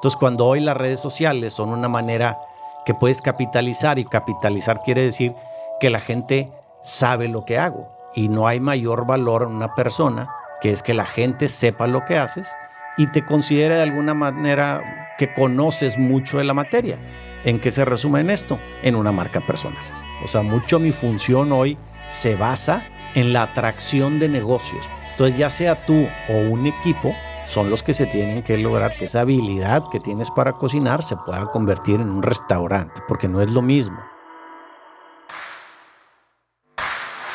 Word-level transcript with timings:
Entonces, 0.00 0.18
cuando 0.18 0.46
hoy 0.46 0.60
las 0.60 0.78
redes 0.78 0.98
sociales 0.98 1.52
son 1.52 1.68
una 1.68 1.86
manera 1.86 2.38
que 2.86 2.94
puedes 2.94 3.20
capitalizar 3.20 3.98
y 3.98 4.06
capitalizar 4.06 4.80
quiere 4.82 5.02
decir 5.02 5.34
que 5.78 5.90
la 5.90 6.00
gente 6.00 6.50
sabe 6.82 7.28
lo 7.28 7.44
que 7.44 7.58
hago 7.58 7.92
y 8.14 8.30
no 8.30 8.48
hay 8.48 8.60
mayor 8.60 9.06
valor 9.06 9.42
en 9.42 9.54
una 9.54 9.74
persona 9.74 10.30
que 10.62 10.70
es 10.70 10.82
que 10.82 10.94
la 10.94 11.04
gente 11.04 11.48
sepa 11.48 11.86
lo 11.86 12.06
que 12.06 12.16
haces 12.16 12.56
y 12.96 13.08
te 13.08 13.26
considere 13.26 13.76
de 13.76 13.82
alguna 13.82 14.14
manera 14.14 15.14
que 15.18 15.34
conoces 15.34 15.98
mucho 15.98 16.38
de 16.38 16.44
la 16.44 16.54
materia. 16.54 16.98
¿En 17.44 17.60
qué 17.60 17.70
se 17.70 17.84
resume 17.84 18.32
esto? 18.32 18.58
En 18.82 18.96
una 18.96 19.12
marca 19.12 19.42
personal. 19.46 19.84
O 20.24 20.28
sea, 20.28 20.40
mucho 20.40 20.78
mi 20.78 20.92
función 20.92 21.52
hoy 21.52 21.76
se 22.08 22.36
basa 22.36 22.86
en 23.14 23.34
la 23.34 23.42
atracción 23.42 24.18
de 24.18 24.30
negocios. 24.30 24.88
Entonces, 25.10 25.36
ya 25.36 25.50
sea 25.50 25.84
tú 25.84 26.08
o 26.30 26.38
un 26.38 26.66
equipo, 26.66 27.14
son 27.50 27.68
los 27.68 27.82
que 27.82 27.94
se 27.94 28.06
tienen 28.06 28.42
que 28.42 28.56
lograr 28.56 28.96
que 28.96 29.06
esa 29.06 29.22
habilidad 29.22 29.84
que 29.90 30.00
tienes 30.00 30.30
para 30.30 30.52
cocinar 30.52 31.02
se 31.02 31.16
pueda 31.16 31.50
convertir 31.50 32.00
en 32.00 32.08
un 32.08 32.22
restaurante, 32.22 33.02
porque 33.08 33.28
no 33.28 33.42
es 33.42 33.50
lo 33.50 33.60
mismo 33.60 33.98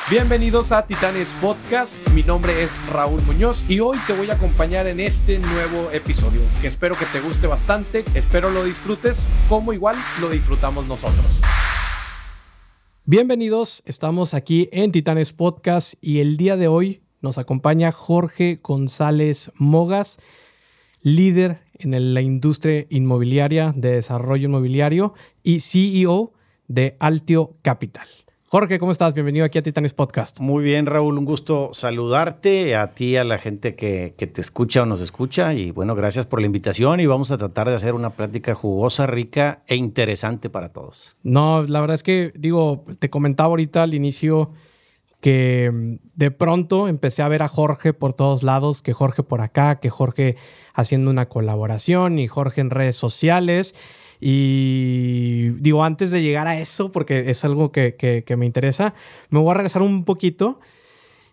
Bienvenidos 0.07 0.71
a 0.71 0.85
Titanes 0.85 1.29
Podcast, 1.41 1.97
mi 2.09 2.21
nombre 2.21 2.61
es 2.61 2.69
Raúl 2.91 3.23
Muñoz 3.23 3.65
y 3.67 3.79
hoy 3.79 3.97
te 4.05 4.13
voy 4.13 4.29
a 4.29 4.35
acompañar 4.35 4.85
en 4.85 4.99
este 4.99 5.39
nuevo 5.39 5.89
episodio 5.91 6.41
que 6.61 6.67
espero 6.67 6.93
que 6.93 7.05
te 7.05 7.19
guste 7.19 7.47
bastante, 7.47 8.05
espero 8.13 8.51
lo 8.51 8.63
disfrutes 8.63 9.27
como 9.49 9.73
igual 9.73 9.95
lo 10.21 10.29
disfrutamos 10.29 10.85
nosotros. 10.85 11.41
Bienvenidos, 13.03 13.81
estamos 13.87 14.35
aquí 14.35 14.69
en 14.71 14.91
Titanes 14.91 15.33
Podcast 15.33 15.95
y 16.01 16.19
el 16.19 16.37
día 16.37 16.55
de 16.55 16.67
hoy 16.67 17.04
nos 17.25 17.39
acompaña 17.39 17.91
Jorge 17.91 18.59
González 18.61 19.51
Mogas, 19.55 20.19
líder 21.01 21.57
en 21.79 22.13
la 22.13 22.21
industria 22.21 22.85
inmobiliaria 22.89 23.73
de 23.75 23.93
desarrollo 23.93 24.45
inmobiliario 24.45 25.15
y 25.41 25.61
CEO 25.61 26.33
de 26.67 26.95
Altio 26.99 27.55
Capital. 27.63 28.07
Jorge, 28.47 28.77
¿cómo 28.77 28.91
estás? 28.91 29.15
Bienvenido 29.15 29.43
aquí 29.43 29.57
a 29.57 29.63
Titanes 29.63 29.95
Podcast. 29.95 30.39
Muy 30.39 30.63
bien, 30.63 30.85
Raúl, 30.85 31.17
un 31.17 31.25
gusto 31.25 31.71
saludarte 31.73 32.75
a 32.75 32.93
ti, 32.93 33.17
a 33.17 33.23
la 33.23 33.39
gente 33.39 33.75
que, 33.75 34.13
te 34.15 34.39
escucha 34.39 34.83
o 34.83 34.85
nos 34.85 35.01
escucha. 35.01 35.55
Y 35.55 35.71
bueno, 35.71 35.95
gracias 35.95 36.27
por 36.27 36.39
la 36.39 36.45
invitación 36.45 36.99
y 36.99 37.07
vamos 37.07 37.31
a 37.31 37.37
tratar 37.37 37.69
de 37.69 37.75
hacer 37.75 37.95
una 37.95 38.11
plática 38.11 38.53
jugosa, 38.53 39.07
rica 39.07 39.63
e 39.65 39.75
interesante 39.75 40.51
para 40.51 40.69
todos. 40.69 41.17
No, 41.23 41.63
la 41.63 41.81
verdad 41.81 41.95
es 41.95 42.03
que, 42.03 42.31
digo, 42.35 42.85
te 42.99 43.09
comentaba 43.09 43.49
ahorita 43.49 43.81
al 43.81 43.95
inicio 43.95 44.51
que 45.25 45.71
mm, 45.73 45.95
de 46.13 46.29
pronto 46.29 46.87
empecé 46.87 47.23
a 47.23 47.27
ver 47.27 47.41
a 47.41 47.47
Jorge 47.47 47.93
por 47.93 48.13
todos 48.13 48.43
lados, 48.43 48.83
que 48.83 48.93
Jorge 48.93 49.23
por 49.23 49.41
acá, 49.41 49.79
que 49.79 49.89
Jorge 49.89 50.35
haciendo 50.75 51.09
una 51.09 51.29
colaboración 51.29 52.19
y 52.19 52.27
Jorge 52.27 52.61
en 52.61 52.69
redes 52.69 52.95
sociales. 52.95 53.73
Y 54.21 55.49
digo, 55.61 55.83
antes 55.83 56.11
de 56.11 56.21
llegar 56.21 56.45
a 56.45 56.59
eso, 56.59 56.91
porque 56.91 57.31
es 57.31 57.43
algo 57.43 57.71
que, 57.71 58.23
me 58.37 58.45
interesa, 58.45 58.93
me 59.31 59.39
voy 59.39 59.49
a 59.49 59.53
regresar 59.55 59.81
un 59.81 60.05
poquito 60.05 60.59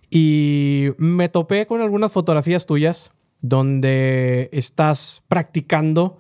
y 0.09 0.93
me 0.97 1.29
topé 1.29 1.67
con 1.67 1.83
algunas 1.83 2.13
fotografías 2.13 2.65
tuyas 2.65 3.13
donde 3.43 4.49
estás 4.53 5.23
practicando 5.29 6.17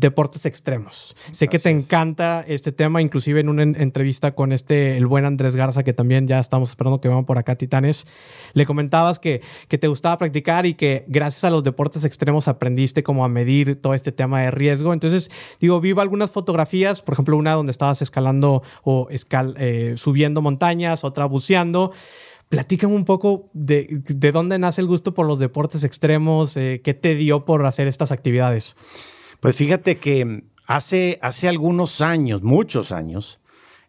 deportes 0.00 0.46
extremos. 0.46 1.16
Sé 1.32 1.48
que 1.48 1.58
te 1.58 1.70
encanta 1.70 2.44
este 2.46 2.72
tema, 2.72 3.02
inclusive 3.02 3.40
en 3.40 3.48
una 3.48 3.62
entrevista 3.62 4.34
con 4.34 4.52
este, 4.52 4.96
el 4.96 5.06
buen 5.06 5.24
Andrés 5.24 5.56
Garza, 5.56 5.82
que 5.82 5.92
también 5.92 6.28
ya 6.28 6.38
estamos 6.38 6.70
esperando 6.70 7.00
que 7.00 7.08
van 7.08 7.24
por 7.24 7.38
acá, 7.38 7.56
Titanes, 7.56 8.06
le 8.52 8.66
comentabas 8.66 9.18
que, 9.18 9.42
que 9.68 9.78
te 9.78 9.88
gustaba 9.88 10.18
practicar 10.18 10.66
y 10.66 10.74
que 10.74 11.04
gracias 11.08 11.44
a 11.44 11.50
los 11.50 11.62
deportes 11.62 12.04
extremos 12.04 12.48
aprendiste 12.48 13.02
como 13.02 13.24
a 13.24 13.28
medir 13.28 13.80
todo 13.80 13.94
este 13.94 14.12
tema 14.12 14.40
de 14.42 14.50
riesgo. 14.50 14.92
Entonces, 14.92 15.30
digo, 15.60 15.80
vi 15.80 15.92
algunas 15.98 16.30
fotografías, 16.30 17.02
por 17.02 17.14
ejemplo, 17.14 17.36
una 17.36 17.52
donde 17.52 17.70
estabas 17.70 18.02
escalando 18.02 18.62
o 18.82 19.08
escal, 19.10 19.54
eh, 19.58 19.94
subiendo 19.96 20.42
montañas, 20.42 21.04
otra 21.04 21.26
buceando. 21.26 21.92
Platícame 22.48 22.94
un 22.94 23.04
poco 23.04 23.50
de, 23.54 24.02
de, 24.06 24.32
dónde 24.32 24.58
nace 24.58 24.80
el 24.80 24.86
gusto 24.86 25.14
por 25.14 25.26
los 25.26 25.40
deportes 25.40 25.82
extremos, 25.82 26.56
eh, 26.56 26.80
qué 26.84 26.94
te 26.94 27.16
dio 27.16 27.44
por 27.44 27.66
hacer 27.66 27.88
estas 27.88 28.12
actividades. 28.12 28.76
Pues 29.40 29.56
fíjate 29.56 29.98
que 29.98 30.44
hace, 30.66 31.18
hace 31.22 31.48
algunos 31.48 32.00
años, 32.00 32.42
muchos 32.42 32.92
años, 32.92 33.40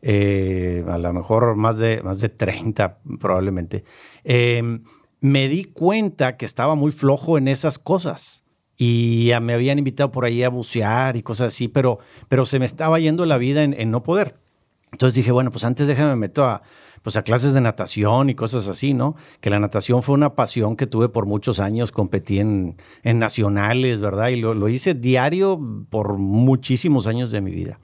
eh, 0.01 0.85
a 0.87 0.97
lo 0.97 1.13
mejor 1.13 1.55
más 1.55 1.77
de, 1.77 2.01
más 2.03 2.21
de 2.21 2.29
30 2.29 2.99
probablemente, 3.19 3.83
eh, 4.23 4.79
me 5.19 5.49
di 5.49 5.65
cuenta 5.65 6.37
que 6.37 6.45
estaba 6.45 6.75
muy 6.75 6.91
flojo 6.91 7.37
en 7.37 7.47
esas 7.47 7.79
cosas. 7.79 8.43
Y 8.79 9.31
me 9.41 9.53
habían 9.53 9.79
invitado 9.79 10.11
por 10.11 10.23
ahí 10.23 10.43
a 10.43 10.49
bucear 10.49 11.17
y 11.17 11.23
cosas 11.23 11.47
así, 11.47 11.67
pero, 11.67 11.97
pero 12.27 12.45
se 12.45 12.59
me 12.59 12.65
estaba 12.65 12.99
yendo 12.99 13.25
la 13.25 13.39
vida 13.39 13.63
en, 13.63 13.73
en 13.73 13.89
no 13.89 14.03
poder. 14.03 14.37
Entonces 14.91 15.15
dije, 15.15 15.31
bueno, 15.31 15.49
pues 15.49 15.63
antes 15.63 15.87
déjame 15.87 16.15
meto 16.15 16.45
a, 16.45 16.61
pues 17.07 17.15
a 17.15 17.23
clases 17.23 17.53
de 17.53 17.61
natación 17.61 18.29
y 18.29 18.35
cosas 18.35 18.67
así, 18.67 18.93
¿no? 18.93 19.15
Que 19.39 19.49
la 19.49 19.61
natación 19.61 20.03
fue 20.03 20.13
una 20.13 20.35
pasión 20.35 20.75
que 20.75 20.87
tuve 20.87 21.07
por 21.07 21.25
muchos 21.25 21.61
años, 21.61 21.93
competí 21.93 22.39
en, 22.39 22.75
nacionales, 23.05 24.01
¿verdad? 24.01 24.27
Y 24.27 24.35
lo, 24.35 24.67
hice 24.67 24.93
diario 24.93 25.57
por 25.89 26.17
muchísimos 26.17 27.07
años 27.07 27.31
de 27.31 27.39
mi 27.39 27.51
vida. 27.51 27.79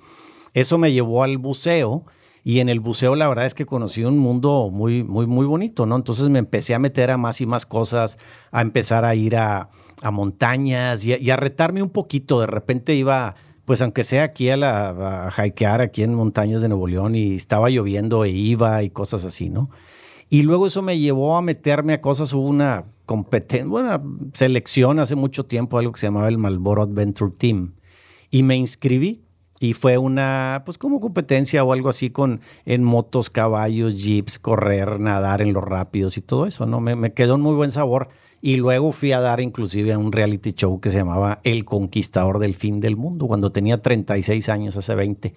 Eso 0.53 0.77
me 0.77 0.91
llevó 0.91 1.23
al 1.23 1.37
buceo 1.37 2.03
y 2.43 2.59
en 2.59 2.67
el 2.67 2.81
buceo 2.81 3.15
la 3.15 3.29
verdad 3.29 3.45
es 3.45 3.53
que 3.53 3.65
conocí 3.65 4.03
un 4.03 4.17
mundo 4.17 4.69
muy, 4.69 5.05
muy, 5.05 5.25
muy 5.25 5.45
bonito, 5.45 5.85
¿no? 5.85 5.95
Entonces 5.95 6.27
me 6.27 6.39
empecé 6.39 6.73
a 6.73 6.79
meter 6.79 7.09
a 7.09 7.15
más 7.15 7.39
y 7.39 7.45
más 7.45 7.65
cosas, 7.65 8.17
a 8.51 8.61
empezar 8.61 9.05
a 9.05 9.15
ir 9.15 9.37
a, 9.37 9.69
montañas 10.11 11.05
y 11.05 11.31
a 11.31 11.35
retarme 11.37 11.81
un 11.81 11.91
poquito. 11.91 12.41
De 12.41 12.47
repente 12.47 12.93
iba 12.93 13.35
pues 13.65 13.81
aunque 13.81 14.03
sea 14.03 14.23
aquí 14.23 14.49
a, 14.49 14.57
la, 14.57 15.33
hikear 15.45 15.81
aquí 15.81 16.03
en 16.03 16.13
montañas 16.13 16.61
de 16.61 16.67
Nuevo 16.67 16.87
León 16.87 17.15
y 17.15 17.35
estaba 17.35 17.69
lloviendo 17.69 18.25
e 18.25 18.29
iba 18.29 18.83
y 18.83 18.89
cosas 18.89 19.25
así, 19.25 19.49
¿no? 19.49 19.69
Y 20.29 20.41
luego 20.41 20.67
eso 20.67 20.81
me 20.81 20.97
llevó 20.97 21.37
a 21.37 21.41
meterme 21.41 21.93
a 21.93 22.01
cosas, 22.01 22.33
hubo 22.33 22.47
una 22.47 22.85
competencia, 23.05 23.67
una 23.67 24.01
selección 24.33 24.99
hace 24.99 25.15
mucho 25.15 25.45
tiempo, 25.45 25.77
algo 25.77 25.91
que 25.91 25.99
se 25.99 26.07
llamaba 26.07 26.27
el 26.27 26.37
Malboro 26.37 26.81
Adventure 26.81 27.31
Team. 27.37 27.75
Y 28.31 28.43
me 28.43 28.55
inscribí 28.55 29.21
y 29.59 29.73
fue 29.73 29.97
una, 29.97 30.63
pues 30.65 30.77
como 30.77 30.99
competencia 30.99 31.63
o 31.63 31.71
algo 31.71 31.87
así 31.87 32.09
con 32.09 32.41
en 32.65 32.83
motos, 32.83 33.29
caballos, 33.29 34.03
jeeps, 34.03 34.39
correr, 34.39 34.99
nadar 34.99 35.41
en 35.41 35.53
los 35.53 35.63
rápidos 35.63 36.17
y 36.17 36.21
todo 36.21 36.47
eso, 36.47 36.65
¿no? 36.65 36.81
Me, 36.81 36.95
me 36.95 37.13
quedó 37.13 37.35
un 37.35 37.41
muy 37.41 37.55
buen 37.55 37.71
sabor 37.71 38.09
y 38.45 38.57
luego 38.57 38.91
fui 38.91 39.13
a 39.13 39.21
dar 39.21 39.39
inclusive 39.39 39.93
a 39.93 39.97
un 39.97 40.11
reality 40.11 40.51
show 40.51 40.81
que 40.81 40.91
se 40.91 40.97
llamaba 40.97 41.39
El 41.45 41.63
Conquistador 41.63 42.39
del 42.39 42.55
Fin 42.55 42.81
del 42.81 42.97
Mundo, 42.97 43.25
cuando 43.25 43.53
tenía 43.53 43.81
36 43.81 44.49
años, 44.49 44.75
hace 44.75 44.95
20, 44.95 45.33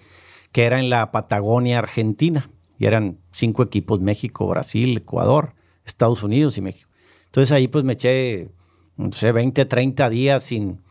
que 0.51 0.65
era 0.65 0.77
en 0.77 0.89
la 0.89 1.09
Patagonia 1.13 1.79
Argentina. 1.79 2.49
Y 2.77 2.85
eran 2.85 3.19
cinco 3.31 3.63
equipos, 3.63 4.01
México, 4.01 4.45
Brasil, 4.47 4.97
Ecuador, 4.97 5.53
Estados 5.85 6.21
Unidos 6.21 6.57
y 6.57 6.61
México. 6.61 6.91
Entonces 7.27 7.53
ahí 7.53 7.69
pues 7.69 7.85
me 7.85 7.93
eché, 7.93 8.49
no 8.97 9.13
sé, 9.13 9.31
20, 9.31 9.63
30 9.63 10.09
días 10.09 10.43
sin, 10.43 10.81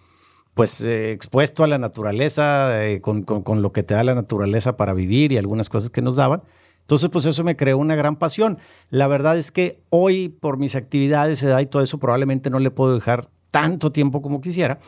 pues 0.54 0.80
eh, 0.80 1.12
expuesto 1.12 1.64
a 1.64 1.66
la 1.66 1.76
naturaleza, 1.76 2.82
eh, 2.82 3.02
con, 3.02 3.24
con, 3.24 3.60
lo 3.60 3.72
que 3.72 3.82
te 3.82 3.92
da 3.92 4.02
la 4.02 4.14
naturaleza 4.14 4.78
para 4.78 4.94
vivir 4.94 5.32
y 5.32 5.36
algunas 5.36 5.68
cosas 5.68 5.90
que 5.90 6.00
nos 6.00 6.16
daban. 6.16 6.42
Entonces, 6.86 7.10
pues 7.10 7.26
eso 7.26 7.42
me 7.42 7.56
creó 7.56 7.78
una 7.78 7.96
gran 7.96 8.14
pasión. 8.14 8.58
La 8.90 9.08
verdad 9.08 9.36
es 9.36 9.50
que 9.50 9.82
hoy, 9.90 10.28
por 10.28 10.56
mis 10.56 10.76
actividades, 10.76 11.42
edad 11.42 11.58
y 11.58 11.66
todo 11.66 11.82
eso, 11.82 11.98
probablemente 11.98 12.48
no 12.48 12.60
le 12.60 12.70
puedo 12.70 12.94
dejar 12.94 13.28
tanto 13.50 13.90
tiempo 13.90 14.22
como 14.22 14.40
quisiera, 14.40 14.78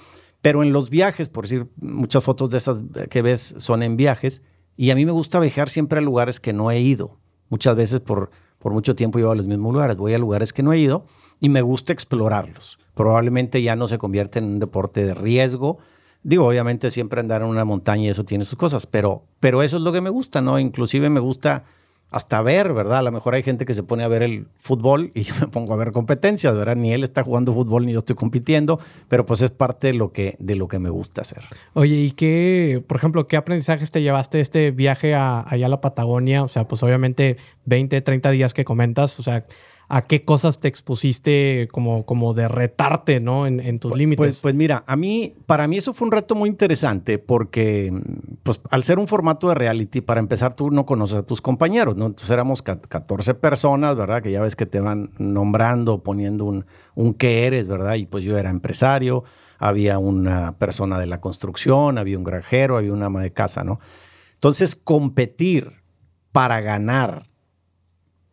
pero 0.41 0.62
en 0.62 0.72
los 0.72 0.91
viajes, 0.91 1.28
por 1.28 1.44
decir, 1.44 1.66
muchas 1.81 2.22
fotos 2.22 2.50
de 2.50 2.59
esas 2.59 2.82
que 3.10 3.20
ves 3.20 3.56
son 3.59 3.82
en 3.82 3.97
viajes, 3.97 4.42
y 4.76 4.91
a 4.91 4.94
mí 4.94 5.04
me 5.04 5.10
gusta 5.10 5.41
viajar 5.41 5.69
siempre 5.69 5.98
a 5.98 6.03
lugares 6.03 6.38
que 6.38 6.53
no 6.53 6.70
he 6.70 6.78
ido. 6.78 7.19
Muchas 7.48 7.75
veces 7.75 7.98
por, 7.98 8.30
por 8.60 8.72
mucho 8.72 8.94
tiempo 8.94 9.19
llevo 9.19 9.32
a 9.32 9.36
los 9.36 9.48
mismos 9.48 9.72
lugares, 9.72 9.97
voy 9.97 10.15
a 10.15 10.19
lugares 10.19 10.53
que 10.53 10.62
no 10.62 10.72
he 10.72 10.78
ido 10.78 11.04
y 11.41 11.48
me 11.48 11.62
gusta 11.62 11.92
explorarlos. 11.92 12.78
Probablemente 12.94 13.60
ya 13.60 13.75
no 13.75 13.88
se 13.88 13.98
convierte 13.98 14.38
en 14.38 14.44
un 14.44 14.59
deporte 14.60 15.04
de 15.04 15.15
riesgo, 15.15 15.78
Digo, 16.22 16.47
obviamente 16.47 16.91
siempre 16.91 17.21
andar 17.21 17.42
en 17.42 17.48
una 17.48 17.65
montaña 17.65 18.03
y 18.03 18.09
eso 18.09 18.24
tiene 18.24 18.44
sus 18.44 18.59
cosas, 18.59 18.86
pero, 18.86 19.22
pero 19.41 19.62
eso 19.62 19.77
es 19.77 19.83
lo 19.83 19.92
que 19.92 20.01
me 20.01 20.10
gusta, 20.10 20.41
¿no? 20.41 20.59
Inclusive 20.59 21.09
me 21.10 21.21
gusta 21.21 21.65
hasta 22.10 22.41
ver, 22.41 22.72
¿verdad? 22.72 22.99
A 22.99 23.03
lo 23.03 23.13
mejor 23.13 23.34
hay 23.34 23.43
gente 23.43 23.66
que 23.66 23.75
se 23.75 23.83
pone 23.83 24.03
a 24.03 24.09
ver 24.09 24.22
el 24.22 24.47
fútbol 24.59 25.10
y 25.15 25.22
yo 25.25 25.34
me 25.41 25.49
pongo 25.49 25.75
a 25.75 25.77
ver 25.77 25.93
competencias, 25.93 26.57
¿verdad? 26.57 26.77
Ni 26.77 26.93
él 26.93 27.05
está 27.05 27.22
jugando 27.22 27.53
fútbol 27.53 27.87
ni 27.87 27.93
yo 27.93 27.99
estoy 28.01 28.16
compitiendo, 28.16 28.81
pero 29.09 29.27
pues 29.27 29.43
es 29.43 29.51
parte 29.51 29.89
de 29.89 29.95
lo 29.95 30.13
que, 30.13 30.37
de 30.39 30.57
lo 30.57 30.69
que 30.69 30.78
me 30.78 30.91
gusta 30.91 31.22
hacer. 31.22 31.43
Oye, 31.75 31.95
¿y 31.95 32.10
qué, 32.13 32.83
por 32.87 32.97
ejemplo, 32.97 33.27
qué 33.27 33.37
aprendizajes 33.37 33.91
te 33.91 34.03
llevaste 34.03 34.41
este 34.41 34.71
viaje 34.71 35.15
a, 35.15 35.45
allá 35.47 35.66
a 35.66 35.69
la 35.69 35.81
Patagonia? 35.81 36.43
O 36.43 36.49
sea, 36.49 36.66
pues 36.66 36.83
obviamente 36.83 37.37
20, 37.66 38.01
30 38.01 38.31
días 38.31 38.54
que 38.54 38.65
comentas, 38.65 39.19
o 39.21 39.22
sea, 39.22 39.45
a 39.91 40.03
qué 40.03 40.23
cosas 40.23 40.61
te 40.61 40.69
expusiste 40.69 41.67
como, 41.73 42.05
como 42.05 42.35
de 42.35 42.47
retarte, 42.47 43.21
¿no? 43.21 43.47
En, 43.47 43.79
tus 43.79 43.93
pues, 43.93 43.99
límites. 43.99 44.19
Pues, 44.19 44.41
pues, 44.43 44.55
mira, 44.55 44.85
a 44.87 44.97
mí, 44.97 45.35
para 45.47 45.67
mí 45.67 45.79
eso 45.79 45.95
fue 45.95 46.07
un 46.07 46.13
reto 46.13 46.35
muy 46.35 46.51
interesante 46.51 47.19
porque, 47.19 47.99
pues 48.43 48.61
al 48.71 48.85
ser 48.85 48.99
un 48.99 49.09
formato 49.09 49.49
de 49.49 49.55
reality, 49.55 50.03
para 50.03 50.21
empezar 50.21 50.55
tú 50.57 50.71
no 50.71 50.85
conoces 50.85 51.17
a 51.17 51.23
tus 51.23 51.41
compañeros, 51.41 51.97
¿no? 51.97 52.07
Entonces 52.07 52.29
éramos 52.31 52.61
14 52.63 53.35
personas, 53.35 53.97
¿verdad? 53.97 54.23
Que 54.23 54.31
ya 54.31 54.43
ves 54.43 54.57
que 54.57 54.67
te 54.67 54.81
van 54.81 55.11
nombrando, 55.17 56.03
poniendo 56.03 56.45
un, 56.45 56.67
un 56.95 57.15
qué 57.15 57.47
eres, 57.47 57.67
¿verdad? 57.67 57.95
Y 57.95 58.05
pues 58.05 58.25
yo 58.25 58.37
era 58.37 58.51
empresario, 58.51 59.25
había 59.59 59.99
una 59.99 60.59
persona 60.59 60.99
de 60.99 61.07
la 61.07 61.23
construcción, 61.23 61.97
había 61.97 62.19
un 62.19 62.25
granjero, 62.25 62.77
había 62.77 62.93
una 62.93 63.07
ama 63.07 63.23
de 63.23 63.33
casa, 63.33 63.65
¿no? 63.65 63.81
Entonces, 64.35 64.77
competir 64.77 65.83
para 66.31 66.61
ganar 66.61 67.28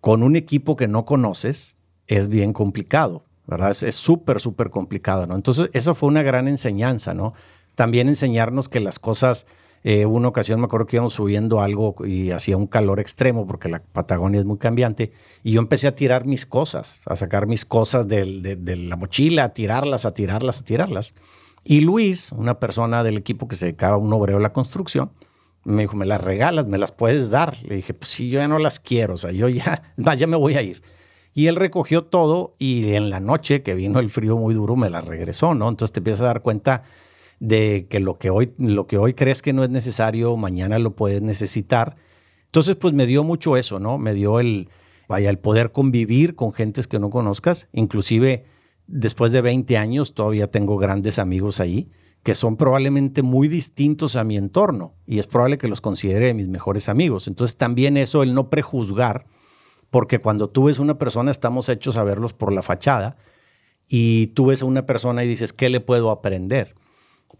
con 0.05 0.21
un 0.21 0.35
equipo 0.35 0.75
que 0.75 0.87
no 0.87 1.03
conoces 1.03 1.77
es 2.05 2.27
bien 2.27 2.53
complicado, 2.53 3.25
¿verdad? 3.47 3.71
Es 3.71 3.95
súper, 3.95 4.39
súper 4.39 4.69
complicado, 4.69 5.25
¿no? 5.25 5.33
Entonces, 5.33 5.71
eso 5.73 5.95
fue 5.95 6.09
una 6.09 6.21
gran 6.21 6.47
enseñanza, 6.47 7.15
¿no? 7.15 7.33
También 7.73 8.07
enseñarnos 8.07 8.69
que 8.69 8.79
las 8.79 8.99
cosas 8.99 9.47
eh, 9.83 10.05
una 10.05 10.27
ocasión 10.27 10.59
me 10.59 10.67
acuerdo 10.67 10.85
que 10.85 10.97
íbamos 10.97 11.13
subiendo 11.13 11.59
algo 11.59 11.95
y 12.05 12.29
hacía 12.29 12.55
un 12.55 12.67
calor 12.67 12.99
extremo 12.99 13.47
porque 13.47 13.67
la 13.67 13.81
Patagonia 13.81 14.39
es 14.39 14.45
muy 14.45 14.59
cambiante 14.59 15.11
y 15.41 15.53
yo 15.53 15.59
empecé 15.59 15.87
a 15.87 15.95
tirar 15.95 16.27
mis 16.27 16.45
cosas, 16.45 17.01
a 17.07 17.15
sacar 17.15 17.47
mis 17.47 17.65
cosas 17.65 18.07
de, 18.07 18.75
la 18.77 18.97
mochila, 18.97 19.45
a 19.45 19.53
tirarlas, 19.53 20.05
a 20.05 20.13
tirarlas, 20.13 20.61
a 20.61 20.63
tirarlas. 20.65 21.15
Y 21.63 21.81
Luis, 21.81 22.31
una 22.31 22.59
persona 22.59 23.03
del 23.03 23.17
equipo 23.17 23.47
que 23.47 23.55
se 23.55 23.65
dedicaba 23.65 23.95
a 23.95 23.97
un 23.97 24.13
obrero 24.13 24.37
de 24.37 24.43
la 24.43 24.53
construcción, 24.53 25.09
me 25.65 25.81
dijo, 25.81 25.97
me 25.97 26.05
las 26.05 26.21
regalas, 26.21 26.67
me 26.67 26.77
las 26.77 26.91
puedes 26.91 27.31
dar. 27.31 27.57
Le 27.63 27.75
dije, 27.75 27.93
pues 27.93 28.11
sí, 28.11 28.29
yo 28.29 28.39
ya 28.39 28.47
no 28.47 28.59
las 28.59 28.79
quiero, 28.79 29.15
o 29.15 29.17
sea, 29.17 29.31
yo 29.31 29.49
ya, 29.49 29.83
ya 30.15 30.27
me 30.27 30.37
voy 30.37 30.55
a 30.55 30.61
ir. 30.61 30.81
Y 31.33 31.47
él 31.47 31.57
recogió 31.57 32.05
todo 32.05 32.55
y 32.59 32.93
en 32.93 33.09
la 33.09 33.19
noche, 33.19 33.61
que 33.61 33.75
vino 33.75 33.99
el 33.99 34.09
frío 34.09 34.37
muy 34.37 34.53
duro, 34.53 34.77
me 34.77 34.89
las 34.89 35.03
regresó, 35.03 35.53
¿no? 35.53 35.67
Entonces 35.67 35.91
te 35.91 35.99
empiezas 35.99 36.21
a 36.21 36.25
dar 36.27 36.41
cuenta 36.41 36.83
de 37.39 37.87
que 37.89 37.99
lo 37.99 38.17
que 38.17 38.29
hoy, 38.29 38.53
lo 38.57 38.87
que 38.87 38.97
hoy 38.97 39.13
crees 39.15 39.41
que 39.41 39.51
no 39.51 39.63
es 39.63 39.69
necesario, 39.69 40.37
mañana 40.37 40.79
lo 40.79 40.95
puedes 40.95 41.21
necesitar. 41.21 41.97
Entonces, 42.45 42.77
pues 42.77 42.93
me 42.93 43.05
dio 43.05 43.25
mucho 43.25 43.57
eso, 43.57 43.79
¿no? 43.79 43.97
Me 43.97 44.13
dio 44.13 44.39
el, 44.39 44.69
vaya, 45.09 45.29
el 45.29 45.39
poder 45.39 45.73
convivir 45.73 46.35
con 46.35 46.53
gentes 46.53 46.87
que 46.87 46.99
no 46.99 47.09
conozcas. 47.09 47.67
Inclusive, 47.73 48.45
después 48.87 49.33
de 49.33 49.41
20 49.41 49.77
años, 49.77 50.13
todavía 50.13 50.49
tengo 50.51 50.77
grandes 50.77 51.19
amigos 51.19 51.59
ahí 51.59 51.89
que 52.25 52.33
son 52.33 52.57
probablemente 52.57 53.21
muy 53.21 53.47
distintos 53.47 54.15
a 54.15 54.23
mi 54.23 54.35
entorno 54.35 54.95
y 55.05 55.19
es 55.19 55.27
probable 55.27 55.59
que 55.59 55.67
los 55.67 55.79
considere 55.79 56.33
mis 56.33 56.47
mejores 56.47 56.89
amigos. 56.89 57.27
Entonces, 57.27 57.55
también 57.55 57.97
eso, 57.97 58.23
el 58.23 58.33
no 58.33 58.49
prejuzgar, 58.49 59.27
porque 59.91 60.17
cuando 60.17 60.49
tú 60.49 60.63
ves 60.63 60.79
una 60.79 60.97
persona, 60.97 61.29
estamos 61.29 61.69
hechos 61.69 61.97
a 61.97 62.03
verlos 62.03 62.33
por 62.33 62.51
la 62.51 62.63
fachada 62.63 63.15
y 63.87 64.27
tú 64.33 64.47
ves 64.47 64.63
a 64.63 64.65
una 64.65 64.87
persona 64.87 65.23
y 65.23 65.27
dices, 65.27 65.53
¿qué 65.53 65.69
le 65.69 65.81
puedo 65.81 66.09
aprender? 66.09 66.73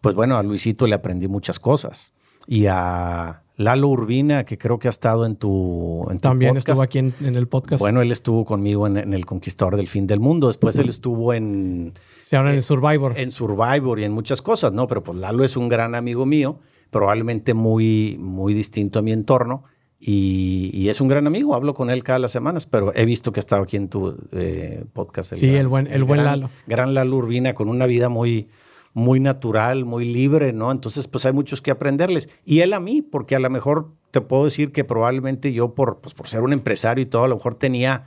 pues 0.02 0.14
bueno, 0.14 0.38
a 0.38 0.44
Luisito 0.44 0.86
le 0.86 0.94
aprendí 0.94 1.28
muchas 1.28 1.58
cosas. 1.58 2.14
Y 2.46 2.68
a 2.68 3.42
Lalo 3.58 3.88
Urbina, 3.88 4.44
que 4.44 4.60
creo 4.60 4.78
que 4.78 4.88
ha 4.88 4.92
estado 4.92 5.26
en 5.26 5.36
tu, 5.36 6.06
en 6.12 6.20
También 6.20 6.58
estuvo 6.58 6.84
aquí 6.84 7.00
en, 7.00 7.16
el 7.22 7.48
podcast. 7.48 7.82
Bueno, 7.82 8.04
él 8.04 8.12
estuvo 8.12 8.46
conmigo 8.46 8.86
en, 8.86 9.16
El 9.16 9.26
Conquistador 9.26 9.78
del 9.78 9.88
Fin 9.88 10.06
del 10.06 10.20
Mundo. 10.20 10.46
Después 10.46 10.76
él 10.76 10.90
estuvo 10.90 11.34
en... 11.34 11.94
Se 12.26 12.38
habla 12.38 12.56
en 12.56 12.64
Survivor. 12.64 13.14
En 13.18 13.30
Survivor 13.30 14.00
y 14.00 14.04
en 14.04 14.12
muchas 14.12 14.42
cosas, 14.42 14.74
¿no? 14.74 14.88
Pero 14.88 15.04
pues 15.04 15.20
Lalo 15.20 15.44
es 15.44 15.56
un 15.56 15.70
gran 15.70 15.94
amigo 15.94 16.26
mío, 16.26 16.60
probablemente 16.90 17.54
muy, 17.54 18.18
muy 18.20 18.56
distinto 18.56 18.98
a 18.98 19.04
mi 19.04 19.12
entorno. 19.12 19.66
Y, 20.00 20.90
es 20.90 21.02
un 21.02 21.08
gran 21.08 21.28
amigo, 21.28 21.54
hablo 21.54 21.76
con 21.76 21.92
él 21.92 22.04
cada 22.04 22.18
las 22.18 22.32
semanas, 22.32 22.66
pero 22.66 22.92
he 22.96 23.06
visto 23.06 23.32
que 23.32 23.40
ha 23.40 23.42
estado 23.42 23.62
aquí 23.62 23.78
en 23.78 23.90
tu 23.90 24.18
eh, 24.32 24.86
podcast. 24.94 25.36
sí, 25.36 25.56
el 25.56 25.68
buen, 25.68 25.86
el, 25.86 26.04
buen 26.04 26.24
Lalo. 26.24 26.50
Gran 26.66 26.96
Lalo 26.96 27.16
Urbina, 27.16 27.54
con 27.54 27.70
una 27.70 27.86
vida 27.86 28.10
muy, 28.10 28.50
muy 28.94 29.20
natural, 29.20 29.86
muy 29.86 30.12
libre, 30.12 30.52
¿no? 30.52 30.72
Entonces, 30.72 31.08
pues 31.08 31.28
hay 31.28 31.34
muchos 31.34 31.62
que 31.62 31.70
aprenderles. 31.70 32.28
Y 32.44 32.62
él 32.62 32.74
a 32.74 32.80
mí, 32.80 33.04
porque 33.04 33.36
a 33.36 33.40
lo 33.40 33.52
mejor 33.52 33.92
te 34.10 34.22
puedo 34.22 34.46
decir 34.46 34.72
que 34.72 34.84
probablemente 34.84 35.54
yo, 35.54 35.76
por, 35.76 36.02
pues 36.02 36.16
por 36.16 36.28
ser 36.28 36.42
un 36.42 36.54
empresario 36.54 37.04
y 37.04 37.06
todo, 37.06 37.26
a 37.26 37.28
lo 37.28 37.36
mejor 37.36 37.54
tenía 37.54 38.06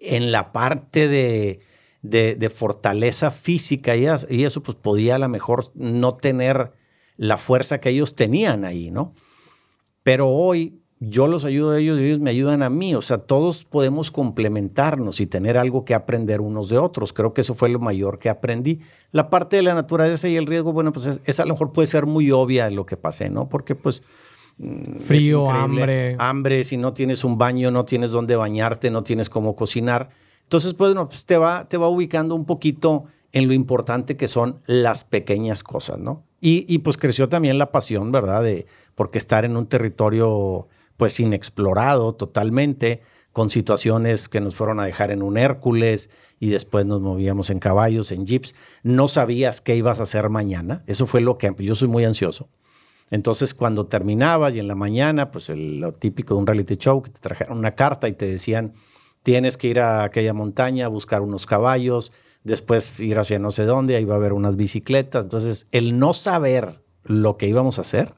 en 0.00 0.32
la 0.32 0.50
parte 0.50 1.06
de, 1.06 1.60
de, 2.02 2.48
fortaleza 2.48 3.30
física 3.30 3.96
y, 3.96 4.06
y, 4.28 4.44
eso, 4.44 4.62
pues 4.62 4.76
podía 4.76 5.14
a 5.14 5.18
lo 5.18 5.28
mejor 5.28 5.70
no 5.74 6.16
tener 6.16 6.72
la 7.16 7.38
fuerza 7.38 7.80
que 7.80 7.90
ellos 7.90 8.14
tenían 8.16 8.64
ahí, 8.64 8.90
¿no? 8.90 9.14
Pero 10.02 10.28
hoy 10.28 10.82
yo 11.04 11.26
los 11.26 11.44
ayudo 11.44 11.72
a 11.72 11.80
ellos 11.80 11.98
y 11.98 12.04
ellos 12.04 12.20
me 12.20 12.30
ayudan 12.30 12.62
a 12.62 12.70
mí. 12.70 12.94
O 12.94 13.02
sea, 13.02 13.18
todos 13.18 13.64
podemos 13.64 14.10
complementarnos 14.12 15.20
y 15.20 15.26
tener 15.26 15.58
algo 15.58 15.84
que 15.84 15.94
aprender 15.94 16.40
unos 16.40 16.68
de 16.68 16.78
otros. 16.78 17.12
Creo 17.12 17.34
que 17.34 17.40
eso 17.40 17.54
fue 17.54 17.68
lo 17.68 17.80
mayor 17.80 18.20
que 18.20 18.28
aprendí. 18.28 18.80
La 19.10 19.28
parte 19.28 19.56
de 19.56 19.62
la 19.62 19.74
naturaleza 19.74 20.28
y 20.28 20.36
el 20.36 20.46
riesgo, 20.46 20.72
bueno, 20.72 20.92
pues 20.92 21.20
esa 21.24 21.42
a 21.42 21.46
lo 21.46 21.54
mejor 21.54 21.72
puede 21.72 21.86
ser 21.86 22.06
muy 22.06 22.30
obvia 22.30 22.70
lo 22.70 22.86
que 22.86 22.96
pasé, 22.96 23.30
¿no? 23.30 23.48
Porque 23.48 23.74
pues... 23.74 24.02
Mm, 24.58 24.94
Frío, 24.96 25.50
hambre. 25.50 26.14
Hambre, 26.18 26.62
si 26.62 26.76
no 26.76 26.92
tienes 26.92 27.24
un 27.24 27.36
baño, 27.36 27.72
no 27.72 27.84
tienes 27.84 28.12
dónde 28.12 28.36
bañarte, 28.36 28.90
no 28.90 29.02
tienes 29.02 29.28
cómo 29.28 29.56
cocinar. 29.56 30.10
Entonces, 30.52 30.74
pues, 30.74 30.90
bueno, 30.90 31.08
pues 31.08 31.24
te 31.24 31.38
va, 31.38 31.66
te 31.66 31.78
va 31.78 31.88
ubicando 31.88 32.34
un 32.34 32.44
poquito 32.44 33.04
en 33.32 33.48
lo 33.48 33.54
importante 33.54 34.18
que 34.18 34.28
son 34.28 34.60
las 34.66 35.02
pequeñas 35.02 35.64
cosas, 35.64 35.98
¿no? 35.98 36.26
Y, 36.42 36.66
y 36.68 36.80
pues 36.80 36.98
creció 36.98 37.30
también 37.30 37.56
la 37.56 37.72
pasión, 37.72 38.12
¿verdad? 38.12 38.42
De, 38.42 38.66
porque 38.94 39.16
estar 39.16 39.46
en 39.46 39.56
un 39.56 39.66
territorio 39.66 40.68
pues 40.98 41.18
inexplorado 41.20 42.16
totalmente, 42.16 43.00
con 43.32 43.48
situaciones 43.48 44.28
que 44.28 44.42
nos 44.42 44.54
fueron 44.54 44.78
a 44.78 44.84
dejar 44.84 45.10
en 45.10 45.22
un 45.22 45.38
Hércules 45.38 46.10
y 46.38 46.50
después 46.50 46.84
nos 46.84 47.00
movíamos 47.00 47.48
en 47.48 47.58
caballos, 47.58 48.12
en 48.12 48.26
jeeps. 48.26 48.54
No 48.82 49.08
sabías 49.08 49.62
qué 49.62 49.74
ibas 49.74 50.00
a 50.00 50.02
hacer 50.02 50.28
mañana. 50.28 50.84
Eso 50.86 51.06
fue 51.06 51.22
lo 51.22 51.38
que 51.38 51.54
yo 51.60 51.74
soy 51.74 51.88
muy 51.88 52.04
ansioso. 52.04 52.50
Entonces, 53.10 53.54
cuando 53.54 53.86
terminabas 53.86 54.54
y 54.54 54.58
en 54.58 54.68
la 54.68 54.74
mañana, 54.74 55.30
pues 55.30 55.48
lo 55.48 55.94
típico 55.94 56.34
de 56.34 56.40
un 56.40 56.46
reality 56.46 56.76
show, 56.76 57.00
que 57.00 57.08
te 57.08 57.20
trajeron 57.20 57.56
una 57.56 57.74
carta 57.74 58.06
y 58.06 58.12
te 58.12 58.26
decían, 58.26 58.74
tienes 59.22 59.56
que 59.56 59.68
ir 59.68 59.80
a 59.80 60.04
aquella 60.04 60.32
montaña 60.32 60.86
a 60.86 60.88
buscar 60.88 61.22
unos 61.22 61.46
caballos, 61.46 62.12
después 62.44 63.00
ir 63.00 63.18
hacia 63.18 63.38
no 63.38 63.50
sé 63.50 63.64
dónde, 63.64 63.96
ahí 63.96 64.04
va 64.04 64.14
a 64.14 64.18
haber 64.18 64.32
unas 64.32 64.56
bicicletas. 64.56 65.24
Entonces, 65.24 65.66
el 65.72 65.98
no 65.98 66.14
saber 66.14 66.82
lo 67.04 67.36
que 67.36 67.48
íbamos 67.48 67.78
a 67.78 67.82
hacer, 67.82 68.14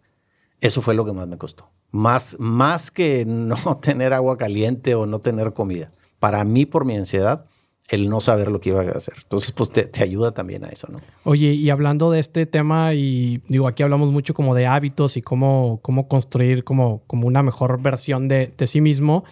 eso 0.61 0.83
fue 0.83 0.95
lo 0.95 1.05
que 1.05 1.13
más 1.13 1.29
me 1.29 1.39
costó 1.39 1.75
más, 1.95 2.37
más 2.41 2.91
que 2.91 3.25
no 3.25 3.57
tener 3.83 4.13
agua 4.13 4.37
caliente 4.37 4.95
o 4.97 5.07
no 5.07 5.21
tener 5.21 5.53
comida. 5.53 5.93
Para 6.19 6.43
mí, 6.45 6.67
por 6.67 6.85
mi 6.85 6.97
ansiedad, 6.97 7.47
el 7.89 8.09
no 8.09 8.21
saber 8.21 8.51
lo 8.51 8.61
que 8.61 8.71
iba 8.71 8.83
a 8.83 8.91
hacer. 8.91 9.15
Entonces, 9.23 9.53
pues 9.53 9.71
te, 9.71 10.03
ayuda 10.03 10.33
también 10.33 10.65
a 10.65 10.69
eso, 10.69 10.89
¿no? 10.91 11.01
Oye, 11.23 11.53
y 11.53 11.71
hablando 11.71 12.11
de 12.11 12.19
este 12.19 12.47
tema, 12.47 12.95
y 12.95 13.43
digo, 13.47 13.69
aquí 13.69 13.85
hablamos 13.85 14.11
mucho 14.11 14.35
como 14.35 14.57
de 14.57 14.67
hábitos 14.67 15.17
y 15.17 15.23
cómo, 15.23 15.79
cómo 15.83 16.09
construir 16.09 16.65
como, 16.65 17.03
como 17.07 17.29
una 17.29 17.45
mejor 17.45 17.81
versión 17.81 18.27
de, 18.27 18.53
de 18.57 18.67
sí 18.67 18.81
mismo. 18.81 19.25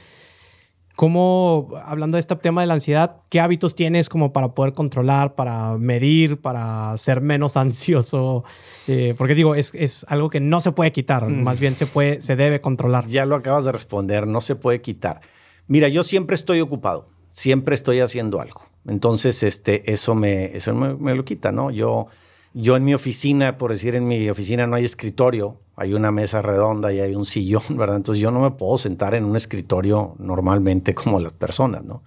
¿Cómo, 1.03 1.71
hablando 1.85 2.15
de 2.15 2.21
este 2.21 2.37
tema 2.37 2.61
de 2.61 2.69
la 2.69 2.75
ansiedad, 2.75 3.17
qué 3.29 3.41
hábitos 3.41 3.75
tienes 3.75 4.09
como 4.09 4.33
para 4.33 4.55
poder 4.55 4.73
controlar, 4.73 5.35
para 5.35 5.77
medir, 5.77 6.41
para 6.41 6.97
ser 6.97 7.21
menos 7.21 7.57
ansioso? 7.57 8.45
Eh, 8.87 9.13
porque 9.19 9.35
digo, 9.35 9.57
es, 9.57 9.73
es, 9.75 10.07
algo 10.09 10.31
que 10.31 10.39
no 10.39 10.61
se 10.61 10.71
puede 10.71 10.93
quitar, 10.93 11.29
mm. 11.29 11.43
más 11.43 11.59
bien 11.59 11.75
se, 11.75 11.87
puede, 11.87 12.21
se 12.21 12.37
debe 12.37 12.61
controlar. 12.61 13.05
Ya 13.09 13.27
lo 13.27 13.35
acabas 13.35 13.65
de 13.65 13.73
responder, 13.73 14.29
no 14.29 14.41
se 14.41 14.55
puede 14.55 14.81
quitar. 14.81 15.23
Mira, 15.67 15.89
yo 15.89 16.05
siempre 16.05 16.37
estoy 16.37 16.61
ocupado, 16.61 17.09
siempre 17.33 17.75
estoy 17.75 17.99
haciendo 17.99 18.41
algo. 18.41 18.63
Entonces, 18.87 19.43
este, 19.43 19.91
eso, 19.93 20.15
me, 20.15 20.57
eso 20.57 20.73
me, 20.73 20.95
me 20.95 21.17
lo 21.17 21.25
quita, 21.25 21.51
¿no? 21.51 21.73
Yo 21.73 22.07
yo 22.55 22.77
en 22.77 22.85
mi 22.85 22.95
oficina, 22.95 23.59
por 23.59 23.71
decir, 23.71 23.95
en 23.95 24.07
mi 24.07 24.29
oficina 24.29 24.67
no 24.67 24.77
hay 24.77 24.85
escritorio, 24.85 25.61
hay 25.77 25.95
una 25.95 26.11
mesa 26.11 26.43
redonda 26.43 26.93
y 26.93 27.01
hay 27.01 27.15
un 27.15 27.25
sillón, 27.27 27.63
¿verdad? 27.77 27.97
Entonces 27.97 28.21
yo 28.23 28.31
no 28.31 28.41
me 28.41 28.51
puedo 28.51 28.79
sentar 28.79 29.15
en 29.15 29.25
un 29.25 29.37
escritorio 29.37 30.15
normalmente 30.19 30.95
como 30.95 31.21
las 31.21 31.33
personas, 31.33 31.85
¿no? 31.85 32.03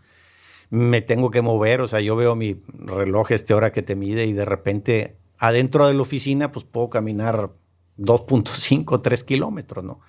Me 0.70 1.02
tengo 1.02 1.30
que 1.30 1.42
mover, 1.42 1.82
o 1.82 1.88
sea, 1.88 2.02
yo 2.02 2.16
veo 2.16 2.36
mi 2.36 2.62
reloj 2.74 3.32
este 3.32 3.54
hora 3.54 3.72
que 3.72 3.84
te 3.84 3.96
mide 3.96 4.26
y 4.26 4.34
de 4.34 4.46
repente 4.46 5.16
adentro 5.38 5.86
de 5.88 5.94
la 5.94 6.02
oficina 6.02 6.52
pues 6.52 6.66
puedo 6.66 6.90
caminar 6.90 7.52
2.5, 8.00 9.02
3 9.02 9.24
kilómetros, 9.24 9.86
¿no? 9.86 10.00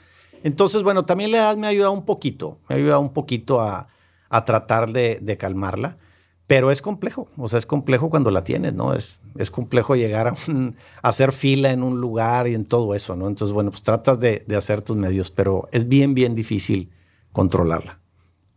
Entonces, 0.43 0.83
bueno, 0.83 1.05
también 1.05 1.33
la 1.33 1.39
edad 1.39 1.57
me 1.57 1.67
ha 1.67 1.71
ayudado 1.71 1.93
un 1.93 2.05
poquito, 2.05 2.59
me 2.69 2.75
ha 2.75 2.79
ayudado 2.79 3.01
un 3.01 3.13
poquito 3.13 3.61
a, 3.61 3.89
a 4.29 4.45
tratar 4.45 4.93
de, 4.93 5.19
de 5.21 5.37
calmarla. 5.37 5.99
Pero 6.47 6.71
es 6.71 6.81
complejo, 6.81 7.29
o 7.37 7.49
sea, 7.49 7.59
es 7.59 7.67
complejo 7.67 8.09
cuando 8.09 8.31
la 8.31 8.45
tienes, 8.45 8.73
¿no? 8.73 8.95
Es, 8.95 9.21
es 9.37 9.51
complejo 9.51 9.97
llegar 9.97 10.29
a, 10.29 10.37
hacer 11.03 11.33
fila 11.33 11.73
en 11.73 11.83
un 11.83 12.01
lugar 12.01 12.47
y 12.47 12.55
en 12.55 12.65
todo 12.65 12.95
eso, 12.95 13.17
¿no? 13.17 13.27
Entonces, 13.27 13.53
bueno, 13.53 13.71
pues 13.71 13.83
tratas 13.83 14.21
de, 14.21 14.45
hacer 14.57 14.83
tus 14.83 14.97
medios, 14.97 15.31
pero 15.31 15.69
es 15.73 15.89
bien, 15.89 16.15
bien 16.15 16.35
difícil 16.35 16.91
controlarla. 17.33 17.99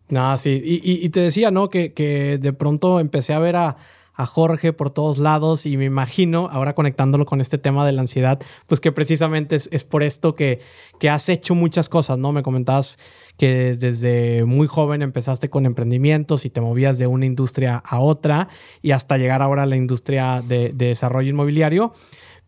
No, 0.08 0.38
sí, 0.38 0.62
y, 0.63 1.05
y, 1.05 1.10
te 1.10 1.19
decía, 1.19 1.51
¿no? 1.51 1.69
Que, 1.69 1.93
que 1.93 2.38
de 2.39 2.53
pronto 2.53 3.00
empecé 3.00 3.34
a 3.34 3.39
ver 3.39 3.55
a, 3.55 3.77
a 4.19 4.25
Jorge 4.25 4.73
por 4.73 4.89
todos 4.89 5.17
lados 5.17 5.65
y 5.65 5.77
me 5.77 5.85
imagino, 5.85 6.49
ahora 6.51 6.75
conectándolo 6.75 7.25
con 7.25 7.39
este 7.39 7.57
tema 7.57 7.85
de 7.85 7.93
la 7.93 8.01
ansiedad, 8.01 8.38
pues 8.67 8.81
que 8.81 8.91
precisamente 8.91 9.55
es, 9.55 9.83
por 9.85 10.03
esto 10.03 10.35
que, 10.35 10.59
que, 10.99 11.09
has 11.09 11.29
hecho 11.29 11.55
muchas 11.55 11.88
cosas, 11.88 12.17
¿no? 12.17 12.33
Me 12.33 12.43
comentabas 12.43 12.99
que 13.38 13.77
desde 13.77 14.43
muy 14.43 14.67
joven 14.67 15.03
empezaste 15.03 15.49
con 15.49 15.65
emprendimientos 15.65 16.43
y 16.43 16.49
te 16.49 16.59
movías 16.59 16.97
de 16.97 17.07
una 17.07 17.25
industria 17.25 17.77
a 17.77 18.01
otra 18.01 18.49
y 18.81 18.91
hasta 18.91 19.17
llegar 19.17 19.41
ahora 19.41 19.63
a 19.63 19.65
la 19.65 19.77
industria 19.77 20.43
de, 20.45 20.73
desarrollo 20.73 21.29
inmobiliario. 21.29 21.93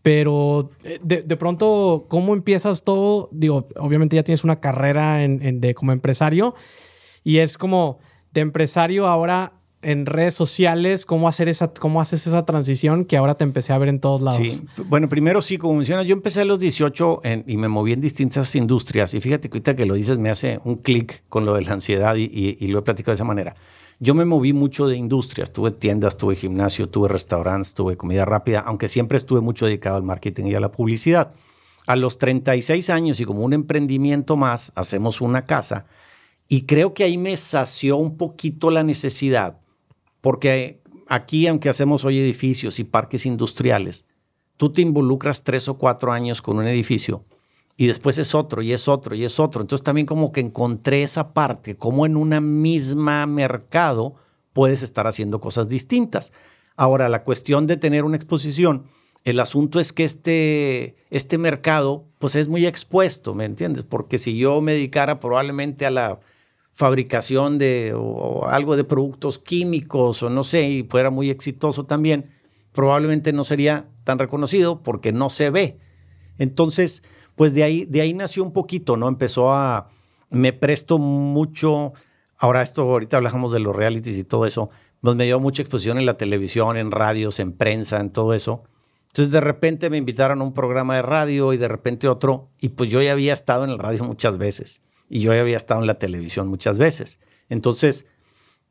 Pero 0.02 0.72
eh, 0.84 1.00
de, 1.02 1.38
pronto, 1.38 2.06
¿cómo 2.10 2.34
empiezas 2.34 2.84
todo? 2.84 3.30
Digo, 3.32 3.70
obviamente 3.78 4.18
ya 4.18 4.24
tienes 4.24 4.44
una 4.44 4.60
carrera 4.60 5.24
en, 5.24 5.62
de, 5.62 5.74
como 5.74 5.94
empresario 5.94 6.54
y 7.24 7.38
es 7.38 7.58
como 7.58 8.00
de 8.34 8.42
empresario 8.42 9.08
ahora 9.08 9.54
en 9.82 10.06
redes 10.06 10.36
sociales, 10.36 11.06
cómo 11.06 11.28
hacer 11.28 11.50
esa, 11.50 11.74
cómo 11.74 12.02
haces 12.02 12.28
esa 12.28 12.46
transición 12.46 13.06
que 13.06 13.18
ahora 13.18 13.36
te 13.36 13.44
empecé 13.44 13.74
a 13.74 13.78
ver 13.78 13.90
en 13.90 14.00
todos 14.00 14.22
lados. 14.22 14.40
Sí, 14.48 14.66
bueno, 14.88 15.10
primero 15.10 15.42
sí, 15.42 15.58
como 15.58 15.76
mencionas, 15.76 16.06
yo 16.06 16.14
empecé 16.14 16.42
a 16.42 16.46
los 16.46 16.60
18 16.60 17.22
y 17.48 17.58
me 17.58 17.68
moví 17.68 17.94
en 17.94 18.02
distintas 18.02 18.56
industrias. 18.56 19.14
Y 19.14 19.22
fíjate 19.22 19.50
que 19.50 19.58
ahorita 19.58 19.76
que 19.76 19.86
lo 19.86 19.96
dices 19.96 20.18
me 20.18 20.30
hace 20.30 20.60
un 20.64 20.76
clic 20.76 21.24
con 21.30 21.46
lo 21.46 21.56
de 21.56 21.62
la 21.64 21.74
ansiedad 21.74 22.16
y, 22.16 22.68
lo 22.68 22.80
he 22.80 22.82
platicado 22.84 23.14
de 23.14 23.16
esa 23.16 23.24
manera. 23.24 23.56
Yo 24.00 24.16
me 24.16 24.26
moví 24.26 24.54
mucho 24.54 24.88
de 24.88 24.96
industrias, 24.96 25.52
tuve 25.54 25.72
tiendas, 25.72 26.18
tuve 26.18 26.36
gimnasio, 26.36 26.90
tuve 26.90 27.08
restaurantes, 27.08 27.74
tuve 27.74 27.98
comida 27.98 28.26
rápida, 28.26 28.62
aunque 28.62 28.88
siempre 28.88 29.18
estuve 29.18 29.42
mucho 29.42 29.66
dedicado 29.66 29.98
al 29.98 30.04
marketing 30.04 30.46
y 30.46 30.56
a 30.56 30.60
la 30.60 30.72
publicidad. 30.72 31.34
A 31.86 31.96
los 31.96 32.18
36 32.18 32.90
años 32.90 33.20
y 33.20 33.26
como 33.26 33.44
un 33.44 33.54
emprendimiento 33.54 34.38
más, 34.38 34.72
hacemos 34.76 35.22
una 35.22 35.46
casa 35.46 35.86
y 36.52 36.66
creo 36.66 36.94
que 36.94 37.06
ahí 37.06 37.18
me 37.18 37.38
sació 37.38 37.96
un 37.96 38.18
poquito 38.18 38.72
la 38.72 38.84
necesidad 38.84 39.61
porque 40.22 40.82
aquí, 41.08 41.48
aunque 41.48 41.70
hacemos 41.70 42.06
hoy 42.06 42.20
edificios 42.20 42.80
y 42.80 42.84
parques 42.84 43.26
industriales, 43.26 44.06
tú 44.58 44.72
te 44.72 44.82
involucras 44.82 45.44
tres 45.44 45.68
o 45.68 45.78
cuatro 45.78 46.12
años 46.12 46.42
con 46.42 46.58
un 46.58 46.68
edificio 46.68 47.26
y 47.78 47.88
después 47.88 48.18
es 48.18 48.36
otro 48.36 48.62
y 48.62 48.74
es 48.74 48.88
otro 48.88 49.16
y 49.16 49.24
es 49.24 49.40
otro. 49.40 49.62
Entonces 49.62 49.84
también 49.84 50.06
como 50.06 50.32
que 50.32 50.40
encontré 50.40 51.04
esa 51.04 51.34
parte, 51.34 51.76
como 51.76 52.06
en 52.06 52.16
una 52.16 52.40
misma 52.40 53.26
mercado 53.26 54.16
puedes 54.54 54.84
estar 54.84 55.08
haciendo 55.08 55.40
cosas 55.40 55.68
distintas. 55.68 56.32
Ahora, 56.76 57.10
la 57.10 57.24
cuestión 57.24 57.68
de 57.68 57.78
tener 57.78 58.04
una 58.04 58.18
exposición, 58.18 58.86
el 59.24 59.40
asunto 59.40 59.80
es 59.80 59.94
que 59.94 60.04
este, 60.04 60.96
este 61.10 61.38
mercado 61.38 62.06
pues 62.20 62.36
es 62.36 62.48
muy 62.48 62.66
expuesto, 62.66 63.34
¿me 63.34 63.46
entiendes? 63.46 63.84
Porque 63.84 64.18
si 64.18 64.38
yo 64.38 64.62
me 64.62 64.74
dedicara 64.74 65.20
probablemente 65.20 65.86
a 65.86 65.92
la 65.92 66.20
fabricación 66.82 67.60
de 67.60 67.94
o 67.96 68.48
algo 68.48 68.76
de 68.76 68.84
productos 68.84 69.38
químicos 69.38 70.24
o 70.24 70.32
no 70.32 70.44
sé, 70.44 70.68
y 70.68 70.82
fuera 70.82 71.12
muy 71.12 71.30
exitoso 71.30 71.86
también, 71.86 72.32
probablemente 72.74 73.34
no 73.34 73.44
sería 73.44 73.86
tan 74.04 74.18
reconocido 74.18 74.82
porque 74.82 75.12
no 75.12 75.30
se 75.30 75.52
ve. 75.52 75.78
Entonces, 76.40 77.04
pues 77.36 77.54
de 77.54 77.62
ahí, 77.62 77.86
de 77.86 78.02
ahí 78.02 78.16
nació 78.16 78.42
un 78.42 78.52
poquito, 78.52 78.98
¿no? 78.98 79.08
Empezó 79.08 79.54
a, 79.54 79.92
me 80.32 80.54
presto 80.54 80.98
mucho, 80.98 81.94
ahora 82.36 82.64
esto, 82.64 82.82
ahorita 82.82 83.18
hablamos 83.18 83.52
de 83.52 83.60
los 83.60 83.76
realities 83.76 84.18
y 84.18 84.24
todo 84.24 84.48
eso, 84.48 84.72
pues 85.02 85.16
me 85.16 85.26
dio 85.26 85.40
mucha 85.40 85.62
exposición 85.62 86.00
en 86.00 86.08
la 86.08 86.18
televisión, 86.18 86.78
en 86.78 86.90
radios, 86.90 87.40
en 87.40 87.54
prensa, 87.54 88.00
en 88.00 88.10
todo 88.10 88.34
eso. 88.34 88.64
Entonces 89.10 89.32
de 89.32 89.42
repente 89.42 89.92
me 89.92 89.98
invitaron 89.98 90.42
a 90.42 90.46
un 90.46 90.56
programa 90.56 90.96
de 90.96 91.04
radio 91.04 91.54
y 91.54 91.58
de 91.58 91.68
repente 91.68 92.08
otro, 92.08 92.50
y 92.60 92.70
pues 92.70 92.90
yo 92.90 93.04
ya 93.04 93.12
había 93.12 93.34
estado 93.34 93.66
en 93.66 93.70
el 93.70 93.78
radio 93.78 94.04
muchas 94.04 94.40
veces 94.40 94.82
y 95.12 95.20
yo 95.20 95.34
había 95.34 95.58
estado 95.58 95.82
en 95.82 95.88
la 95.88 96.00
televisión 96.00 96.48
muchas 96.48 96.78
veces. 96.78 97.20
Entonces, 97.50 98.06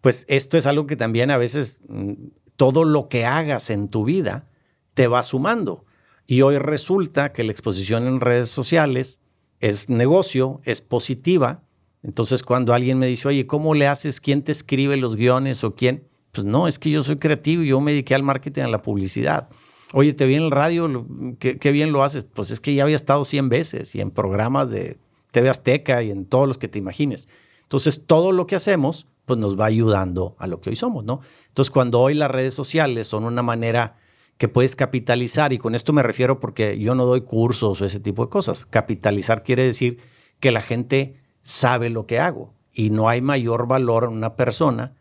pues 0.00 0.24
esto 0.26 0.56
es 0.56 0.66
algo 0.66 0.86
que 0.86 0.96
también 0.96 1.30
a 1.30 1.36
veces 1.36 1.82
mm, 1.86 2.14
todo 2.56 2.84
lo 2.84 3.10
que 3.10 3.26
hagas 3.26 3.68
en 3.68 3.88
tu 3.88 4.04
vida 4.04 4.48
te 4.94 5.06
va 5.06 5.22
sumando. 5.22 5.84
Y 6.26 6.40
hoy 6.40 6.56
resulta 6.56 7.34
que 7.34 7.44
la 7.44 7.52
exposición 7.52 8.06
en 8.06 8.20
redes 8.20 8.48
sociales 8.48 9.20
es 9.60 9.90
negocio, 9.90 10.62
es 10.64 10.80
positiva. 10.80 11.62
Entonces, 12.02 12.42
cuando 12.42 12.72
alguien 12.72 12.98
me 12.98 13.06
dice, 13.06 13.28
oye, 13.28 13.46
¿cómo 13.46 13.74
le 13.74 13.86
haces? 13.86 14.18
¿Quién 14.18 14.42
te 14.42 14.52
escribe 14.52 14.96
los 14.96 15.16
guiones 15.16 15.62
o 15.62 15.74
quién? 15.74 16.08
Pues 16.32 16.46
no, 16.46 16.68
es 16.68 16.78
que 16.78 16.90
yo 16.90 17.02
soy 17.02 17.16
creativo 17.16 17.62
y 17.64 17.68
yo 17.68 17.82
me 17.82 17.90
dediqué 17.90 18.14
al 18.14 18.22
marketing, 18.22 18.62
a 18.62 18.68
la 18.68 18.80
publicidad. 18.80 19.50
Oye, 19.92 20.14
te 20.14 20.24
vi 20.24 20.36
en 20.36 20.44
el 20.44 20.50
radio, 20.50 21.06
qué, 21.38 21.58
qué 21.58 21.70
bien 21.70 21.92
lo 21.92 22.02
haces. 22.02 22.24
Pues 22.24 22.50
es 22.50 22.60
que 22.60 22.74
ya 22.74 22.84
había 22.84 22.96
estado 22.96 23.26
100 23.26 23.50
veces 23.50 23.94
y 23.94 24.00
en 24.00 24.10
programas 24.10 24.70
de 24.70 24.96
TV 25.30 25.48
Azteca 25.48 26.02
y 26.02 26.10
en 26.10 26.26
todos 26.26 26.46
los 26.46 26.58
que 26.58 26.68
te 26.68 26.78
imagines. 26.78 27.28
Entonces, 27.62 28.04
todo 28.06 28.32
lo 28.32 28.46
que 28.46 28.56
hacemos, 28.56 29.06
pues 29.26 29.38
nos 29.38 29.58
va 29.58 29.66
ayudando 29.66 30.34
a 30.38 30.46
lo 30.46 30.60
que 30.60 30.70
hoy 30.70 30.76
somos, 30.76 31.04
¿no? 31.04 31.20
Entonces, 31.48 31.70
cuando 31.70 32.00
hoy 32.00 32.14
las 32.14 32.30
redes 32.30 32.54
sociales 32.54 33.06
son 33.06 33.24
una 33.24 33.42
manera 33.42 33.96
que 34.38 34.48
puedes 34.48 34.74
capitalizar, 34.74 35.52
y 35.52 35.58
con 35.58 35.74
esto 35.74 35.92
me 35.92 36.02
refiero 36.02 36.40
porque 36.40 36.78
yo 36.78 36.94
no 36.94 37.04
doy 37.04 37.20
cursos 37.20 37.80
o 37.80 37.84
ese 37.84 38.00
tipo 38.00 38.24
de 38.24 38.30
cosas. 38.30 38.64
Capitalizar 38.64 39.42
quiere 39.42 39.64
decir 39.64 39.98
que 40.40 40.50
la 40.50 40.62
gente 40.62 41.20
sabe 41.42 41.90
lo 41.90 42.06
que 42.06 42.18
hago 42.18 42.54
y 42.72 42.90
no 42.90 43.08
hay 43.08 43.20
mayor 43.20 43.66
valor 43.66 44.04
en 44.04 44.10
una 44.10 44.36
persona 44.36 44.96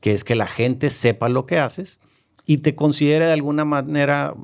que 0.00 0.12
es 0.12 0.22
que 0.22 0.34
la 0.34 0.46
gente 0.46 0.90
sepa 0.90 1.28
lo 1.28 1.44
que 1.44 1.58
haces 1.58 1.98
y 2.46 2.58
te 2.58 2.74
considere 2.74 3.26
de 3.26 3.32
alguna 3.32 3.64
manera 3.64 4.34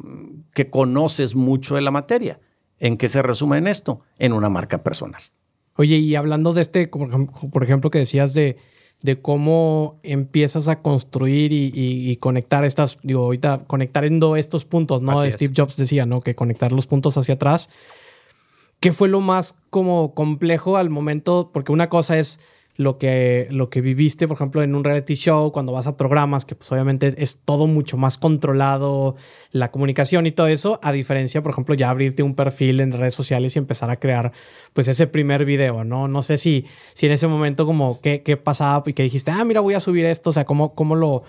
que 0.53 0.71
conoces 0.71 1.37
mucho 1.37 1.77
de 1.77 1.83
la 1.83 1.91
materia. 1.91 2.41
¿En 2.81 2.97
qué 2.97 3.09
se 3.09 3.23
resume 3.23 3.59
en 3.59 3.69
esto? 3.69 4.01
En 4.19 4.33
una 4.33 4.49
marca 4.49 4.83
personal. 4.83 5.23
Oye, 5.77 5.99
y 5.99 6.17
hablando 6.17 6.53
de 6.53 6.63
este, 6.63 6.89
por 6.89 7.63
ejemplo, 7.63 7.91
que 7.91 7.99
decías 7.99 8.35
de, 8.35 8.57
de 9.03 9.21
cómo 9.21 9.99
empiezas 10.03 10.69
a 10.69 10.83
construir 10.83 11.53
y, 11.53 12.17
conectar 12.17 12.65
estas, 12.65 12.99
digo, 13.03 13.25
ahorita 13.25 13.65
conectando 13.67 14.37
estos 14.37 14.65
puntos, 14.65 15.01
¿no? 15.01 15.31
Steve 15.31 15.55
Jobs 15.57 15.77
decía, 15.77 16.07
¿no? 16.07 16.21
Que 16.21 16.35
conectar 16.35 16.73
los 16.73 16.87
puntos 16.87 17.17
hacia 17.17 17.35
atrás. 17.35 17.71
¿Qué 18.79 18.93
fue 18.93 19.09
lo 19.09 19.21
más 19.21 19.55
como 19.71 20.15
complejo 20.15 20.77
al 20.77 20.91
momento? 20.91 21.51
Porque 21.53 21.73
una 21.73 21.89
cosa 21.89 22.19
es 22.19 22.41
lo 22.81 22.97
que, 22.97 23.47
lo 23.51 23.69
que 23.69 23.83
viviste, 23.83 24.27
por 24.27 24.37
ejemplo, 24.37 24.63
en 24.63 24.75
un 24.75 24.85
reality 24.85 25.15
show, 25.15 25.53
cuando 25.53 25.71
vas 25.71 25.87
a 25.87 25.99
programas, 25.99 26.47
que 26.47 26.55
pues 26.55 26.73
obviamente 26.73 27.13
es 27.19 27.39
todo 27.45 27.67
mucho 27.67 27.99
más 27.99 28.17
controlado, 28.17 29.17
la 29.53 29.71
comunicación 29.71 30.27
y 30.27 30.33
todo 30.33 30.47
eso, 30.49 30.81
a 30.83 30.91
diferencia, 30.91 31.43
por 31.43 31.53
ejemplo, 31.53 31.75
ya 31.75 31.91
abrirte 31.91 32.23
un 32.23 32.35
perfil 32.35 32.81
en 32.81 32.93
redes 32.93 33.13
sociales 33.13 33.55
y 33.55 33.59
empezar 33.59 33.91
a 33.91 34.01
crear 34.01 34.33
pues 34.73 34.89
ese 34.89 35.07
primer 35.07 35.45
video, 35.45 35.85
¿no? 35.85 36.09
No 36.09 36.23
sé 36.23 36.39
si, 36.39 36.65
si 36.95 37.05
en 37.05 37.13
ese 37.13 37.27
momento 37.27 37.67
como 37.67 38.01
qué, 38.01 38.23
qué 38.23 38.39
pasaba 38.39 38.83
y 38.87 38.95
que 38.95 39.03
dijiste, 39.03 39.31
ah, 39.31 39.45
mira, 39.45 39.61
voy 39.61 39.75
a 39.75 39.81
subir 39.81 40.07
esto, 40.07 40.31
o 40.31 40.33
sea, 40.33 40.47
¿cómo, 40.47 40.75
cómo 40.75 40.97
lo... 40.97 41.25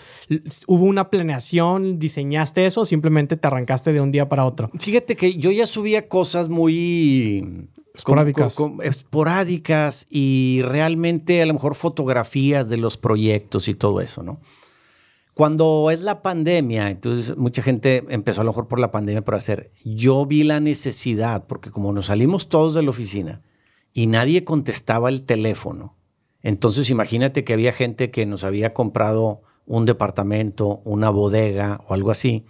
¿Hubo 0.68 0.86
una 0.86 1.10
planeación? 1.10 2.00
¿Diseñaste 2.00 2.66
eso 2.66 2.80
o 2.80 2.86
simplemente 2.86 3.36
te 3.36 3.46
arrancaste 3.46 3.92
de 3.92 4.00
un 4.00 4.14
día 4.14 4.30
para 4.30 4.46
otro? 4.46 4.72
Fíjate 4.80 5.18
que 5.18 5.34
yo 5.34 5.52
ya 5.52 5.66
subía 5.66 6.08
cosas 6.08 6.48
muy 6.48 7.68
Esporádicas. 7.94 8.58
esporádicas 8.84 10.08
y 10.10 10.62
realmente 10.64 11.42
a 11.42 11.46
lo 11.46 11.54
mejor 11.54 11.76
fotografías 11.76 12.70
de 12.70 12.78
los 12.78 12.98
proyectos 12.98 13.68
y 13.68 13.76
todo 13.76 14.02
eso, 14.02 14.24
¿no? 14.24 14.40
Cuando 15.34 15.92
es 15.92 16.02
la 16.02 16.22
pandemia, 16.22 16.90
entonces 16.90 17.38
mucha 17.38 17.62
gente 17.62 18.04
empezó 18.10 18.42
a 18.42 18.44
lo 18.44 18.52
mejor 18.52 18.68
por 18.68 18.80
la 18.80 18.92
pandemia 18.92 19.24
por 19.24 19.36
hacer, 19.36 19.72
yo 19.84 20.26
vi 20.26 20.44
la 20.44 20.60
necesidad, 20.60 21.48
porque 21.48 21.72
como 21.72 21.94
nos 21.94 22.08
salimos 22.08 22.50
todos 22.50 22.74
de 22.74 22.84
la 22.84 22.90
oficina 22.90 23.42
y 23.94 24.08
nadie 24.08 24.44
contestaba 24.44 25.10
el 25.10 25.24
teléfono, 25.24 25.98
entonces 26.42 26.90
imagínate 26.90 27.44
que 27.44 27.54
había 27.54 27.74
gente 27.74 28.12
que 28.12 28.26
nos 28.26 28.44
había 28.44 28.74
comprado 28.74 29.42
un 29.66 29.86
departamento, 29.86 30.82
una 30.84 31.10
bodega 31.10 31.82
o 31.88 31.94
algo 31.94 32.12
así. 32.12 32.46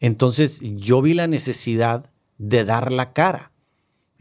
Entonces 0.00 0.60
yo 0.60 1.02
vi 1.02 1.14
la 1.14 1.26
necesidad 1.26 2.10
de 2.38 2.64
dar 2.64 2.92
la 2.92 3.12
cara. 3.12 3.51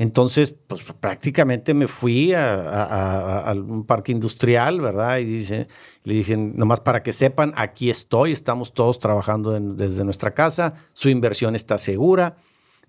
Entonces, 0.02 0.56
pues 0.66 0.82
prácticamente 1.00 1.76
me 1.76 1.88
fui 1.88 2.34
a, 2.34 3.54
un 3.56 3.86
parque 3.86 4.12
industrial, 4.12 4.82
¿verdad? 4.82 5.20
Y 5.20 5.26
dice, 5.26 5.68
le 6.06 6.16
dije, 6.16 6.36
nomás 6.36 6.80
para 6.80 7.04
que 7.04 7.14
sepan, 7.14 7.54
aquí 7.56 7.92
estoy, 7.92 8.32
estamos 8.32 8.74
todos 8.74 8.98
trabajando 8.98 9.52
desde 9.52 10.04
nuestra 10.04 10.34
casa, 10.34 10.74
su 10.94 11.10
inversión 11.10 11.56
está 11.56 11.78
segura. 11.78 12.38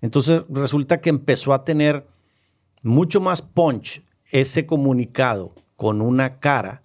Entonces, 0.01 0.41
resulta 0.49 1.01
que 1.01 1.11
empezó 1.11 1.53
a 1.53 1.63
tener 1.63 2.07
mucho 2.81 3.21
más 3.21 3.43
punch 3.43 4.03
ese 4.31 4.65
comunicado 4.65 5.53
con 5.75 6.01
una 6.01 6.39
cara 6.39 6.81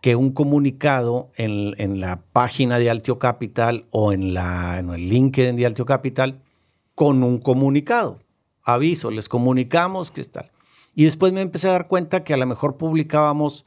que 0.00 0.14
un 0.14 0.30
comunicado 0.30 1.32
en, 1.34 1.98
la 1.98 2.22
página 2.32 2.78
de 2.78 2.90
Altio 2.90 3.18
Capital 3.18 3.86
o 3.90 4.12
en, 4.12 4.36
en 4.36 4.90
el 4.90 5.08
LinkedIn 5.08 5.56
de 5.56 5.66
Altio 5.66 5.84
Capital 5.84 6.42
con 6.94 7.24
un 7.24 7.40
comunicado 7.40 8.20
aviso, 8.68 9.10
les 9.10 9.28
comunicamos 9.28 10.10
que 10.10 10.22
tal. 10.24 10.52
Y 10.94 11.04
después 11.04 11.32
me 11.32 11.40
empecé 11.40 11.68
a 11.68 11.72
dar 11.72 11.88
cuenta 11.88 12.22
que 12.22 12.34
a 12.34 12.36
lo 12.36 12.46
mejor 12.46 12.76
publicábamos 12.76 13.64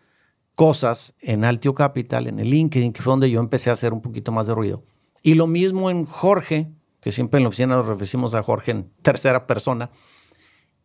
cosas 0.54 1.16
en 1.22 1.44
Altio 1.44 1.74
Capital, 1.74 2.28
en 2.28 2.40
el 2.40 2.52
LinkedIn, 2.52 2.94
que 2.94 3.02
fue 3.02 3.12
donde 3.12 3.32
yo 3.32 3.40
empecé 3.40 3.72
a 3.72 3.74
hacer 3.74 3.94
un 3.94 4.02
poquito 4.02 4.32
más 4.32 4.46
de 4.46 4.54
ruido. 4.54 4.84
Y 5.24 5.34
lo 5.34 5.48
mismo 5.48 5.90
en 5.90 6.06
Jorge, 6.06 6.70
que 7.00 7.12
siempre 7.12 7.40
en 7.40 7.44
la 7.44 7.50
oficina 7.50 7.76
nos 7.76 7.88
referimos 7.88 8.36
a 8.36 8.44
Jorge 8.44 8.72
en 8.72 8.92
tercera 9.02 9.48
persona, 9.48 9.90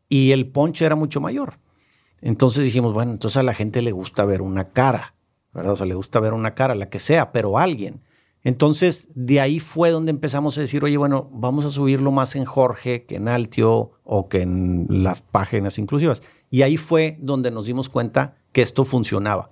y 0.08 0.30
el 0.30 0.48
ponche 0.48 0.86
era 0.86 0.96
mucho 0.96 1.20
mayor. 1.20 1.58
Entonces 2.22 2.64
dijimos, 2.64 2.94
bueno, 2.94 3.12
entonces 3.12 3.36
a 3.36 3.42
la 3.42 3.52
gente 3.52 3.82
le 3.82 3.92
gusta 3.92 4.24
ver 4.24 4.40
una 4.40 4.70
cara, 4.70 5.14
¿verdad? 5.52 5.72
O 5.72 5.76
sea, 5.76 5.86
le 5.86 5.94
gusta 5.94 6.20
ver 6.20 6.32
una 6.32 6.54
cara, 6.54 6.74
la 6.74 6.88
que 6.88 6.98
sea, 6.98 7.32
pero 7.32 7.58
alguien. 7.58 8.02
Entonces, 8.46 9.08
de 9.16 9.40
ahí 9.40 9.58
fue 9.58 9.90
donde 9.90 10.10
empezamos 10.10 10.56
a 10.56 10.60
decir, 10.60 10.84
oye, 10.84 10.96
bueno, 10.96 11.28
vamos 11.32 11.64
a 11.64 11.70
subirlo 11.70 12.12
más 12.12 12.36
en 12.36 12.44
Jorge 12.44 13.04
que 13.04 13.16
en 13.16 13.26
Altio 13.26 13.90
o 14.04 14.28
que 14.28 14.42
en 14.42 14.86
las 14.88 15.20
páginas 15.20 15.80
inclusivas. 15.80 16.22
Y 16.48 16.62
ahí 16.62 16.76
fue 16.76 17.18
donde 17.20 17.50
nos 17.50 17.66
dimos 17.66 17.88
cuenta 17.88 18.36
que 18.52 18.62
esto 18.62 18.84
funcionaba. 18.84 19.50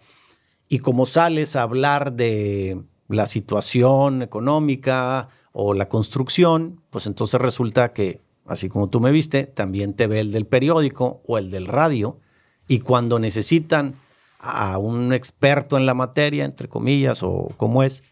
Y 0.68 0.78
como 0.78 1.06
sales 1.06 1.56
a 1.56 1.62
hablar 1.62 2.12
de 2.12 2.84
la 3.08 3.26
situación 3.26 4.22
económica 4.22 5.28
o 5.50 5.74
la 5.74 5.88
construcción, 5.88 6.80
pues 6.90 7.08
entonces 7.08 7.40
resulta 7.40 7.92
que, 7.92 8.20
así 8.46 8.68
como 8.68 8.90
tú 8.90 9.00
me 9.00 9.10
viste, 9.10 9.42
también 9.42 9.94
te 9.94 10.06
ve 10.06 10.20
el 10.20 10.30
del 10.30 10.46
periódico 10.46 11.20
o 11.26 11.36
el 11.36 11.50
del 11.50 11.66
radio. 11.66 12.20
Y 12.68 12.78
cuando 12.78 13.18
necesitan 13.18 13.96
a 14.38 14.78
un 14.78 15.12
experto 15.12 15.76
en 15.76 15.84
la 15.84 15.94
materia, 15.94 16.44
entre 16.44 16.68
comillas, 16.68 17.24
o 17.24 17.48
como 17.56 17.82
es, 17.82 18.04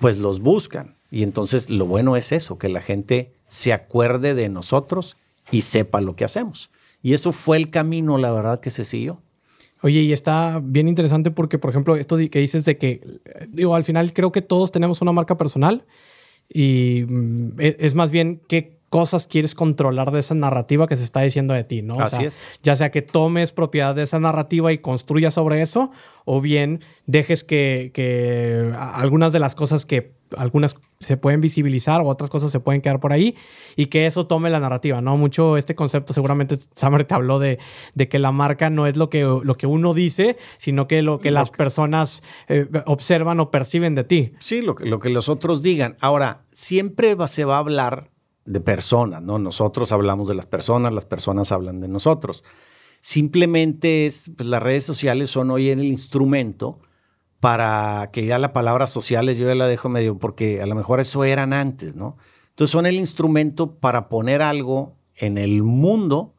pues 0.00 0.18
los 0.18 0.40
buscan. 0.40 0.96
Y 1.10 1.22
entonces 1.22 1.70
lo 1.70 1.86
bueno 1.86 2.16
es 2.16 2.32
eso, 2.32 2.58
que 2.58 2.68
la 2.68 2.80
gente 2.80 3.32
se 3.48 3.72
acuerde 3.72 4.34
de 4.34 4.48
nosotros 4.48 5.16
y 5.50 5.62
sepa 5.62 6.00
lo 6.00 6.16
que 6.16 6.24
hacemos. 6.24 6.70
Y 7.02 7.14
eso 7.14 7.32
fue 7.32 7.56
el 7.56 7.70
camino, 7.70 8.18
la 8.18 8.30
verdad, 8.30 8.60
que 8.60 8.70
se 8.70 8.84
siguió. 8.84 9.22
Oye, 9.82 10.00
y 10.00 10.12
está 10.12 10.60
bien 10.62 10.88
interesante 10.88 11.30
porque, 11.30 11.58
por 11.58 11.70
ejemplo, 11.70 11.96
esto 11.96 12.16
que 12.16 12.40
dices 12.40 12.64
de 12.64 12.78
que, 12.78 13.20
digo, 13.48 13.74
al 13.74 13.84
final 13.84 14.12
creo 14.12 14.32
que 14.32 14.42
todos 14.42 14.72
tenemos 14.72 15.00
una 15.00 15.12
marca 15.12 15.38
personal 15.38 15.86
y 16.48 17.04
mm, 17.08 17.60
e, 17.60 17.76
es 17.78 17.94
más 17.94 18.10
bien 18.10 18.42
qué 18.48 18.77
cosas 18.88 19.26
quieres 19.26 19.54
controlar 19.54 20.10
de 20.10 20.20
esa 20.20 20.34
narrativa 20.34 20.86
que 20.86 20.96
se 20.96 21.04
está 21.04 21.20
diciendo 21.20 21.54
de 21.54 21.64
ti, 21.64 21.82
¿no? 21.82 22.00
Así 22.00 22.24
es. 22.24 22.42
Ya 22.62 22.76
sea 22.76 22.90
que 22.90 23.02
tomes 23.02 23.52
propiedad 23.52 23.94
de 23.94 24.02
esa 24.02 24.18
narrativa 24.18 24.72
y 24.72 24.78
construyas 24.78 25.34
sobre 25.34 25.62
eso, 25.62 25.90
o 26.24 26.40
bien 26.40 26.80
dejes 27.06 27.44
que, 27.44 27.90
que 27.92 28.72
algunas 28.76 29.32
de 29.32 29.40
las 29.40 29.54
cosas 29.54 29.86
que 29.86 30.16
algunas 30.36 30.76
se 31.00 31.16
pueden 31.16 31.40
visibilizar 31.40 32.00
o 32.00 32.06
otras 32.06 32.28
cosas 32.28 32.50
se 32.50 32.60
pueden 32.60 32.82
quedar 32.82 33.00
por 33.00 33.12
ahí 33.12 33.34
y 33.76 33.86
que 33.86 34.06
eso 34.06 34.26
tome 34.26 34.50
la 34.50 34.60
narrativa, 34.60 35.00
¿no? 35.00 35.16
Mucho 35.16 35.56
este 35.56 35.74
concepto, 35.74 36.12
seguramente 36.12 36.58
Samer 36.74 37.04
te 37.04 37.14
habló 37.14 37.38
de, 37.38 37.58
de 37.94 38.08
que 38.08 38.18
la 38.18 38.32
marca 38.32 38.68
no 38.68 38.86
es 38.86 38.96
lo 38.96 39.08
que, 39.08 39.22
lo 39.22 39.56
que 39.56 39.66
uno 39.66 39.94
dice, 39.94 40.36
sino 40.58 40.88
que 40.88 41.02
lo 41.02 41.20
que 41.20 41.30
las 41.30 41.50
personas 41.50 42.22
eh, 42.48 42.66
observan 42.86 43.40
o 43.40 43.50
perciben 43.50 43.94
de 43.94 44.04
ti. 44.04 44.32
Sí, 44.38 44.60
lo 44.60 44.74
que, 44.74 44.86
lo 44.86 44.98
que 44.98 45.10
los 45.10 45.28
otros 45.28 45.62
digan. 45.62 45.96
Ahora, 46.00 46.42
siempre 46.52 47.16
se 47.28 47.44
va 47.44 47.56
a 47.56 47.60
hablar 47.60 48.10
de 48.48 48.60
personas, 48.60 49.22
¿no? 49.22 49.38
Nosotros 49.38 49.92
hablamos 49.92 50.28
de 50.28 50.34
las 50.34 50.46
personas, 50.46 50.92
las 50.92 51.04
personas 51.04 51.52
hablan 51.52 51.80
de 51.80 51.88
nosotros. 51.88 52.42
Simplemente 53.00 54.06
es, 54.06 54.30
pues, 54.36 54.48
las 54.48 54.62
redes 54.62 54.84
sociales 54.84 55.30
son 55.30 55.50
hoy 55.50 55.68
el 55.68 55.84
instrumento 55.84 56.80
para 57.40 58.10
que 58.12 58.24
ya 58.24 58.38
la 58.38 58.52
palabra 58.52 58.86
sociales 58.86 59.38
yo 59.38 59.46
ya 59.46 59.54
la 59.54 59.68
dejo 59.68 59.88
medio, 59.88 60.18
porque 60.18 60.62
a 60.62 60.66
lo 60.66 60.74
mejor 60.74 60.98
eso 60.98 61.24
eran 61.24 61.52
antes, 61.52 61.94
¿no? 61.94 62.16
Entonces 62.50 62.72
son 62.72 62.86
el 62.86 62.96
instrumento 62.96 63.76
para 63.76 64.08
poner 64.08 64.42
algo 64.42 64.96
en 65.14 65.38
el 65.38 65.62
mundo, 65.62 66.34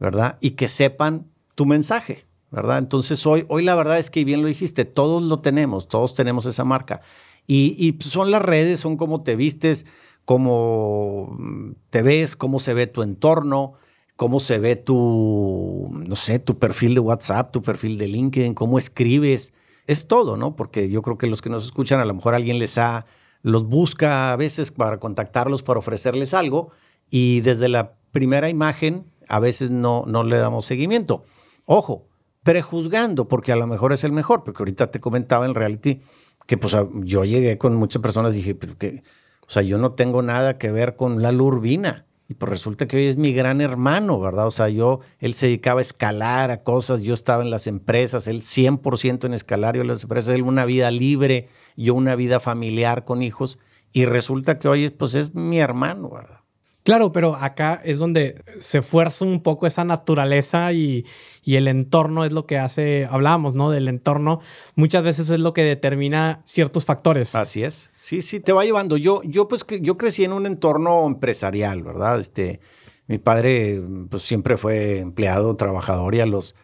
¿verdad? 0.00 0.38
Y 0.40 0.52
que 0.52 0.66
sepan 0.66 1.26
tu 1.54 1.66
mensaje, 1.66 2.26
¿verdad? 2.50 2.78
Entonces 2.78 3.24
hoy, 3.26 3.44
hoy 3.48 3.62
la 3.62 3.74
verdad 3.74 3.98
es 3.98 4.10
que 4.10 4.24
bien 4.24 4.40
lo 4.40 4.48
dijiste, 4.48 4.84
todos 4.86 5.22
lo 5.22 5.40
tenemos, 5.40 5.88
todos 5.88 6.14
tenemos 6.14 6.46
esa 6.46 6.64
marca. 6.64 7.02
Y, 7.46 7.76
y 7.78 7.92
pues, 7.92 8.10
son 8.10 8.30
las 8.30 8.42
redes, 8.42 8.80
son 8.80 8.96
como 8.96 9.22
te 9.22 9.36
vistes, 9.36 9.86
cómo 10.30 11.36
te 11.90 12.02
ves, 12.02 12.36
cómo 12.36 12.60
se 12.60 12.72
ve 12.72 12.86
tu 12.86 13.02
entorno, 13.02 13.72
cómo 14.14 14.38
se 14.38 14.60
ve 14.60 14.76
tu, 14.76 15.90
no 15.92 16.14
sé, 16.14 16.38
tu 16.38 16.56
perfil 16.56 16.94
de 16.94 17.00
WhatsApp, 17.00 17.50
tu 17.50 17.62
perfil 17.62 17.98
de 17.98 18.06
LinkedIn, 18.06 18.54
cómo 18.54 18.78
escribes. 18.78 19.52
Es 19.88 20.06
todo, 20.06 20.36
¿no? 20.36 20.54
Porque 20.54 20.88
yo 20.88 21.02
creo 21.02 21.18
que 21.18 21.26
los 21.26 21.42
que 21.42 21.50
nos 21.50 21.64
escuchan, 21.64 21.98
a 21.98 22.04
lo 22.04 22.14
mejor 22.14 22.36
alguien 22.36 22.60
les 22.60 22.78
ha, 22.78 23.06
los 23.42 23.66
busca 23.66 24.32
a 24.32 24.36
veces 24.36 24.70
para 24.70 25.00
contactarlos, 25.00 25.64
para 25.64 25.80
ofrecerles 25.80 26.32
algo, 26.32 26.70
y 27.10 27.40
desde 27.40 27.68
la 27.68 27.96
primera 28.12 28.48
imagen 28.48 29.10
a 29.26 29.40
veces 29.40 29.72
no, 29.72 30.04
no 30.06 30.22
le 30.22 30.36
damos 30.36 30.64
seguimiento. 30.64 31.24
Ojo, 31.64 32.06
prejuzgando, 32.44 33.26
porque 33.26 33.50
a 33.50 33.56
lo 33.56 33.66
mejor 33.66 33.92
es 33.92 34.04
el 34.04 34.12
mejor, 34.12 34.44
porque 34.44 34.62
ahorita 34.62 34.92
te 34.92 35.00
comentaba 35.00 35.44
en 35.44 35.56
reality 35.56 36.02
que 36.46 36.56
pues 36.56 36.76
yo 37.02 37.24
llegué 37.24 37.58
con 37.58 37.74
muchas 37.74 38.00
personas 38.00 38.32
y 38.34 38.36
dije, 38.36 38.54
pero 38.54 38.78
que 38.78 39.02
o 39.50 39.52
sea, 39.52 39.62
yo 39.62 39.78
no 39.78 39.94
tengo 39.94 40.22
nada 40.22 40.58
que 40.58 40.70
ver 40.70 40.94
con 40.94 41.22
la 41.22 41.32
Urbina. 41.32 42.06
Y 42.28 42.34
pues 42.34 42.48
resulta 42.48 42.86
que 42.86 42.98
hoy 42.98 43.06
es 43.06 43.16
mi 43.16 43.32
gran 43.32 43.60
hermano, 43.60 44.20
¿verdad? 44.20 44.46
O 44.46 44.52
sea, 44.52 44.68
yo, 44.68 45.00
él 45.18 45.34
se 45.34 45.46
dedicaba 45.46 45.80
a 45.80 45.82
escalar 45.82 46.52
a 46.52 46.62
cosas, 46.62 47.00
yo 47.00 47.14
estaba 47.14 47.42
en 47.42 47.50
las 47.50 47.66
empresas, 47.66 48.28
él 48.28 48.42
100% 48.42 49.24
en 49.24 49.34
escalar, 49.34 49.74
yo 49.74 49.82
en 49.82 49.88
las 49.88 50.04
empresas, 50.04 50.36
él 50.36 50.42
una 50.42 50.64
vida 50.66 50.92
libre, 50.92 51.48
yo 51.76 51.94
una 51.94 52.14
vida 52.14 52.38
familiar 52.38 53.04
con 53.04 53.24
hijos. 53.24 53.58
Y 53.90 54.04
resulta 54.04 54.60
que 54.60 54.68
hoy, 54.68 54.88
pues 54.90 55.14
es 55.14 55.34
mi 55.34 55.58
hermano, 55.58 56.10
¿verdad? 56.10 56.39
Claro, 56.90 57.12
pero 57.12 57.36
acá 57.36 57.80
es 57.84 58.00
donde 58.00 58.42
se 58.58 58.82
fuerza 58.82 59.24
un 59.24 59.44
poco 59.44 59.68
esa 59.68 59.84
naturaleza 59.84 60.72
y, 60.72 61.06
el 61.46 61.68
entorno 61.68 62.24
es 62.24 62.32
lo 62.32 62.46
que 62.46 62.58
hace, 62.58 63.06
hablábamos, 63.08 63.54
¿no? 63.54 63.70
Del 63.70 63.86
entorno, 63.86 64.40
muchas 64.74 65.04
veces 65.04 65.30
es 65.30 65.38
lo 65.38 65.52
que 65.52 65.62
determina 65.62 66.40
ciertos 66.44 66.84
factores. 66.84 67.36
Así 67.36 67.62
es. 67.62 67.92
Sí, 68.00 68.22
sí, 68.22 68.40
te 68.40 68.52
va 68.52 68.64
llevando. 68.64 68.96
Yo, 68.96 69.22
yo 69.22 69.46
pues, 69.46 69.64
yo 69.80 69.96
crecí 69.96 70.24
en 70.24 70.32
un 70.32 70.46
entorno 70.46 71.06
empresarial, 71.06 71.84
¿verdad? 71.84 72.18
Este, 72.18 72.58
mi 73.06 73.18
padre, 73.18 73.80
pues, 74.10 74.24
siempre 74.24 74.56
fue 74.56 74.98
empleado, 74.98 75.54
trabajador 75.54 76.16
y 76.16 76.20
a 76.20 76.26
los 76.26 76.56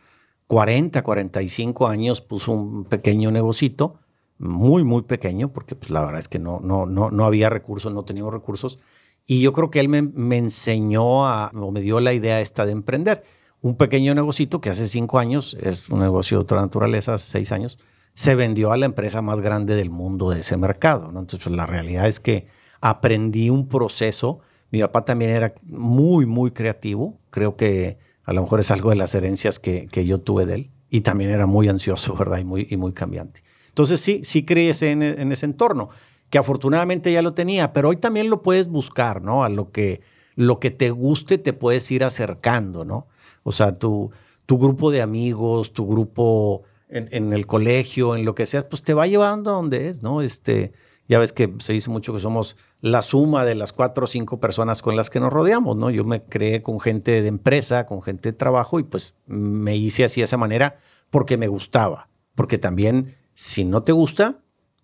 40, 0.49 1.05
45 1.05 1.87
años 1.87 2.21
puso 2.21 2.51
un 2.51 2.85
pequeño 2.87 3.31
negocito, 3.31 4.01
muy, 4.39 4.83
muy 4.83 5.03
pequeño, 5.03 5.53
porque 5.53 5.77
pues 5.77 5.93
la 5.93 6.01
verdad 6.01 6.19
es 6.19 6.27
que 6.27 6.41
no, 6.41 6.59
no, 6.59 6.85
no, 6.85 7.13
no 7.13 7.25
había 7.25 7.49
recursos, 7.49 7.93
no 7.93 8.05
teníamos 8.05 8.35
recursos 8.35 8.81
y 9.27 9.41
yo 9.41 9.53
creo 9.53 9.71
que 9.71 9.81
él 9.81 9.89
me, 9.89 10.37
enseñó 10.37 11.27
a, 11.27 11.51
o 11.55 11.73
me 11.73 11.81
dio 11.81 11.99
la 12.01 12.13
idea 12.13 12.41
esta 12.41 12.65
de 12.65 12.73
emprender. 12.73 13.25
Un 13.61 13.77
pequeño 13.77 14.15
negocito 14.15 14.61
que 14.61 14.71
hace 14.71 14.87
cinco 14.87 15.19
años, 15.19 15.57
es 15.61 15.89
un 15.89 15.99
negocio 15.99 16.39
de 16.39 16.43
otra 16.43 16.61
naturaleza, 16.61 17.15
hace 17.15 17.29
seis 17.29 17.51
años, 17.51 17.79
se 18.15 18.37
vendió 18.37 18.71
a 18.71 18.77
la 18.77 18.87
empresa 18.87 19.23
más 19.23 19.41
grande 19.41 19.75
del 19.75 19.91
mundo 19.91 20.31
de 20.31 20.41
ese 20.41 20.57
mercado. 20.57 21.11
¿no? 21.11 21.21
Entonces, 21.21 21.41
pues, 21.43 21.57
la 21.57 21.67
realidad 21.67 22.07
es 22.07 22.21
que 22.21 22.47
aprendí 22.81 23.51
un 23.51 23.69
proceso. 23.69 24.41
Mi 24.71 24.81
papá 24.81 25.05
también 25.05 25.33
era 25.33 25.55
muy, 25.65 26.25
muy 26.25 26.53
creativo. 26.53 27.19
Creo 27.31 27.57
que 27.57 27.99
a 28.23 28.33
lo 28.33 28.43
mejor 28.43 28.61
es 28.61 28.71
algo 28.71 28.91
de 28.91 28.97
las 28.97 29.15
herencias 29.17 29.59
que, 29.59 29.87
que 29.87 30.07
yo 30.07 30.21
tuve 30.21 30.47
de 30.47 30.55
él. 30.55 30.71
Y 30.89 31.01
también 31.01 31.31
era 31.31 31.47
muy 31.47 31.69
ansioso, 31.69 32.15
¿verdad? 32.19 32.39
Y 32.39 32.45
muy, 32.45 32.69
y 32.71 32.77
muy 32.77 32.93
cambiante. 32.93 33.43
Entonces, 33.71 34.01
sí, 34.01 34.21
sí 34.23 34.45
creí 34.45 34.71
en, 34.83 35.03
en 35.03 35.33
ese 35.33 35.47
entorno 35.47 35.91
que 36.31 36.39
afortunadamente 36.39 37.13
ya 37.13 37.23
lo 37.23 37.35
tenía, 37.35 37.73
pero 37.73 37.91
hoy 37.91 37.97
también 37.97 38.31
lo 38.31 38.43
puedes 38.43 38.69
buscar, 38.69 39.23
¿no? 39.23 39.45
A 39.45 39.49
lo 39.49 39.71
que, 39.71 40.01
lo 40.35 40.59
que 40.59 40.71
te 40.71 40.91
guste 40.91 41.39
te 41.39 41.53
puedes 41.53 41.91
ir 41.91 42.05
acercando, 42.05 42.85
¿no? 42.85 43.07
O 43.43 43.53
sea, 43.53 43.79
tu, 43.79 44.11
tu 44.47 44.59
grupo 44.59 44.91
de 44.91 45.03
amigos, 45.03 45.73
tu 45.73 45.87
grupo 45.87 46.65
en, 46.89 47.33
el 47.33 47.47
colegio, 47.47 48.15
en 48.15 48.25
lo 48.25 48.35
que 48.35 48.47
sea, 48.47 48.69
pues 48.69 48.83
te 48.83 48.95
va 48.95 49.07
llevando 49.07 49.51
a 49.51 49.55
donde 49.55 49.89
es, 49.89 50.03
¿no? 50.03 50.23
Este, 50.23 50.73
ya 51.09 51.19
ves 51.19 51.33
que 51.33 51.53
se 51.59 51.73
dice 51.73 51.91
mucho 51.91 52.13
que 52.13 52.21
somos 52.21 52.57
la 52.81 53.03
suma 53.03 53.45
de 53.45 53.55
las 53.55 53.73
cuatro 53.73 54.05
o 54.05 54.07
cinco 54.07 54.39
personas 54.41 54.83
con 54.83 54.97
las 54.97 55.11
que 55.11 55.21
nos 55.21 55.33
rodeamos, 55.33 55.77
¿no? 55.77 55.91
Yo 55.91 56.05
me 56.05 56.23
creé 56.23 56.63
con 56.63 56.81
gente 56.81 57.23
de 57.23 57.29
empresa, 57.29 57.87
con 57.87 58.03
gente 58.03 58.33
de 58.33 58.39
trabajo 58.39 58.79
y 58.79 58.85
pues 58.85 59.15
me 59.27 59.77
hice 59.77 60.05
así 60.05 60.21
de 60.21 60.25
esa 60.25 60.37
manera 60.37 60.79
porque 61.11 61.37
me 61.37 61.49
gustaba, 61.49 62.09
porque 62.35 62.59
también 62.59 63.17
si 63.35 63.65
no 63.65 63.83
te 63.83 63.93
gusta, 63.93 64.41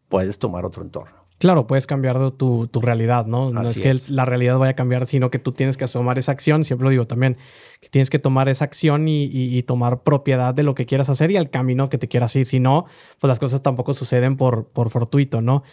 puedes 0.09 0.39
tomar 0.39 0.65
otro 0.65 0.83
entorno. 0.83 1.22
Claro, 1.43 1.67
puedes 1.67 1.89
cambiar 1.89 2.31
tu, 2.31 2.69
tu 2.69 2.81
realidad, 2.81 3.27
¿no? 3.27 3.51
no 3.51 3.63
es 3.63 3.81
que 3.81 3.97
la 4.07 4.25
realidad 4.25 4.59
vaya 4.59 4.71
a 4.71 4.77
cambiar, 4.77 5.09
sino 5.09 5.29
que 5.29 5.41
tú 5.41 5.51
tienes 5.51 5.77
que 5.77 5.89
tomar 5.89 6.17
esa 6.17 6.31
acción. 6.31 6.63
Siempre 6.63 6.85
lo 6.85 6.91
digo 6.91 7.09
también, 7.09 7.37
que 7.81 7.89
tienes 7.89 8.11
que 8.11 8.21
tomar 8.21 8.49
esa 8.49 8.65
acción 8.65 9.09
y, 9.09 9.61
tomar 9.65 10.05
propiedad 10.05 10.55
de 10.55 10.63
lo 10.63 10.77
que 10.77 10.87
quieras 10.87 11.09
hacer 11.09 11.33
y 11.33 11.37
al 11.37 11.51
camino 11.51 11.89
que 11.89 11.99
te 11.99 12.07
quieras 12.07 12.37
ir. 12.37 12.47
Si 12.47 12.61
no, 12.61 12.87
pues 13.19 13.29
las 13.29 13.41
cosas 13.41 13.61
tampoco 13.61 13.93
suceden 13.93 14.37
por, 14.37 14.69
por 14.69 14.91
fortuito, 14.91 15.43
¿no? 15.43 15.65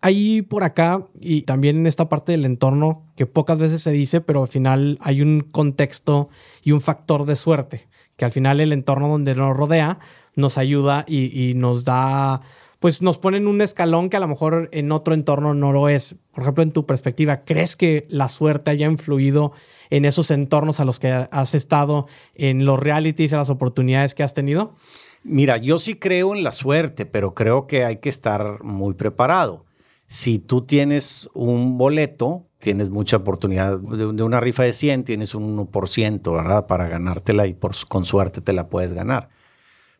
Ahí 0.00 0.42
por 0.42 0.64
acá 0.64 1.06
y 1.20 1.42
también 1.42 1.76
en 1.76 1.86
esta 1.86 2.08
parte 2.08 2.32
del 2.32 2.44
entorno 2.44 3.04
que 3.14 3.26
pocas 3.26 3.58
veces 3.58 3.80
se 3.80 3.92
dice, 3.92 4.22
pero 4.22 4.42
al 4.42 4.48
final 4.48 4.98
hay 5.02 5.22
un 5.22 5.42
contexto 5.52 6.30
y 6.64 6.72
un 6.72 6.80
factor 6.80 7.26
de 7.26 7.36
suerte, 7.36 7.86
que 8.16 8.24
al 8.24 8.32
final 8.32 8.58
el 8.58 8.72
entorno 8.72 9.06
donde 9.06 9.36
nos 9.36 9.56
rodea 9.56 10.00
nos 10.34 10.58
ayuda 10.58 11.04
y, 11.06 11.50
y 11.50 11.54
nos 11.54 11.84
da 11.84 12.40
pues 12.82 13.00
nos 13.00 13.16
ponen 13.16 13.46
un 13.46 13.60
escalón 13.60 14.10
que 14.10 14.16
a 14.16 14.20
lo 14.20 14.26
mejor 14.26 14.68
en 14.72 14.90
otro 14.90 15.14
entorno 15.14 15.54
no 15.54 15.72
lo 15.72 15.88
es. 15.88 16.16
Por 16.34 16.42
ejemplo, 16.42 16.64
en 16.64 16.72
tu 16.72 16.84
perspectiva, 16.84 17.44
¿crees 17.44 17.76
que 17.76 18.08
la 18.10 18.28
suerte 18.28 18.72
haya 18.72 18.90
influido 18.90 19.52
en 19.88 20.04
esos 20.04 20.32
entornos 20.32 20.80
a 20.80 20.84
los 20.84 20.98
que 20.98 21.12
has 21.12 21.54
estado, 21.54 22.08
en 22.34 22.66
los 22.66 22.80
realities, 22.80 23.30
en 23.30 23.38
las 23.38 23.50
oportunidades 23.50 24.16
que 24.16 24.24
has 24.24 24.34
tenido? 24.34 24.74
Mira, 25.22 25.58
yo 25.58 25.78
sí 25.78 25.94
creo 25.94 26.34
en 26.34 26.42
la 26.42 26.50
suerte, 26.50 27.06
pero 27.06 27.34
creo 27.34 27.68
que 27.68 27.84
hay 27.84 27.98
que 27.98 28.08
estar 28.08 28.64
muy 28.64 28.94
preparado. 28.94 29.64
Si 30.08 30.40
tú 30.40 30.62
tienes 30.62 31.30
un 31.34 31.78
boleto, 31.78 32.48
tienes 32.58 32.90
mucha 32.90 33.18
oportunidad 33.18 33.78
de, 33.78 34.24
una 34.24 34.40
rifa 34.40 34.64
de 34.64 34.72
100, 34.72 35.04
tienes 35.04 35.36
un 35.36 35.56
1%, 35.56 36.32
¿verdad? 36.32 36.66
Para 36.66 36.88
ganártela 36.88 37.46
y 37.46 37.54
por, 37.54 37.76
con 37.86 38.04
suerte 38.04 38.40
te 38.40 38.52
la 38.52 38.68
puedes 38.68 38.92
ganar. 38.92 39.28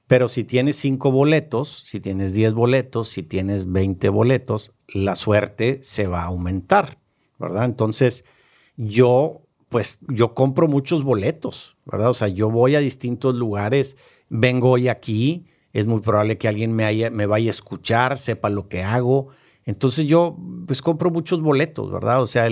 Pero 0.07 0.29
si 0.29 0.45
tienes 0.45 0.77
cinco 0.77 1.11
boletos, 1.11 1.83
si 1.85 2.01
tienes 2.01 2.35
10 2.35 2.55
boletos, 2.55 3.09
si 3.09 3.23
tienes 3.23 3.71
20 3.71 4.09
boletos, 4.09 4.73
la 4.89 5.17
suerte 5.17 5.79
se 5.83 6.07
va 6.07 6.23
a 6.23 6.27
aumentar, 6.27 6.99
¿verdad? 7.39 7.65
Entonces, 7.65 8.25
yo, 8.77 9.43
pues, 9.69 10.01
yo 10.09 10.35
compro 10.35 10.69
muchos 10.69 11.05
boletos, 11.05 11.77
¿verdad? 11.87 12.11
O 12.11 12.15
sea, 12.15 12.29
yo 12.29 12.51
voy 12.51 12.75
a 12.75 12.81
distintos 12.81 13.35
lugares, 13.35 13.97
vengo 14.29 14.71
hoy 14.71 14.89
aquí, 14.89 15.47
es 15.73 15.87
muy 15.87 16.01
probable 16.01 16.37
que 16.37 16.49
alguien 16.49 16.73
me, 16.73 16.85
haya, 16.85 17.09
vaya 17.11 17.49
a 17.49 17.51
escuchar, 17.51 18.19
sepa 18.19 18.51
lo 18.51 18.69
que 18.69 18.83
hago. 18.83 19.29
Entonces 19.65 20.07
yo, 20.07 20.37
pues, 20.67 20.83
compro 20.83 21.11
muchos 21.11 21.41
boletos, 21.41 21.91
¿verdad? 21.91 22.21
O 22.21 22.27
sea, 22.27 22.49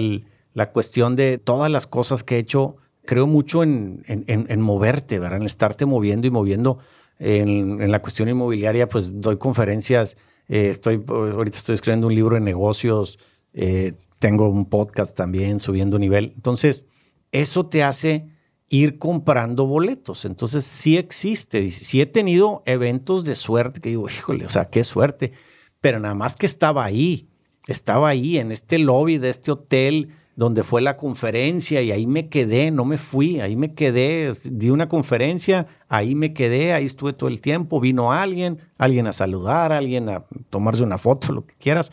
la 0.55 0.73
cuestión 0.73 1.17
de 1.17 1.37
todas 1.37 1.71
las 1.71 1.87
cosas 1.87 2.25
que 2.25 2.37
he 2.37 2.39
hecho, 2.39 2.77
creo 3.05 3.27
mucho 3.27 3.63
en, 3.63 4.03
en, 4.07 4.25
en 4.27 4.61
moverte, 4.63 5.19
¿verdad? 5.19 5.41
En 5.41 5.47
estarte 5.47 5.85
moviendo 5.85 6.27
y 6.27 6.31
moviendo 6.31 6.79
en, 7.21 7.91
la 7.91 8.01
cuestión 8.01 8.29
inmobiliaria, 8.29 8.89
pues 8.89 9.21
doy 9.21 9.37
conferencias, 9.37 10.17
eh, 10.49 10.69
estoy, 10.71 11.05
ahorita 11.07 11.59
estoy 11.59 11.75
escribiendo 11.75 12.09
un 12.09 12.15
libro 12.15 12.35
de 12.35 12.41
negocios, 12.41 13.19
eh, 13.53 13.93
tengo 14.19 14.49
un 14.49 14.65
podcast 14.65 15.17
también 15.17 15.61
subiendo 15.61 15.99
nivel. 15.99 16.33
Entonces, 16.35 16.87
eso 17.31 17.67
te 17.67 17.85
hace 17.85 18.27
ir 18.69 18.99
comprando 18.99 19.67
boletos. 19.67 20.25
Entonces, 20.25 20.65
sí 20.65 20.97
existe. 20.97 21.71
Sí 21.71 22.01
he 22.01 22.07
tenido 22.07 22.63
eventos 22.67 23.25
de 23.25 23.35
suerte 23.35 23.81
que 23.81 23.91
digo, 23.91 24.09
híjole, 24.09 24.47
o 24.47 24.49
sea, 24.49 24.71
qué 24.71 24.83
suerte. 24.83 25.33
Pero 25.81 26.01
nada 26.01 26.15
más 26.15 26.37
que 26.37 26.47
estaba 26.47 26.85
ahí, 26.85 27.29
estaba 27.67 28.09
ahí 28.09 28.39
en 28.39 28.51
este 28.51 28.79
lobby 28.79 29.19
de 29.19 29.31
este 29.31 29.53
hotel 29.53 30.11
donde 30.37 30.63
fue 30.63 30.81
la 30.81 30.97
conferencia 30.97 31.83
y 31.83 31.93
ahí 31.93 32.07
me 32.07 32.29
quedé, 32.29 32.71
no 32.71 32.85
me 32.85 32.99
fui, 32.99 33.41
ahí 33.41 33.57
me 33.57 33.75
quedé, 33.75 34.33
di 34.51 34.71
una 34.71 34.89
conferencia, 34.89 35.67
ahí 35.89 36.15
me 36.15 36.33
quedé, 36.33 36.73
ahí 36.73 36.85
estuve 36.85 37.13
todo 37.13 37.29
el 37.29 37.41
tiempo, 37.41 37.81
vino 37.81 38.13
alguien, 38.13 38.59
alguien 38.79 39.07
a 39.07 39.13
saludar, 39.13 39.73
alguien 39.73 40.09
a 40.09 40.25
tomarse 40.49 40.83
una 40.83 40.99
foto, 40.99 41.33
lo 41.33 41.47
que 41.47 41.55
quieras, 41.55 41.93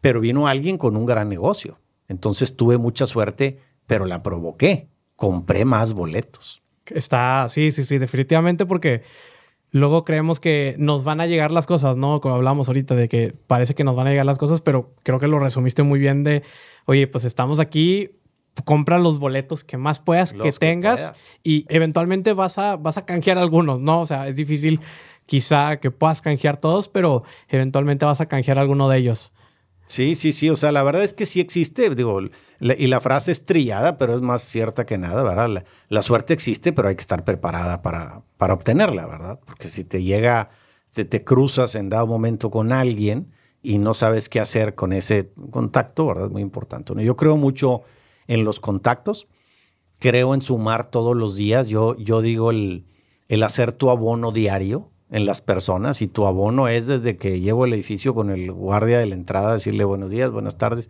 pero 0.00 0.20
vino 0.20 0.48
alguien 0.48 0.78
con 0.78 0.96
un 0.96 1.06
gran 1.06 1.28
negocio. 1.28 1.78
Entonces 2.08 2.56
tuve 2.56 2.78
mucha 2.78 3.06
suerte, 3.06 3.58
pero 3.86 4.06
la 4.06 4.22
provoqué, 4.22 4.88
compré 5.16 5.64
más 5.64 5.92
boletos. 5.92 6.62
Está, 6.86 7.46
sí, 7.48 7.70
sí, 7.72 7.84
sí, 7.84 7.98
definitivamente 7.98 8.64
porque 8.66 9.02
luego 9.70 10.04
creemos 10.04 10.40
que 10.40 10.74
nos 10.78 11.04
van 11.04 11.20
a 11.20 11.26
llegar 11.26 11.52
las 11.52 11.66
cosas, 11.66 11.96
¿no? 11.96 12.20
Como 12.20 12.34
hablamos 12.34 12.68
ahorita 12.68 12.94
de 12.94 13.08
que 13.08 13.34
parece 13.46 13.74
que 13.74 13.84
nos 13.84 13.96
van 13.96 14.06
a 14.06 14.10
llegar 14.10 14.26
las 14.26 14.38
cosas, 14.38 14.60
pero 14.60 14.94
creo 15.02 15.18
que 15.18 15.28
lo 15.28 15.38
resumiste 15.38 15.82
muy 15.82 15.98
bien 15.98 16.24
de 16.24 16.42
oye, 16.88 17.06
pues 17.06 17.24
estamos 17.24 17.60
aquí, 17.60 18.12
compra 18.64 18.98
los 18.98 19.18
boletos 19.18 19.62
que 19.62 19.76
más 19.76 20.00
puedas, 20.00 20.32
que 20.32 20.50
tengas 20.52 21.28
y 21.44 21.66
eventualmente 21.68 22.32
vas 22.32 22.56
a, 22.56 22.76
vas 22.76 22.96
a 22.96 23.04
canjear 23.04 23.36
algunos, 23.36 23.78
¿no? 23.78 24.00
O 24.00 24.06
sea, 24.06 24.26
es 24.26 24.36
difícil 24.36 24.80
quizá 25.26 25.80
que 25.80 25.90
puedas 25.90 26.22
canjear 26.22 26.56
todos, 26.56 26.88
pero 26.88 27.24
eventualmente 27.50 28.06
vas 28.06 28.22
a 28.22 28.26
canjear 28.26 28.58
alguno 28.58 28.88
de 28.88 28.96
ellos. 28.96 29.34
Sí, 29.84 30.14
sí, 30.14 30.32
sí. 30.32 30.48
O 30.48 30.56
sea, 30.56 30.72
la 30.72 30.82
verdad 30.82 31.04
es 31.04 31.12
que 31.12 31.26
sí 31.26 31.40
existe, 31.40 31.94
digo, 31.94 32.20
y 32.60 32.86
la 32.86 33.00
frase 33.00 33.32
es 33.32 33.44
trillada, 33.44 33.98
pero 33.98 34.16
es 34.16 34.22
más 34.22 34.40
cierta 34.40 34.86
que 34.86 34.96
nada, 34.96 35.22
¿verdad? 35.22 35.64
La, 35.90 36.00
suerte 36.00 36.32
existe, 36.32 36.72
pero 36.72 36.88
hay 36.88 36.96
que 36.96 37.02
estar 37.02 37.22
preparada 37.22 37.82
para, 37.82 38.22
para 38.38 38.54
obtenerla, 38.54 39.06
¿verdad? 39.06 39.40
Porque 39.44 39.68
si 39.68 39.84
te 39.84 40.02
llega, 40.02 40.48
te, 40.94 41.04
te 41.04 41.22
cruzas 41.22 41.74
en 41.74 41.90
dado 41.90 42.06
momento 42.06 42.50
con 42.50 42.72
alguien, 42.72 43.34
y 43.68 43.76
no 43.76 43.92
sabes 43.92 44.30
qué 44.30 44.40
hacer 44.40 44.74
con 44.74 44.94
ese 44.94 45.30
contacto, 45.50 46.06
¿verdad? 46.06 46.24
Es 46.24 46.30
muy 46.30 46.40
importante. 46.40 46.94
Yo 47.04 47.16
creo 47.18 47.36
mucho 47.36 47.82
en 48.26 48.42
los 48.42 48.60
contactos, 48.60 49.28
creo 49.98 50.32
en 50.32 50.40
sumar 50.40 50.90
todos 50.90 51.14
los 51.14 51.36
días. 51.36 51.68
Yo, 51.68 51.94
yo 51.98 52.22
digo 52.22 52.50
el, 52.50 52.86
el 53.28 53.42
hacer 53.42 53.72
tu 53.72 53.90
abono 53.90 54.32
diario 54.32 54.88
en 55.10 55.26
las 55.26 55.42
personas 55.42 56.00
y 56.00 56.08
tu 56.08 56.24
abono 56.24 56.66
es 56.66 56.86
desde 56.86 57.18
que 57.18 57.40
llevo 57.40 57.66
el 57.66 57.74
edificio 57.74 58.14
con 58.14 58.30
el 58.30 58.50
guardia 58.52 59.00
de 59.00 59.04
la 59.04 59.16
entrada, 59.16 59.52
decirle 59.52 59.84
buenos 59.84 60.08
días, 60.08 60.30
buenas 60.30 60.56
tardes. 60.56 60.88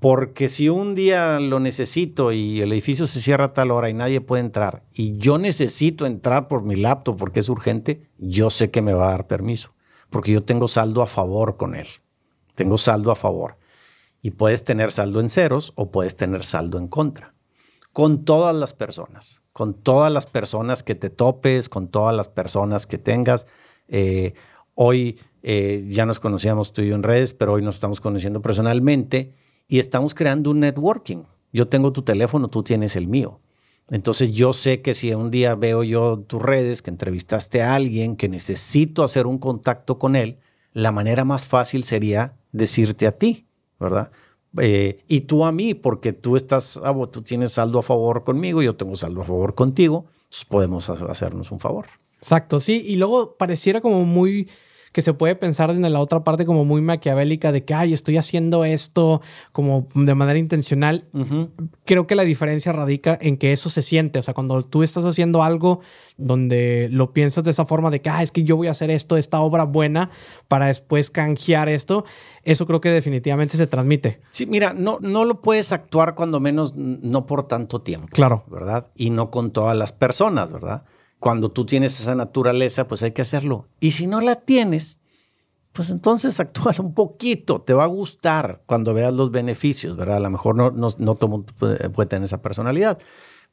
Porque 0.00 0.48
si 0.48 0.70
un 0.70 0.94
día 0.94 1.38
lo 1.38 1.60
necesito 1.60 2.32
y 2.32 2.62
el 2.62 2.72
edificio 2.72 3.06
se 3.06 3.20
cierra 3.20 3.44
a 3.44 3.52
tal 3.52 3.70
hora 3.70 3.90
y 3.90 3.94
nadie 3.94 4.22
puede 4.22 4.40
entrar 4.42 4.84
y 4.94 5.18
yo 5.18 5.36
necesito 5.36 6.06
entrar 6.06 6.48
por 6.48 6.62
mi 6.62 6.76
laptop 6.76 7.18
porque 7.18 7.40
es 7.40 7.50
urgente, 7.50 8.08
yo 8.16 8.48
sé 8.48 8.70
que 8.70 8.80
me 8.80 8.94
va 8.94 9.08
a 9.08 9.10
dar 9.10 9.26
permiso 9.26 9.74
porque 10.08 10.32
yo 10.32 10.44
tengo 10.44 10.66
saldo 10.66 11.02
a 11.02 11.06
favor 11.06 11.58
con 11.58 11.74
él. 11.74 11.88
Tengo 12.56 12.78
saldo 12.78 13.12
a 13.12 13.14
favor. 13.14 13.58
Y 14.20 14.32
puedes 14.32 14.64
tener 14.64 14.90
saldo 14.90 15.20
en 15.20 15.28
ceros 15.28 15.72
o 15.76 15.92
puedes 15.92 16.16
tener 16.16 16.44
saldo 16.44 16.78
en 16.78 16.88
contra. 16.88 17.34
Con 17.92 18.24
todas 18.24 18.56
las 18.56 18.74
personas, 18.74 19.40
con 19.52 19.74
todas 19.74 20.12
las 20.12 20.26
personas 20.26 20.82
que 20.82 20.96
te 20.96 21.08
topes, 21.08 21.68
con 21.68 21.88
todas 21.88 22.16
las 22.16 22.28
personas 22.28 22.88
que 22.88 22.98
tengas. 22.98 23.46
Eh, 23.86 24.34
hoy 24.74 25.20
eh, 25.42 25.86
ya 25.88 26.04
nos 26.04 26.18
conocíamos 26.18 26.72
tú 26.72 26.82
y 26.82 26.88
yo 26.88 26.96
en 26.96 27.04
redes, 27.04 27.32
pero 27.32 27.52
hoy 27.52 27.62
nos 27.62 27.76
estamos 27.76 28.00
conociendo 28.00 28.42
personalmente 28.42 29.32
y 29.68 29.78
estamos 29.78 30.14
creando 30.14 30.50
un 30.50 30.60
networking. 30.60 31.22
Yo 31.52 31.68
tengo 31.68 31.92
tu 31.92 32.02
teléfono, 32.02 32.48
tú 32.48 32.62
tienes 32.62 32.96
el 32.96 33.06
mío. 33.06 33.40
Entonces 33.88 34.32
yo 34.32 34.52
sé 34.52 34.82
que 34.82 34.94
si 34.94 35.14
un 35.14 35.30
día 35.30 35.54
veo 35.54 35.84
yo 35.84 36.18
tus 36.18 36.42
redes, 36.42 36.82
que 36.82 36.90
entrevistaste 36.90 37.62
a 37.62 37.74
alguien, 37.74 38.16
que 38.16 38.28
necesito 38.28 39.04
hacer 39.04 39.26
un 39.26 39.38
contacto 39.38 39.98
con 39.98 40.16
él, 40.16 40.38
la 40.72 40.92
manera 40.92 41.24
más 41.24 41.46
fácil 41.46 41.84
sería 41.84 42.34
decirte 42.56 43.06
a 43.06 43.12
ti, 43.12 43.46
¿verdad? 43.78 44.10
Eh, 44.58 45.04
y 45.06 45.22
tú 45.22 45.44
a 45.44 45.52
mí, 45.52 45.74
porque 45.74 46.12
tú 46.12 46.36
estás, 46.36 46.80
ah, 46.82 46.94
tú 47.10 47.22
tienes 47.22 47.52
saldo 47.52 47.78
a 47.78 47.82
favor 47.82 48.24
conmigo, 48.24 48.62
yo 48.62 48.76
tengo 48.76 48.96
saldo 48.96 49.22
a 49.22 49.24
favor 49.24 49.54
contigo, 49.54 50.06
entonces 50.24 50.44
podemos 50.46 50.88
hacernos 50.88 51.52
un 51.52 51.60
favor. 51.60 51.86
Exacto, 52.16 52.58
sí, 52.60 52.82
y 52.86 52.96
luego 52.96 53.36
pareciera 53.36 53.80
como 53.80 54.04
muy 54.04 54.48
que 54.96 55.02
se 55.02 55.12
puede 55.12 55.36
pensar 55.36 55.68
en 55.68 55.82
la 55.92 56.00
otra 56.00 56.24
parte 56.24 56.46
como 56.46 56.64
muy 56.64 56.80
maquiavélica 56.80 57.52
de 57.52 57.66
que, 57.66 57.74
ay, 57.74 57.92
estoy 57.92 58.16
haciendo 58.16 58.64
esto 58.64 59.20
como 59.52 59.88
de 59.94 60.14
manera 60.14 60.38
intencional. 60.38 61.04
Creo 61.84 62.06
que 62.06 62.14
la 62.14 62.22
diferencia 62.22 62.72
radica 62.72 63.18
en 63.20 63.36
que 63.36 63.52
eso 63.52 63.68
se 63.68 63.82
siente. 63.82 64.18
O 64.18 64.22
sea, 64.22 64.32
cuando 64.32 64.64
tú 64.64 64.82
estás 64.82 65.04
haciendo 65.04 65.42
algo 65.42 65.80
donde 66.16 66.88
lo 66.90 67.12
piensas 67.12 67.44
de 67.44 67.50
esa 67.50 67.66
forma 67.66 67.90
de 67.90 68.00
que, 68.00 68.08
ah, 68.08 68.22
es 68.22 68.30
que 68.30 68.42
yo 68.44 68.56
voy 68.56 68.68
a 68.68 68.70
hacer 68.70 68.90
esto, 68.90 69.18
esta 69.18 69.38
obra 69.40 69.64
buena, 69.64 70.08
para 70.48 70.68
después 70.68 71.10
canjear 71.10 71.68
esto, 71.68 72.06
eso 72.42 72.66
creo 72.66 72.80
que 72.80 72.88
definitivamente 72.88 73.58
se 73.58 73.66
transmite. 73.66 74.22
Sí, 74.30 74.46
mira, 74.46 74.72
no, 74.72 74.96
no 75.02 75.26
lo 75.26 75.42
puedes 75.42 75.72
actuar 75.72 76.14
cuando 76.14 76.40
menos 76.40 76.74
no 76.74 77.26
por 77.26 77.46
tanto 77.46 77.82
tiempo. 77.82 78.08
Claro. 78.12 78.44
¿Verdad? 78.46 78.86
Y 78.96 79.10
no 79.10 79.30
con 79.30 79.50
todas 79.50 79.76
las 79.76 79.92
personas, 79.92 80.50
¿verdad? 80.50 80.84
Cuando 81.26 81.50
tú 81.50 81.66
tienes 81.66 81.98
esa 81.98 82.14
naturaleza, 82.14 82.86
pues 82.86 83.02
hay 83.02 83.10
que 83.10 83.22
hacerlo. 83.22 83.66
Y 83.80 83.90
si 83.90 84.06
no 84.06 84.20
la 84.20 84.36
tienes, 84.36 85.00
pues 85.72 85.90
entonces 85.90 86.38
actúa 86.40 86.72
un 86.78 86.94
poquito. 86.94 87.62
Te 87.62 87.74
va 87.74 87.82
a 87.82 87.88
gustar 87.88 88.62
cuando 88.64 88.94
veas 88.94 89.12
los 89.12 89.32
beneficios, 89.32 89.96
¿verdad? 89.96 90.18
A 90.18 90.20
lo 90.20 90.30
mejor 90.30 90.54
no, 90.54 90.70
no, 90.70 90.86
no 90.98 91.14
todo 91.16 91.44
puede, 91.58 92.06
tener 92.06 92.26
esa 92.26 92.42
personalidad. 92.42 93.00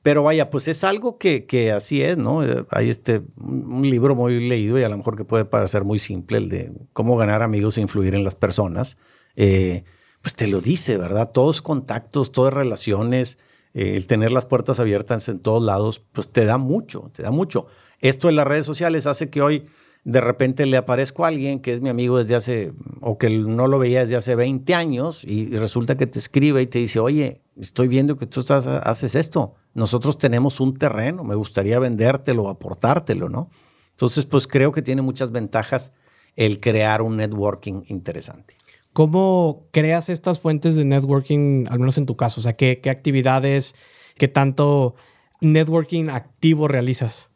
Pero 0.03 0.21
vaya, 0.21 0.51
pues 0.51 0.67
es 0.67 0.83
algo 0.83 1.17
que, 1.17 1.47
que 1.47 1.71
así 1.71 2.03
es, 2.03 2.15
¿no? 2.15 2.45
Eh, 2.45 2.63
hay 2.69 2.91
este, 2.91 3.23
un 3.37 3.89
libro 3.89 4.13
muy 4.13 4.47
leído 4.47 4.77
y 4.77 4.83
a 4.83 4.89
lo 4.89 4.97
mejor 4.97 5.17
que 5.17 5.25
puede 5.25 5.45
parecer 5.45 5.83
muy 5.83 5.97
simple, 5.97 6.37
el 6.37 6.49
de 6.49 6.71
cómo 6.93 7.17
ganar 7.17 7.41
amigos 7.41 7.79
e 7.79 7.81
influir 7.81 8.13
en 8.13 8.23
las 8.23 8.35
personas. 8.35 8.99
Eh, 9.35 9.83
pues 10.21 10.35
te 10.35 10.45
lo 10.45 10.61
dice, 10.61 10.99
¿verdad? 10.99 11.31
Todos 11.31 11.63
contactos, 11.63 12.31
todas 12.31 12.53
relaciones, 12.53 13.39
eh, 13.73 13.95
el 13.95 14.07
tener 14.07 14.31
las 14.31 14.45
puertas 14.45 14.79
abiertas 14.79 15.29
en 15.29 15.39
todos 15.39 15.63
lados, 15.63 16.03
pues 16.11 16.29
te 16.29 16.45
da 16.45 16.57
mucho, 16.57 17.11
te 17.13 17.23
da 17.23 17.31
mucho. 17.31 17.67
Esto 17.99 18.29
en 18.29 18.35
las 18.35 18.47
redes 18.47 18.65
sociales 18.65 19.07
hace 19.07 19.29
que 19.29 19.41
hoy 19.41 19.65
de 20.03 20.19
repente 20.19 20.65
le 20.65 20.77
aparezco 20.77 21.23
a 21.23 21.29
alguien 21.29 21.61
que 21.61 21.73
es 21.73 21.81
mi 21.81 21.89
amigo 21.89 22.17
desde 22.17 22.35
hace, 22.35 22.73
o 22.99 23.17
que 23.17 23.29
no 23.29 23.67
lo 23.67 23.79
veía 23.79 24.01
desde 24.01 24.17
hace 24.17 24.35
20 24.35 24.75
años, 24.75 25.23
y, 25.23 25.55
resulta 25.55 25.95
que 25.95 26.07
te 26.07 26.19
escribe 26.19 26.61
y 26.61 26.67
te 26.67 26.79
dice, 26.79 26.99
oye, 26.99 27.41
estoy 27.57 27.87
viendo 27.87 28.17
que 28.17 28.27
tú 28.27 28.43
haces 28.49 29.15
esto. 29.15 29.55
Nosotros 29.73 30.17
tenemos 30.17 30.59
un 30.59 30.77
terreno, 30.77 31.23
me 31.23 31.35
gustaría 31.35 31.79
vendértelo, 31.79 32.49
aportártelo, 32.49 33.29
¿no? 33.29 33.49
Entonces, 33.91 34.25
pues 34.25 34.47
creo 34.47 34.71
que 34.71 34.81
tiene 34.81 35.01
muchas 35.01 35.31
ventajas 35.31 35.93
el 36.35 36.59
crear 36.59 37.01
un 37.01 37.17
networking 37.17 37.83
interesante. 37.87 38.55
¿Cómo 38.93 39.67
creas 39.71 40.09
estas 40.09 40.39
fuentes 40.39 40.75
de 40.75 40.85
networking, 40.85 41.65
al 41.69 41.79
menos 41.79 41.97
en 41.97 42.05
tu 42.05 42.15
caso? 42.15 42.39
O 42.39 42.43
sea, 42.43 42.53
¿qué, 42.53 42.79
actividades, 42.89 43.75
qué 44.15 44.27
tanto 44.27 44.95
networking 45.41 46.09
activo 46.09 46.67
realizas? 46.67 47.31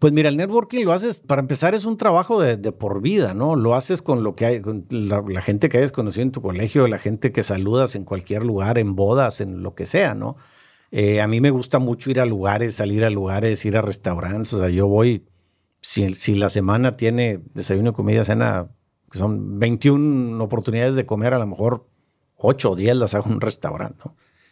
Pues 0.00 0.12
mira, 0.12 0.28
el 0.28 0.36
networking 0.36 0.84
lo 0.84 0.92
haces, 0.92 1.20
para 1.20 1.40
empezar, 1.40 1.76
es 1.76 1.84
un 1.84 1.96
trabajo 1.96 2.40
de, 2.40 2.56
por 2.72 3.00
vida, 3.00 3.32
¿no? 3.32 3.54
Lo 3.54 3.76
haces 3.76 4.02
con 4.02 4.24
lo 4.24 4.34
que 4.34 4.46
hay, 4.46 4.60
con 4.60 4.86
la, 4.90 5.40
gente 5.40 5.68
que 5.68 5.78
hayas 5.78 5.92
conocido 5.92 6.24
en 6.24 6.32
tu 6.32 6.42
colegio, 6.42 6.88
la 6.88 6.98
gente 6.98 7.30
que 7.30 7.44
saludas 7.44 7.94
en 7.94 8.04
cualquier 8.04 8.44
lugar, 8.44 8.78
en 8.78 8.96
bodas, 8.96 9.40
en 9.40 9.62
lo 9.62 9.76
que 9.76 9.86
sea, 9.86 10.16
¿no? 10.16 10.36
Eh, 10.90 11.20
a 11.20 11.28
mí 11.28 11.40
me 11.40 11.50
gusta 11.50 11.78
mucho 11.78 12.10
ir 12.10 12.20
a 12.20 12.26
lugares, 12.26 12.74
salir 12.74 13.04
a 13.04 13.10
lugares, 13.10 13.64
ir 13.64 13.76
a 13.76 13.82
restaurantes. 13.82 14.52
O 14.54 14.58
sea, 14.58 14.68
yo 14.68 14.88
voy, 14.88 15.26
si, 15.80 16.14
si 16.16 16.34
la 16.34 16.48
semana 16.48 16.96
tiene 16.96 17.40
desayuno, 17.54 17.92
comida, 17.92 18.24
cena, 18.24 18.70
son 19.18 19.58
21 19.58 20.42
oportunidades 20.42 20.94
de 20.94 21.06
comer, 21.06 21.34
a 21.34 21.38
lo 21.38 21.46
mejor 21.46 21.86
8 22.38 22.70
o 22.70 22.76
10 22.76 22.96
las 22.96 23.14
hago 23.14 23.26
en 23.26 23.34
un 23.34 23.40
restaurante. 23.40 24.02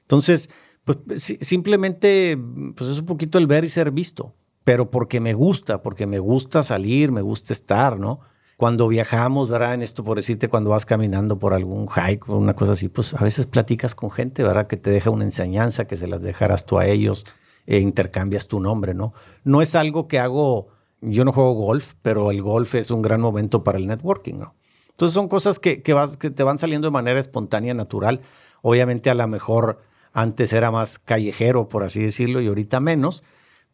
Entonces, 0.02 0.50
pues 0.84 0.98
simplemente, 1.40 2.38
pues 2.76 2.90
es 2.90 2.98
un 2.98 3.06
poquito 3.06 3.38
el 3.38 3.46
ver 3.46 3.64
y 3.64 3.68
ser 3.68 3.90
visto, 3.90 4.34
pero 4.64 4.90
porque 4.90 5.20
me 5.20 5.34
gusta, 5.34 5.82
porque 5.82 6.06
me 6.06 6.18
gusta 6.18 6.62
salir, 6.62 7.12
me 7.12 7.22
gusta 7.22 7.52
estar, 7.52 7.98
¿no? 7.98 8.20
Cuando 8.56 8.88
viajamos, 8.88 9.48
¿verdad? 9.48 9.74
En 9.74 9.82
esto, 9.82 10.04
por 10.04 10.16
decirte, 10.16 10.48
cuando 10.48 10.70
vas 10.70 10.84
caminando 10.84 11.38
por 11.38 11.54
algún 11.54 11.88
hike 11.88 12.28
o 12.28 12.36
una 12.36 12.54
cosa 12.54 12.72
así, 12.72 12.88
pues 12.88 13.14
a 13.14 13.24
veces 13.24 13.46
platicas 13.46 13.94
con 13.94 14.10
gente, 14.10 14.42
¿verdad? 14.42 14.66
Que 14.66 14.76
te 14.76 14.90
deja 14.90 15.10
una 15.10 15.24
enseñanza, 15.24 15.86
que 15.86 15.96
se 15.96 16.06
las 16.06 16.20
dejarás 16.20 16.66
tú 16.66 16.78
a 16.78 16.86
ellos, 16.86 17.24
e 17.66 17.78
intercambias 17.78 18.48
tu 18.48 18.60
nombre, 18.60 18.94
¿no? 18.94 19.14
No 19.44 19.62
es 19.62 19.74
algo 19.74 20.08
que 20.08 20.18
hago 20.18 20.68
yo 21.00 21.24
no 21.24 21.32
juego 21.32 21.52
golf, 21.54 21.94
pero 22.02 22.30
el 22.30 22.42
golf 22.42 22.74
es 22.74 22.90
un 22.90 23.02
gran 23.02 23.20
momento 23.20 23.64
para 23.64 23.78
el 23.78 23.86
networking, 23.86 24.34
¿no? 24.34 24.54
Entonces 24.90 25.14
son 25.14 25.28
cosas 25.28 25.58
que, 25.58 25.82
vas, 25.94 26.16
que 26.18 26.30
te 26.30 26.42
van 26.42 26.58
saliendo 26.58 26.88
de 26.88 26.92
manera 26.92 27.18
espontánea, 27.18 27.72
natural. 27.72 28.20
Obviamente 28.60 29.08
a 29.08 29.14
lo 29.14 29.26
mejor 29.28 29.80
antes 30.12 30.52
era 30.52 30.70
más 30.70 30.98
callejero, 30.98 31.68
por 31.68 31.84
así 31.84 32.02
decirlo, 32.02 32.40
y 32.40 32.48
ahorita 32.48 32.80
menos, 32.80 33.22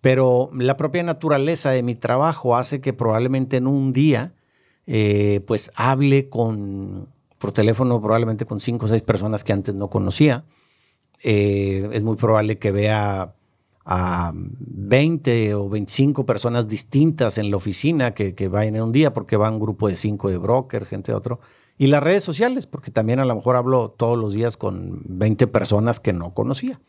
Pero 0.01 0.51
la 0.55 0.77
propia 0.77 1.03
naturaleza 1.03 1.71
de 1.71 1.83
mi 1.83 1.97
trabajo 1.97 2.57
hace 2.57 2.81
que 2.81 2.93
probablemente 2.93 3.57
en 3.57 3.67
un 3.67 3.93
día, 3.93 4.35
eh, 4.87 5.41
pues 5.47 5.73
hable 5.75 6.29
con, 6.29 7.09
por 7.39 7.53
teléfono 7.53 8.01
probablemente 8.01 8.47
con 8.47 8.61
cinco 8.61 8.87
o 8.87 8.89
seis 8.89 9.03
personas 9.03 9.43
que 9.43 9.53
antes 9.53 9.75
no 9.75 9.91
conocía. 9.91 10.45
Eh, 11.25 11.89
es 11.93 12.03
muy 12.03 12.17
probable 12.17 12.59
que 12.59 12.71
vea 12.71 13.36
a 13.87 14.33
20 14.35 15.55
o 15.55 15.69
25 15.69 16.27
personas 16.27 16.67
distintas 16.67 17.39
en 17.39 17.53
la 17.53 17.57
oficina 17.57 18.15
que, 18.15 18.35
que 18.35 18.49
vayan 18.49 18.75
en 18.75 18.83
un 18.83 18.93
día 18.93 19.15
porque 19.15 19.37
va 19.37 19.49
un 19.49 19.61
grupo 19.61 19.89
de 19.89 19.95
cinco 19.95 20.29
de 20.29 20.39
broker, 20.39 20.85
gente 20.85 21.13
de 21.13 21.17
otro. 21.17 21.39
Y 21.79 21.87
las 21.87 22.03
redes 22.03 22.25
sociales, 22.25 22.67
porque 22.67 22.91
también 22.91 23.21
a 23.21 23.25
lo 23.25 23.35
mejor 23.35 23.55
hablo 23.55 23.95
todos 23.97 24.19
los 24.19 24.33
días 24.33 24.57
con 24.57 25.03
20 25.05 25.47
personas 25.47 26.01
que 26.01 26.13
no 26.13 26.35
conocía. 26.35 26.81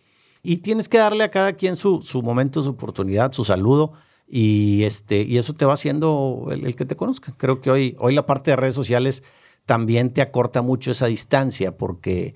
Y 0.42 0.58
tienes 0.58 0.90
que 0.90 0.98
darle 0.98 1.24
a 1.24 1.32
cada 1.32 1.54
quien 1.54 1.76
su, 1.76 2.02
su 2.02 2.24
momento, 2.24 2.64
su 2.64 2.70
oportunidad, 2.70 3.32
su 3.32 3.46
saludo. 3.46 3.94
Y, 4.28 4.84
este, 4.84 5.22
y 5.22 5.38
eso 5.38 5.54
te 5.54 5.66
va 5.66 5.74
haciendo 5.74 6.48
el, 6.52 6.76
que 6.76 6.86
te 6.86 6.96
conozca. 6.96 7.34
Creo 7.38 7.62
que 7.62 7.70
hoy, 7.70 7.96
hoy 8.00 8.16
la 8.16 8.26
parte 8.26 8.52
de 8.52 8.58
redes 8.58 8.76
sociales 8.76 9.24
también 9.66 10.14
te 10.14 10.22
acorta 10.22 10.64
mucho 10.64 10.92
esa 10.92 11.08
distancia 11.08 11.78
porque 11.78 12.34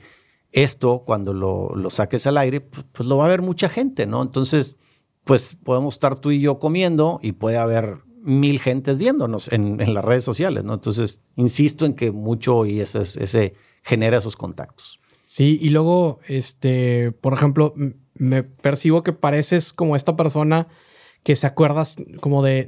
esto, 0.52 1.04
cuando 1.06 1.34
lo, 1.34 1.76
lo 1.76 1.90
saques 1.90 2.28
al 2.28 2.38
aire, 2.38 2.62
pues, 2.62 3.08
lo 3.08 3.18
va 3.18 3.26
a 3.26 3.30
ver 3.30 3.42
mucha 3.42 3.70
gente, 3.70 4.06
¿no? 4.06 4.22
Entonces, 4.22 4.78
pues 5.24 5.58
podemos 5.64 5.96
estar 5.96 6.20
tú 6.20 6.32
y 6.32 6.42
yo 6.42 6.60
comiendo 6.60 7.20
y 7.22 7.34
puede 7.34 7.58
haber 7.58 8.00
mil 8.24 8.60
gentes 8.60 8.98
viéndonos 8.98 9.52
en, 9.52 9.80
en 9.82 9.94
las 9.94 10.04
redes 10.04 10.24
sociales, 10.24 10.64
¿no? 10.64 10.74
Entonces, 10.74 11.22
insisto 11.36 11.86
en 11.86 11.94
que 11.94 12.12
mucho 12.12 12.66
y 12.66 12.80
ese, 12.80 13.02
ese 13.02 13.56
genera 13.84 14.18
esos 14.18 14.36
contactos. 14.36 15.00
Sí, 15.24 15.58
y 15.62 15.70
luego, 15.70 16.20
este, 16.28 17.12
por 17.14 17.34
ejemplo, 17.34 17.74
me 18.16 18.44
percibo 18.44 19.04
que 19.04 19.14
pareces 19.14 19.74
como 19.74 19.96
esta 19.96 20.18
persona 20.18 20.68
que 21.24 21.36
se 21.36 21.46
acuerdas 21.46 21.98
como 22.20 22.42
de, 22.42 22.66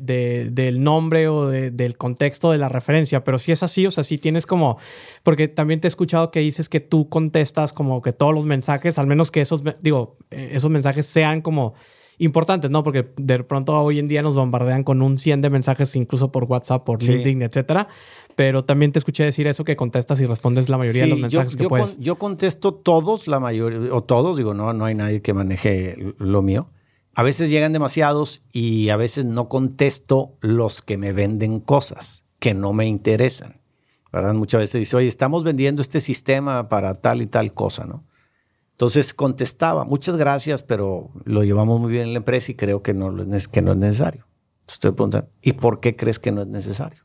del 0.51 0.83
nombre 0.83 1.27
o 1.27 1.47
del 1.47 1.97
contexto 1.97 2.51
de 2.51 2.59
la 2.59 2.69
referencia, 2.69 3.23
pero 3.23 3.39
si 3.39 3.51
es 3.51 3.63
así, 3.63 3.87
o 3.87 3.91
sea, 3.91 4.03
si 4.03 4.17
tienes 4.17 4.45
como, 4.45 4.77
porque 5.23 5.47
también 5.47 5.81
te 5.81 5.87
he 5.87 5.89
escuchado 5.89 6.29
que 6.29 6.39
dices 6.39 6.69
que 6.69 6.79
tú 6.79 7.09
contestas 7.09 7.73
como 7.73 8.01
que 8.01 8.13
todos 8.13 8.33
los 8.33 8.45
mensajes, 8.45 8.99
al 8.99 9.07
menos 9.07 9.31
que 9.31 9.41
esos, 9.41 9.63
digo, 9.81 10.17
eh, 10.29 10.51
esos 10.53 10.69
mensajes 10.69 11.07
sean 11.07 11.41
como 11.41 11.73
importantes, 12.19 12.69
¿no? 12.69 12.83
Porque 12.83 13.11
de 13.17 13.43
pronto 13.43 13.73
hoy 13.73 13.97
en 13.97 14.07
día 14.07 14.21
nos 14.21 14.35
bombardean 14.35 14.83
con 14.83 15.01
un 15.01 15.17
100 15.17 15.41
de 15.41 15.49
mensajes, 15.49 15.95
incluso 15.95 16.31
por 16.31 16.43
WhatsApp, 16.43 16.83
por 16.83 17.01
LinkedIn, 17.01 17.41
etcétera. 17.41 17.87
Pero 18.35 18.65
también 18.65 18.91
te 18.91 18.99
escuché 18.99 19.23
decir 19.23 19.47
eso 19.47 19.63
que 19.63 19.75
contestas 19.75 20.21
y 20.21 20.27
respondes 20.27 20.69
la 20.69 20.77
mayoría 20.77 21.03
de 21.03 21.07
los 21.07 21.19
mensajes 21.19 21.55
que 21.55 21.67
puedes. 21.67 21.99
yo 21.99 22.15
contesto 22.17 22.73
todos, 22.75 23.27
la 23.27 23.39
mayoría, 23.39 23.93
o 23.93 24.03
todos, 24.03 24.37
digo, 24.37 24.53
no, 24.53 24.73
no 24.73 24.85
hay 24.85 24.93
nadie 24.93 25.23
que 25.23 25.33
maneje 25.33 26.13
lo 26.19 26.43
mío 26.43 26.69
a 27.13 27.23
veces 27.23 27.49
llegan 27.49 27.73
demasiados 27.73 28.41
y 28.51 28.89
a 28.89 28.97
veces 28.97 29.25
no 29.25 29.49
contesto 29.49 30.37
los 30.41 30.81
que 30.81 30.97
me 30.97 31.13
venden 31.13 31.59
cosas 31.59 32.23
que 32.39 32.53
no 32.53 32.73
me 32.73 32.87
interesan. 32.87 33.61
¿verdad? 34.11 34.33
Muchas 34.35 34.61
veces 34.61 34.79
dice, 34.79 34.95
oye, 34.95 35.07
estamos 35.07 35.43
vendiendo 35.43 35.81
este 35.81 35.99
sistema 35.99 36.69
para 36.69 37.01
tal 37.01 37.21
y 37.21 37.25
tal 37.25 37.53
cosa, 37.53 37.85
¿no? 37.85 38.03
Entonces 38.71 39.13
contestaba, 39.13 39.85
muchas 39.85 40.17
gracias, 40.17 40.61
pero 40.61 41.09
lo 41.25 41.43
llevamos 41.43 41.79
muy 41.79 41.91
bien 41.91 42.07
en 42.07 42.13
la 42.13 42.17
empresa 42.17 42.51
y 42.51 42.55
creo 42.55 42.83
que 42.83 42.93
no, 42.93 43.23
es, 43.35 43.47
que 43.47 43.61
no 43.61 43.71
es 43.71 43.77
necesario. 43.77 44.27
Entonces 44.61 44.79
te 44.79 44.91
preguntan, 44.91 45.29
¿y 45.41 45.53
por 45.53 45.79
qué 45.79 45.95
crees 45.95 46.19
que 46.19 46.31
no 46.31 46.41
es 46.41 46.47
necesario? 46.47 47.02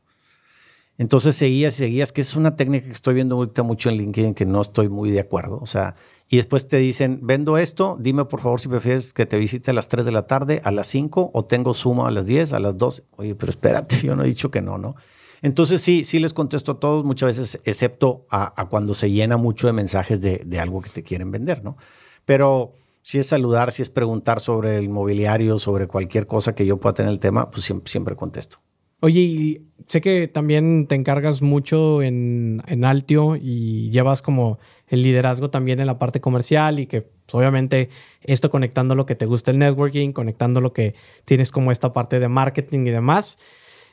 Entonces 0.99 1.37
seguías 1.37 1.75
y 1.75 1.77
seguías, 1.77 2.11
que 2.11 2.19
es 2.19 2.35
una 2.35 2.57
técnica 2.57 2.87
que 2.87 2.91
estoy 2.91 3.13
viendo 3.13 3.35
ahorita 3.35 3.63
mucho 3.63 3.89
en 3.89 3.95
LinkedIn 3.95 4.33
que 4.33 4.45
no 4.45 4.59
estoy 4.59 4.89
muy 4.89 5.11
de 5.11 5.21
acuerdo. 5.21 5.57
O 5.61 5.65
sea, 5.65 5.95
y 6.27 6.35
después 6.35 6.67
te 6.67 6.75
dicen, 6.75 7.21
vendo 7.23 7.57
esto, 7.57 7.97
dime 7.97 8.25
por 8.25 8.41
favor 8.41 8.59
si 8.59 8.67
prefieres 8.67 9.13
que 9.13 9.25
te 9.25 9.37
visite 9.37 9.71
a 9.71 9.73
las 9.73 9.87
3 9.87 10.03
de 10.03 10.11
la 10.11 10.27
tarde, 10.27 10.61
a 10.65 10.71
las 10.71 10.87
5 10.87 11.31
o 11.33 11.45
tengo 11.45 11.73
suma 11.73 12.09
a 12.09 12.11
las 12.11 12.25
10, 12.25 12.51
a 12.51 12.59
las 12.59 12.77
2. 12.77 13.03
Oye, 13.15 13.33
pero 13.33 13.49
espérate, 13.49 13.95
yo 14.03 14.13
no 14.17 14.23
he 14.23 14.27
dicho 14.27 14.51
que 14.51 14.61
no, 14.61 14.77
¿no? 14.77 14.97
Entonces 15.41 15.81
sí, 15.81 16.03
sí 16.03 16.19
les 16.19 16.33
contesto 16.33 16.73
a 16.73 16.79
todos 16.81 17.05
muchas 17.05 17.27
veces, 17.27 17.61
excepto 17.63 18.25
a, 18.29 18.67
cuando 18.69 18.93
se 18.93 19.09
llena 19.09 19.37
mucho 19.37 19.67
de 19.67 19.73
mensajes 19.73 20.19
de, 20.19 20.41
de, 20.45 20.59
algo 20.59 20.81
que 20.81 20.89
te 20.89 21.01
quieren 21.01 21.31
vender, 21.31 21.63
¿no? 21.63 21.77
Pero 22.25 22.73
si 23.03 23.19
es 23.19 23.27
saludar, 23.27 23.71
si 23.71 23.83
es 23.83 23.89
preguntar 23.89 24.41
sobre 24.41 24.77
el 24.77 24.89
mobiliario, 24.89 25.59
sobre 25.59 25.87
cualquier 25.87 26.27
cosa 26.27 26.55
que 26.55 26.65
yo 26.65 26.75
pueda 26.75 26.93
tener 26.93 27.13
el 27.13 27.19
tema, 27.19 27.49
pues 27.51 27.63
siempre, 27.63 27.89
siempre 27.89 28.17
contesto. 28.17 28.59
Oye, 29.01 29.19
y 29.19 29.61
sé 29.85 30.01
que 30.01 30.27
también 30.27 30.87
te 30.87 30.95
encargas 30.95 31.41
mucho 31.41 32.01
en, 32.01 32.61
en 32.67 32.83
Altio 32.83 33.35
y 33.35 33.89
llevas 33.91 34.21
como 34.21 34.59
el 34.87 35.03
liderazgo 35.03 35.49
también 35.49 35.79
en 35.79 35.87
la 35.87 35.99
parte 35.99 36.19
comercial 36.19 36.79
y 36.79 36.85
que 36.85 37.01
pues, 37.01 37.35
obviamente 37.35 37.89
esto 38.21 38.49
conectando 38.49 38.95
lo 38.95 39.05
que 39.05 39.15
te 39.15 39.25
gusta 39.25 39.51
el 39.51 39.59
networking, 39.59 40.11
conectando 40.11 40.61
lo 40.61 40.73
que 40.73 40.95
tienes 41.25 41.51
como 41.51 41.71
esta 41.71 41.93
parte 41.93 42.19
de 42.19 42.27
marketing 42.27 42.87
y 42.87 42.91
demás. 42.91 43.37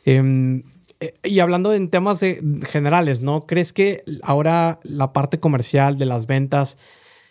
Em, 0.04 0.62
eh, 1.00 1.14
y 1.22 1.40
hablando 1.40 1.72
en 1.74 1.90
temas 1.90 2.20
de, 2.20 2.42
generales, 2.68 3.20
¿no? 3.20 3.46
¿Crees 3.46 3.72
que 3.72 4.04
ahora 4.22 4.80
la 4.82 5.12
parte 5.12 5.38
comercial 5.38 5.98
de 5.98 6.06
las 6.06 6.26
ventas 6.26 6.78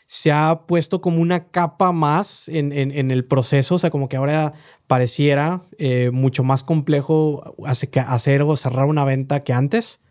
se 0.06 0.32
ha 0.32 0.62
puesto 0.68 1.02
como 1.02 1.22
una 1.22 1.48
capa 1.48 1.92
más 1.92 2.48
en, 2.50 2.72
el 2.72 3.26
proceso? 3.26 3.76
O 3.76 3.80
sea, 3.80 3.90
como 3.90 4.08
que 4.10 4.18
ahora 4.18 4.54
pareciera 4.88 5.64
eh, 5.78 6.12
mucho 6.12 6.44
más 6.44 6.64
complejo 6.64 7.56
hacer 7.66 8.42
o 8.44 8.56
cerrar 8.56 8.86
una 8.86 9.04
venta 9.04 9.44
que 9.44 9.54
antes. 9.54 10.02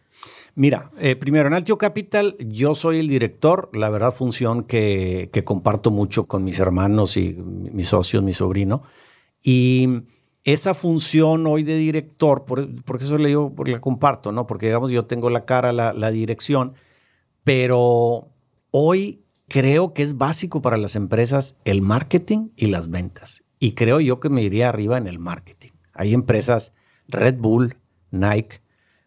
Mira, 0.56 0.90
eh, 0.98 1.16
primero, 1.16 1.48
en 1.48 1.54
Altio 1.54 1.78
Capital 1.78 2.36
yo 2.38 2.76
soy 2.76 3.00
el 3.00 3.08
director, 3.08 3.70
la 3.72 3.90
verdad 3.90 4.12
función 4.12 4.62
que, 4.62 5.30
comparto 5.44 5.90
mucho 5.90 6.26
con 6.26 6.44
mis 6.44 6.60
hermanos 6.60 7.16
y 7.16 7.34
mis 7.34 7.88
socios, 7.88 8.22
mi 8.22 8.32
sobrino. 8.32 8.82
Y 9.42 9.88
esa 10.44 10.74
función 10.74 11.46
hoy 11.46 11.64
de 11.64 11.76
director, 11.76 12.44
por, 12.44 12.82
porque 12.84 13.04
eso 13.04 13.18
le 13.18 13.28
digo, 13.28 13.52
porque 13.54 13.72
la 13.72 13.80
comparto, 13.80 14.30
¿no? 14.30 14.46
Porque 14.46 14.66
digamos, 14.66 14.92
yo 14.92 15.06
tengo 15.06 15.28
la 15.28 15.44
cara, 15.44 15.72
la, 15.72 15.92
la 15.92 16.12
dirección, 16.12 16.74
pero 17.42 18.28
hoy 18.70 19.23
creo 19.48 19.92
que 19.92 20.02
es 20.02 20.16
básico 20.16 20.62
para 20.62 20.76
las 20.76 20.96
empresas 20.96 21.56
el 21.64 21.82
marketing 21.82 22.50
y 22.56 22.66
las 22.66 22.90
ventas. 22.90 23.44
Y 23.58 23.72
creo 23.72 24.00
yo 24.00 24.20
que 24.20 24.28
me 24.28 24.42
iría 24.42 24.68
arriba 24.68 24.98
en 24.98 25.06
el 25.06 25.18
marketing. 25.18 25.72
Hay 25.92 26.12
empresas, 26.12 26.72
Red 27.08 27.36
Bull, 27.38 27.76
Nike, 28.10 28.60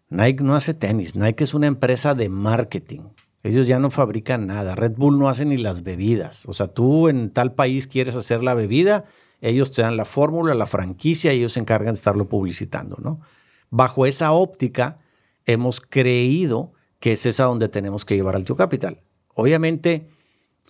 Nike 0.10 0.44
no 0.44 0.56
hace 0.56 0.74
tenis, 0.74 1.16
Nike 1.16 1.44
es 1.44 1.54
una 1.54 1.68
empresa 1.68 2.16
de 2.16 2.30
marketing. 2.30 3.02
Ellos 3.44 3.68
ya 3.68 3.80
no 3.80 3.92
fabrican 3.92 4.48
nada. 4.48 4.76
Red 4.76 4.94
Bull 4.96 5.20
no 5.20 5.30
hace 5.30 5.46
ni 5.46 5.58
las 5.58 5.84
bebidas. 5.84 6.46
O 6.48 6.54
sea, 6.54 6.68
tú 6.68 7.08
en 7.08 7.30
tal 7.32 7.54
país 7.54 7.88
quieres 7.88 8.16
hacer 8.16 8.44
la 8.44 8.54
bebida, 8.54 9.06
ellos 9.42 9.72
te 9.72 9.82
dan 9.82 9.98
la 9.98 10.06
fórmula, 10.06 10.54
la 10.54 10.66
franquicia 10.66 11.34
y 11.34 11.40
ellos 11.40 11.54
se 11.54 11.60
encargan 11.60 11.94
de 11.94 12.00
estarlo 12.00 12.28
publicitando, 12.28 12.98
¿no? 13.02 13.22
Bajo 13.70 14.06
esa 14.06 14.32
óptica, 14.32 15.00
hemos 15.46 15.82
creído 15.82 16.74
que 17.00 17.14
es 17.14 17.26
esa 17.26 17.46
donde 17.46 17.70
tenemos 17.70 18.06
que 18.06 18.16
llevar 18.16 18.36
al 18.36 18.46
Tío 18.46 18.56
Capital. 18.56 19.02
Obviamente, 19.34 20.10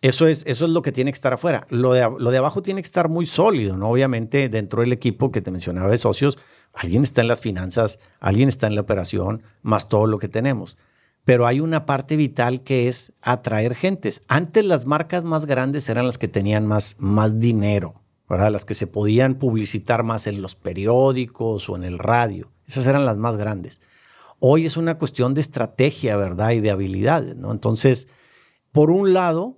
eso 0.02 0.28
es, 0.28 0.44
eso 0.48 0.66
es 0.66 0.72
lo 0.72 0.82
que 0.82 0.92
tiene 0.92 1.12
que 1.12 1.16
estar 1.16 1.34
afuera. 1.34 1.66
Lo 1.70 1.94
de, 1.94 2.10
lo 2.20 2.32
de 2.32 2.38
abajo 2.38 2.62
tiene 2.62 2.82
que 2.82 2.88
estar 2.88 3.10
muy 3.10 3.26
sólido, 3.26 3.78
¿no? 3.78 3.90
Obviamente, 3.90 4.50
dentro 4.50 4.82
del 4.82 4.94
equipo 4.94 5.32
que 5.32 5.42
te 5.42 5.52
mencionaba 5.52 5.90
de 5.90 5.98
socios, 5.98 6.38
Alguien 6.78 7.02
está 7.02 7.22
en 7.22 7.28
las 7.28 7.42
finanzas, 7.42 8.00
alguien 8.20 8.50
está 8.50 8.68
en 8.68 8.76
la 8.76 8.82
operación, 8.82 9.42
más 9.64 9.90
todo 9.90 10.06
lo 10.06 10.20
que 10.20 10.28
tenemos. 10.28 10.78
Pero 11.24 11.48
hay 11.48 11.60
una 11.60 11.88
parte 11.88 12.16
vital 12.16 12.62
que 12.62 12.88
es 12.88 13.14
atraer 13.22 13.74
gentes. 13.74 14.24
Antes 14.28 14.64
las 14.64 14.86
marcas 14.86 15.24
más 15.24 15.48
grandes 15.48 15.90
eran 15.90 16.06
las 16.06 16.20
que 16.20 16.28
tenían 16.28 16.68
más, 16.68 16.96
más 17.00 17.40
dinero, 17.40 18.02
¿verdad? 18.30 18.52
Las 18.52 18.64
que 18.64 18.76
se 18.76 18.86
podían 18.86 19.36
publicitar 19.36 20.04
más 20.04 20.28
en 20.28 20.40
los 20.40 20.56
periódicos 20.56 21.68
o 21.68 21.76
en 21.76 21.84
el 21.84 21.98
radio. 21.98 22.52
Esas 22.68 22.86
eran 22.86 23.06
las 23.06 23.18
más 23.18 23.38
grandes. 23.38 23.82
Hoy 24.40 24.68
es 24.68 24.78
una 24.78 25.00
cuestión 25.00 25.34
de 25.34 25.42
estrategia, 25.42 26.16
¿verdad? 26.16 26.52
Y 26.52 26.60
de 26.60 26.70
habilidades, 26.70 27.36
¿no? 27.36 27.52
Entonces, 27.52 28.08
por 28.72 28.92
un 28.92 29.14
lado, 29.14 29.58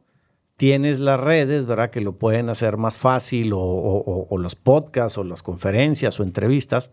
tienes 0.60 1.00
las 1.00 1.18
redes, 1.18 1.66
¿verdad? 1.66 1.90
Que 1.90 2.02
lo 2.02 2.18
pueden 2.18 2.50
hacer 2.50 2.76
más 2.76 2.98
fácil 2.98 3.54
o, 3.54 3.60
o 3.62 4.38
los 4.38 4.56
podcasts 4.58 5.18
o 5.18 5.24
las 5.24 5.42
conferencias 5.42 6.20
o 6.20 6.24
entrevistas. 6.24 6.92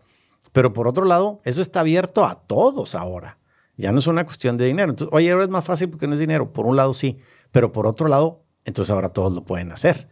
Pero 0.53 0.71
por 0.71 0.87
otro 0.87 1.03
lado, 1.03 1.41
eso 1.43 1.61
está 1.61 1.81
abierto 1.81 2.25
a 2.25 2.35
todos 2.47 2.95
ahora. 2.95 3.39
Ya 3.75 3.91
no 3.91 3.99
es 3.99 4.07
una 4.07 4.23
cuestión 4.23 4.55
de 4.55 4.67
dinero. 4.67 4.91
Entonces, 4.91 5.13
oye, 5.13 5.29
ahora 5.31 5.43
es 5.43 5.49
más 5.49 5.65
fácil 5.65 5.89
porque 5.89 6.07
no 6.07 6.13
es 6.13 6.19
dinero. 6.21 6.53
Por 6.53 6.65
un 6.65 6.77
lado 6.77 6.93
sí, 6.93 7.17
pero 7.51 7.73
por 7.73 7.87
otro 7.87 8.07
lado, 8.07 8.45
entonces 8.63 8.89
ahora 8.89 9.09
todos 9.09 9.33
lo 9.33 9.43
pueden 9.43 9.73
hacer. 9.73 10.07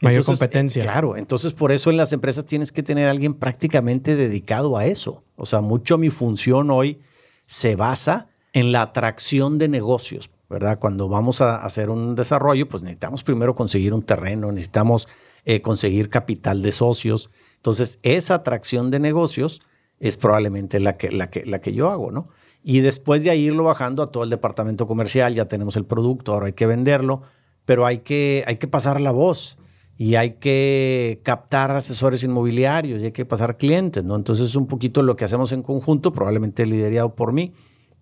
Mayor 0.00 0.24
competencia. 0.24 0.84
claro, 0.84 1.16
entonces 1.16 1.54
por 1.54 1.72
eso 1.72 1.90
en 1.90 1.96
las 1.96 2.12
empresas 2.12 2.44
tienes 2.44 2.70
que 2.70 2.84
tener 2.84 3.08
a 3.08 3.10
alguien 3.10 3.34
prácticamente 3.34 4.14
dedicado 4.14 4.76
a 4.76 4.86
eso. 4.86 5.24
O 5.34 5.44
sea, 5.44 5.60
mucho 5.60 5.98
mi 5.98 6.10
función 6.10 6.70
hoy 6.70 7.00
se 7.46 7.74
basa 7.74 8.28
en 8.52 8.70
la 8.70 8.82
atracción 8.82 9.58
de 9.58 9.66
negocios, 9.66 10.28
¿verdad? 10.52 10.78
Cuando 10.78 11.08
vamos 11.08 11.40
a 11.40 11.56
hacer 11.56 11.90
un 11.90 12.14
desarrollo, 12.14 12.68
pues 12.68 12.82
necesitamos 12.82 13.24
primero 13.24 13.56
conseguir 13.56 13.94
un 13.94 14.02
terreno, 14.02 14.52
necesitamos 14.52 15.08
eh, 15.44 15.60
conseguir 15.60 16.08
capital 16.10 16.62
de 16.62 16.70
socios. 16.70 17.30
Entonces, 17.56 17.98
esa 18.02 18.34
atracción 18.36 18.90
de 18.92 19.00
negocios 19.00 19.62
es 19.98 20.16
probablemente 20.16 20.78
la 20.78 20.96
que, 20.96 21.10
la 21.10 21.30
que, 21.30 21.44
la 21.44 21.60
que 21.60 21.72
yo 21.72 21.90
hago, 21.90 22.12
¿no? 22.12 22.28
Y 22.62 22.80
después 22.80 23.24
de 23.24 23.30
ahí 23.30 23.46
irlo 23.46 23.64
bajando 23.64 24.02
a 24.04 24.12
todo 24.12 24.22
el 24.22 24.30
departamento 24.30 24.86
comercial, 24.86 25.34
ya 25.34 25.46
tenemos 25.46 25.76
el 25.76 25.84
producto, 25.84 26.32
ahora 26.32 26.46
hay 26.46 26.52
que 26.52 26.66
venderlo, 26.66 27.22
pero 27.64 27.86
hay 27.86 27.98
que, 27.98 28.44
hay 28.46 28.56
que 28.56 28.68
pasar 28.68 29.00
la 29.00 29.10
voz. 29.10 29.58
y 29.98 30.16
hay 30.16 30.32
que 30.40 31.20
captar 31.22 31.70
asesores 31.70 32.24
inmobiliarios 32.24 33.02
y 33.02 33.04
hay 33.06 33.12
que 33.12 33.24
pasar 33.24 33.56
clientes, 33.56 34.02
¿no? 34.02 34.16
Entonces 34.16 34.46
es 34.46 34.56
un 34.56 34.66
poquito 34.66 35.02
lo 35.02 35.14
que 35.16 35.24
hacemos 35.24 35.52
en 35.52 35.62
conjunto, 35.62 36.12
probablemente 36.12 36.66
liderado 36.66 37.14
por 37.14 37.32
mí, 37.32 37.52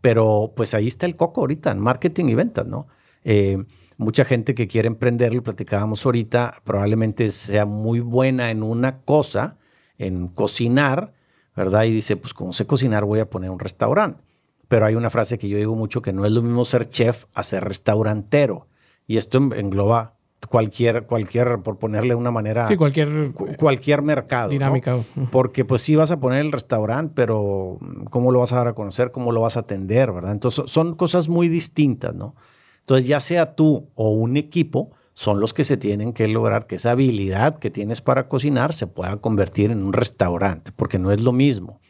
pero 0.00 0.52
pues 0.56 0.74
ahí 0.74 0.86
está 0.86 1.06
el 1.06 1.16
coco 1.16 1.42
ahorita, 1.42 1.70
en 1.70 1.78
marketing 1.78 2.26
y 2.26 2.34
ventas, 2.34 2.66
¿no? 2.66 2.86
Eh, 3.24 3.64
mucha 3.96 4.24
gente 4.24 4.54
que 4.54 4.66
quiere 4.66 4.88
emprender, 4.88 5.34
lo 5.34 5.42
platicábamos 5.42 6.04
ahorita, 6.06 6.62
probablemente 6.64 7.30
sea 7.30 7.66
muy 7.66 8.00
buena 8.00 8.50
en 8.50 8.62
una 8.62 9.00
cosa, 9.00 9.58
en 9.98 10.28
cocinar, 10.28 11.12
¿verdad? 11.54 11.84
Y 11.84 11.90
dice, 11.90 12.16
pues 12.16 12.32
como 12.32 12.52
sé 12.52 12.66
cocinar, 12.66 13.04
voy 13.04 13.20
a 13.20 13.28
poner 13.28 13.50
un 13.50 13.58
restaurante. 13.58 14.22
Pero 14.68 14.86
hay 14.86 14.94
una 14.94 15.10
frase 15.10 15.36
que 15.36 15.48
yo 15.48 15.58
digo 15.58 15.74
mucho 15.74 16.00
que 16.00 16.12
no 16.12 16.24
es 16.24 16.32
lo 16.32 16.42
mismo 16.42 16.64
ser 16.64 16.88
chef 16.88 17.26
a 17.34 17.42
ser 17.42 17.64
restaurantero. 17.64 18.68
Y 19.06 19.16
esto 19.16 19.38
engloba 19.38 20.14
cualquier, 20.48 21.04
cualquier, 21.06 21.60
por 21.62 21.78
ponerle 21.78 22.14
una 22.14 22.30
manera. 22.30 22.66
Sí, 22.66 22.76
cualquier. 22.76 23.32
cualquier 23.58 24.02
mercado. 24.02 24.50
Dinámica. 24.50 24.98
Porque 25.30 25.64
pues 25.64 25.82
sí 25.82 25.96
vas 25.96 26.10
a 26.10 26.20
poner 26.20 26.40
el 26.40 26.52
restaurante, 26.52 27.12
pero 27.14 27.78
¿cómo 28.10 28.32
lo 28.32 28.40
vas 28.40 28.52
a 28.52 28.56
dar 28.56 28.68
a 28.68 28.72
conocer? 28.74 29.10
¿Cómo 29.10 29.32
lo 29.32 29.42
vas 29.42 29.56
a 29.56 29.60
atender? 29.60 30.12
¿Verdad? 30.12 30.32
Entonces 30.32 30.70
son 30.70 30.94
cosas 30.94 31.28
muy 31.28 31.48
distintas, 31.48 32.14
¿no? 32.14 32.34
Entonces 32.80 33.06
ya 33.06 33.20
sea 33.20 33.54
tú 33.54 33.88
o 33.94 34.10
un 34.10 34.36
equipo, 34.36 34.90
son 35.14 35.38
los 35.38 35.52
que 35.52 35.64
se 35.64 35.76
tienen 35.76 36.12
que 36.12 36.26
lograr 36.28 36.66
que 36.66 36.76
esa 36.76 36.92
habilidad 36.92 37.58
que 37.58 37.70
tienes 37.70 38.00
para 38.00 38.28
cocinar 38.28 38.72
se 38.72 38.86
pueda 38.86 39.16
convertir 39.18 39.70
en 39.70 39.82
un 39.82 39.92
restaurante, 39.92 40.72
porque 40.74 40.98
no 40.98 41.12
es 41.12 41.20
lo 41.20 41.32
mismo. 41.32 41.80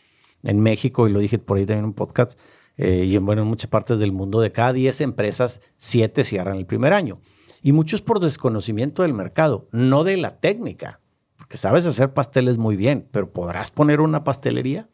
En 0.43 0.61
México, 0.61 1.07
y 1.07 1.13
lo 1.13 1.21
dije 1.21 1.39
por 1.39 1.59
ahí 1.59 1.65
también 1.65 1.81
en 1.81 1.85
un 1.87 1.93
podcast, 1.93 2.39
eh, 2.77 3.05
y 3.07 3.15
en, 3.15 3.25
bueno, 3.25 3.43
en 3.43 3.49
muchas 3.49 3.71
partes 3.71 3.99
del 3.99 4.11
mundo, 4.11 4.41
de 4.41 4.53
cada 4.53 4.73
10 4.73 5.03
empresas, 5.03 5.61
7 5.77 6.25
cierran 6.25 6.57
el 6.57 6.67
primer 6.67 6.93
año. 6.93 7.21
Y 7.63 7.73
muchos 7.73 8.03
por 8.03 8.21
desconocimiento 8.21 9.03
del 9.03 9.15
mercado, 9.15 9.69
no 9.73 10.05
de 10.05 10.17
la 10.17 10.41
técnica, 10.41 11.01
porque 11.37 11.57
sabes 11.57 11.87
hacer 11.87 12.13
pasteles 12.13 12.59
muy 12.59 12.77
bien, 12.77 13.09
pero 13.11 13.33
¿podrás 13.33 13.71
poner 13.71 14.01
una 14.01 14.25
pastelería? 14.25 14.89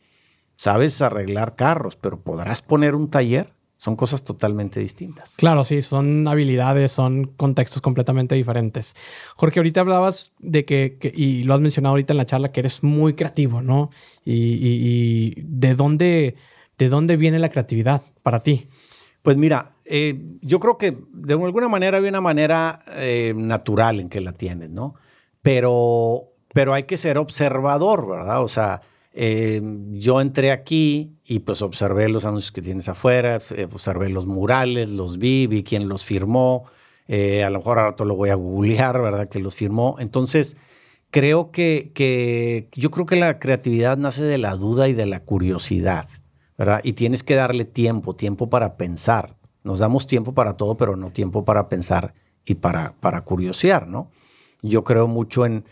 Sabes 0.56 1.02
arreglar 1.02 1.54
carros, 1.54 1.96
pero 1.96 2.22
¿podrás 2.22 2.62
poner 2.62 2.94
un 2.94 3.10
taller? 3.10 3.52
Son 3.78 3.94
cosas 3.94 4.24
totalmente 4.24 4.80
distintas. 4.80 5.34
Claro, 5.36 5.62
sí, 5.62 5.82
son 5.82 6.26
habilidades, 6.26 6.92
son 6.92 7.26
contextos 7.36 7.82
completamente 7.82 8.34
diferentes. 8.34 8.94
Jorge, 9.36 9.60
ahorita 9.60 9.80
hablabas 9.80 10.32
de 10.38 10.64
que, 10.64 10.98
y 11.14 11.42
lo 11.42 11.52
has 11.52 11.60
mencionado 11.60 11.92
ahorita 11.92 12.14
en 12.14 12.16
la 12.16 12.24
charla, 12.24 12.52
que 12.52 12.60
eres 12.60 12.82
muy 12.82 13.12
creativo, 13.12 13.60
¿no? 13.60 13.90
Y, 14.24 15.34
de 15.42 15.74
dónde, 15.74 16.36
de 16.78 16.88
dónde 16.88 17.18
viene 17.18 17.38
la 17.38 17.50
creatividad 17.50 18.02
para 18.22 18.42
ti. 18.42 18.68
Pues 19.22 19.36
mira, 19.36 19.75
eh, 19.88 20.20
yo 20.42 20.60
creo 20.60 20.78
que 20.78 20.96
de 21.12 21.34
alguna 21.34 21.68
manera 21.68 21.98
hay 21.98 22.08
una 22.08 22.20
manera 22.20 22.84
eh, 22.88 23.32
natural 23.36 24.00
en 24.00 24.08
que 24.08 24.20
la 24.20 24.32
tienes, 24.32 24.70
¿no? 24.70 24.94
Pero, 25.42 26.32
pero 26.52 26.74
hay 26.74 26.84
que 26.84 26.96
ser 26.96 27.18
observador, 27.18 28.08
¿verdad? 28.08 28.42
O 28.42 28.48
sea, 28.48 28.82
eh, 29.12 29.62
yo 29.92 30.20
entré 30.20 30.50
aquí 30.50 31.18
y 31.24 31.40
pues 31.40 31.62
observé 31.62 32.08
los 32.08 32.24
anuncios 32.24 32.52
que 32.52 32.62
tienes 32.62 32.88
afuera, 32.88 33.38
observé 33.72 34.08
los 34.08 34.26
murales, 34.26 34.90
los 34.90 35.18
vi, 35.18 35.46
vi 35.46 35.62
quién 35.62 35.88
los 35.88 36.04
firmó, 36.04 36.64
a 37.08 37.50
lo 37.50 37.58
mejor 37.58 37.78
ahora 37.78 38.04
lo 38.04 38.16
voy 38.16 38.30
a 38.30 38.34
googlear, 38.34 39.00
¿verdad? 39.00 39.28
Que 39.28 39.38
los 39.38 39.54
firmó. 39.54 39.96
Entonces, 40.00 40.56
creo 41.10 41.50
que, 41.50 42.68
yo 42.72 42.90
creo 42.90 43.06
que 43.06 43.16
la 43.16 43.38
creatividad 43.38 43.96
nace 43.96 44.22
de 44.22 44.38
la 44.38 44.54
duda 44.54 44.88
y 44.88 44.92
de 44.92 45.06
la 45.06 45.20
curiosidad, 45.20 46.08
¿verdad? 46.58 46.80
Y 46.84 46.94
tienes 46.94 47.22
que 47.22 47.34
darle 47.34 47.64
tiempo, 47.64 48.16
tiempo 48.16 48.50
para 48.50 48.76
pensar. 48.76 49.35
Nos 49.66 49.80
damos 49.80 50.06
tiempo 50.06 50.32
para 50.32 50.56
todo, 50.56 50.76
pero 50.76 50.96
no 50.96 51.10
tiempo 51.10 51.44
para 51.44 51.68
pensar 51.68 52.14
y 52.44 52.54
para, 52.54 52.94
para 53.00 53.20
curiosear, 53.22 53.86
¿no? 53.86 54.10
Yo 54.62 54.84
creo 54.84 55.06
mucho 55.06 55.44
en 55.44 55.64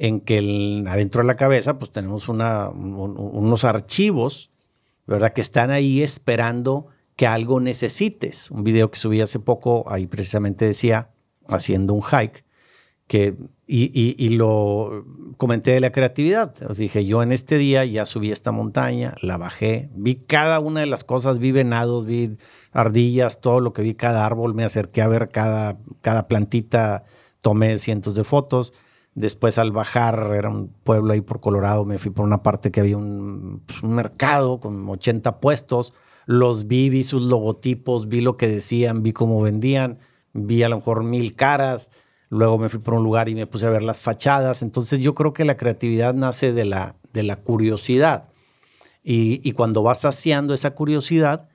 en 0.00 0.20
que 0.20 0.82
adentro 0.88 1.20
de 1.20 1.26
la 1.26 1.36
cabeza 1.36 1.78
pues 1.78 1.92
tenemos 1.92 2.26
unos 2.30 3.64
archivos, 3.64 4.50
¿verdad? 5.06 5.34
Que 5.34 5.42
están 5.42 5.70
ahí 5.70 6.02
esperando 6.02 6.86
que 7.16 7.26
algo 7.26 7.60
necesites. 7.60 8.50
Un 8.50 8.64
video 8.64 8.90
que 8.90 8.98
subí 8.98 9.20
hace 9.20 9.40
poco, 9.40 9.84
ahí 9.88 10.06
precisamente 10.06 10.64
decía, 10.64 11.10
haciendo 11.48 11.92
un 11.92 12.02
hike, 12.02 12.46
que, 13.06 13.36
y, 13.72 14.28
lo 14.30 15.04
comenté 15.36 15.72
de 15.72 15.80
la 15.80 15.92
creatividad. 15.92 16.54
Os 16.68 16.76
dije, 16.76 17.04
yo 17.06 17.22
en 17.22 17.32
este 17.32 17.56
día 17.56 17.84
ya 17.84 18.04
subí 18.06 18.32
esta 18.32 18.52
montaña, 18.52 19.14
la 19.22 19.38
bajé, 19.38 19.90
vi 19.94 20.16
cada 20.16 20.60
una 20.60 20.80
de 20.80 20.86
las 20.86 21.04
cosas, 21.04 21.38
vi 21.38 21.52
venados, 21.52 22.04
vi 22.04 22.36
ardillas, 22.72 23.40
todo 23.40 23.60
lo 23.60 23.72
que 23.72 23.82
vi, 23.82 23.94
cada 23.94 24.26
árbol, 24.26 24.54
me 24.54 24.64
acerqué 24.64 25.02
a 25.02 25.08
ver 25.08 25.28
cada, 25.28 25.78
cada 26.00 26.26
plantita, 26.26 27.04
tomé 27.40 27.78
cientos 27.78 28.14
de 28.14 28.24
fotos 28.24 28.72
Después 29.14 29.58
al 29.58 29.72
bajar, 29.72 30.30
era 30.36 30.48
un 30.48 30.68
pueblo 30.68 31.12
ahí 31.12 31.20
por 31.20 31.40
Colorado, 31.40 31.84
me 31.84 31.98
fui 31.98 32.12
por 32.12 32.24
una 32.24 32.42
parte 32.44 32.70
que 32.70 32.80
había 32.80 32.96
un, 32.96 33.62
pues, 33.66 33.82
mercado 33.82 34.60
con 34.60 34.88
80 34.88 35.40
puestos. 35.40 35.92
Los 36.26 36.68
vi, 36.68 36.90
vi 36.90 37.02
sus 37.02 37.22
logotipos, 37.22 38.08
vi 38.08 38.20
lo 38.20 38.36
que 38.36 38.46
decían, 38.46 39.02
vi 39.02 39.12
cómo 39.12 39.42
vendían, 39.42 39.98
vi 40.32 40.62
a 40.62 40.68
lo 40.68 40.76
mejor 40.76 41.02
mil 41.02 41.34
caras. 41.34 41.90
Luego 42.30 42.56
me 42.56 42.68
fui 42.68 42.80
por 42.80 42.94
un 42.94 43.04
lugar 43.04 43.28
y 43.28 43.34
me 43.34 43.46
puse 43.46 43.66
a 43.66 43.70
ver 43.70 43.82
las 43.82 44.00
fachadas. 44.00 44.62
Entonces 44.62 45.00
yo 45.00 45.14
creo 45.14 45.34
que 45.34 45.44
la 45.44 45.58
creatividad 45.58 46.14
nace 46.14 46.52
de 46.52 46.64
la, 46.64 46.96
de 47.12 47.22
la 47.22 47.36
curiosidad. 47.36 48.30
Y, 49.02 49.46
y 49.46 49.52
cuando 49.52 49.82
vas 49.82 50.00
saciando 50.00 50.54
esa 50.54 50.70
curiosidad, 50.72 51.48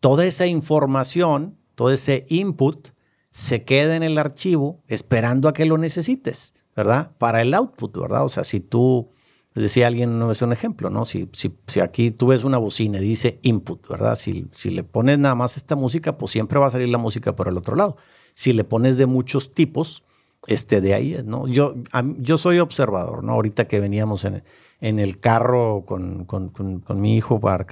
toda 0.00 0.24
esa 0.24 0.46
información, 0.46 1.58
todo 1.74 1.90
ese 1.90 2.26
input 2.28 2.88
se 3.32 3.64
queda 3.64 3.96
en 3.96 4.04
el 4.04 4.18
archivo 4.18 4.82
esperando 4.86 5.48
a 5.48 5.52
que 5.52 5.66
lo 5.66 5.78
necesites. 5.78 6.54
¿verdad? 6.74 7.12
Para 7.18 7.42
el 7.42 7.54
output, 7.54 7.96
¿verdad? 7.96 8.24
O 8.24 8.28
sea, 8.28 8.44
si 8.44 8.60
tú, 8.60 9.10
decía 9.54 9.86
alguien, 9.86 10.18
no 10.18 10.30
es 10.30 10.42
un 10.42 10.52
ejemplo, 10.52 10.90
¿no? 10.90 11.04
Si, 11.04 11.28
si, 11.32 11.56
si 11.66 11.80
aquí 11.80 12.10
tú 12.10 12.28
ves 12.28 12.44
una 12.44 12.58
bocina 12.58 12.98
y 12.98 13.02
dice 13.02 13.38
input, 13.42 13.88
¿verdad? 13.88 14.16
Si, 14.16 14.46
si 14.50 14.70
le 14.70 14.82
pones 14.82 15.18
nada 15.18 15.34
más 15.34 15.56
esta 15.56 15.76
música, 15.76 16.18
pues 16.18 16.32
siempre 16.32 16.58
va 16.58 16.66
a 16.66 16.70
salir 16.70 16.88
la 16.88 16.98
música 16.98 17.36
por 17.36 17.48
el 17.48 17.56
otro 17.56 17.76
lado. 17.76 17.96
Si 18.34 18.52
le 18.52 18.64
pones 18.64 18.98
de 18.98 19.06
muchos 19.06 19.54
tipos, 19.54 20.04
este 20.46 20.80
de 20.80 20.94
ahí 20.94 21.16
¿no? 21.24 21.48
Yo, 21.48 21.74
yo 22.18 22.38
soy 22.38 22.58
observador, 22.58 23.24
¿no? 23.24 23.32
Ahorita 23.32 23.66
que 23.66 23.80
veníamos 23.80 24.24
en, 24.24 24.42
en 24.80 24.98
el 24.98 25.18
carro 25.18 25.84
con, 25.86 26.24
con, 26.24 26.50
con, 26.50 27.00
mi 27.00 27.16
hijo 27.16 27.40
para 27.40 27.64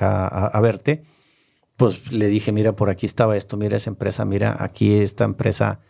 a, 0.48 0.61
verte, 0.61 1.05
pues 1.77 2.12
le 2.12 2.29
dije, 2.29 2.53
mira, 2.53 2.75
por 2.75 2.90
aquí 2.90 3.07
estaba 3.07 3.37
esto, 3.37 3.57
mira 3.57 3.77
esa 3.77 3.90
empresa, 3.90 4.25
mira, 4.25 4.57
aquí 4.59 4.94
esta 4.94 5.25
empresa 5.25 5.81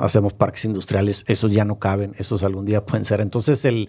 hacemos 0.00 0.34
parques 0.34 0.64
industriales, 0.64 1.24
esos 1.28 1.52
ya 1.52 1.64
no 1.64 1.78
caben, 1.78 2.14
esos 2.18 2.44
algún 2.44 2.66
día 2.66 2.84
pueden 2.86 3.04
ser. 3.04 3.20
Entonces, 3.20 3.64
el, 3.64 3.88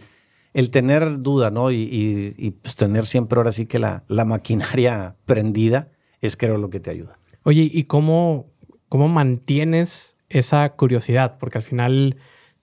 el 0.54 0.70
tener 0.70 1.22
duda, 1.22 1.52
¿no? 1.52 1.72
Y, 1.72 2.58
pues 2.62 2.76
tener 2.76 3.08
siempre 3.08 3.38
ahora 3.38 3.52
sí 3.52 3.66
que 3.66 3.80
la, 3.80 4.04
la, 4.08 4.26
maquinaria 4.26 5.18
prendida 5.26 5.90
es 6.22 6.38
creo 6.38 6.58
lo 6.58 6.70
que 6.70 6.80
te 6.80 6.92
ayuda. 6.92 7.20
Oye, 7.44 7.70
¿y 7.70 7.84
cómo, 7.84 8.53
cómo 8.94 9.08
mantienes 9.08 10.18
esa 10.30 10.76
curiosidad? 10.76 11.40
Porque 11.40 11.58
al 11.58 11.64
final, 11.64 12.18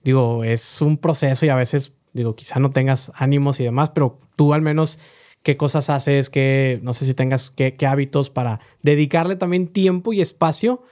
digo, 0.04 0.44
es 0.44 0.80
un 0.80 0.96
proceso 0.96 1.44
y 1.44 1.48
a 1.48 1.56
veces, 1.56 1.94
digo, 2.12 2.36
quizá 2.36 2.60
no 2.60 2.70
tengas 2.70 3.10
ánimos 3.16 3.58
y 3.58 3.64
demás, 3.64 3.90
pero 3.90 4.16
tú 4.36 4.54
al 4.54 4.62
menos 4.62 5.00
qué 5.42 5.56
cosas 5.56 5.90
haces, 5.90 6.30
qué, 6.30 6.78
no 6.84 6.92
sé 6.92 7.04
si 7.04 7.14
tengas 7.14 7.50
qué, 7.50 7.74
hábitos 7.84 8.30
para 8.30 8.60
dedicarle 8.80 9.34
también 9.34 9.66
tiempo 9.66 10.12
y 10.12 10.20
espacio 10.20 10.84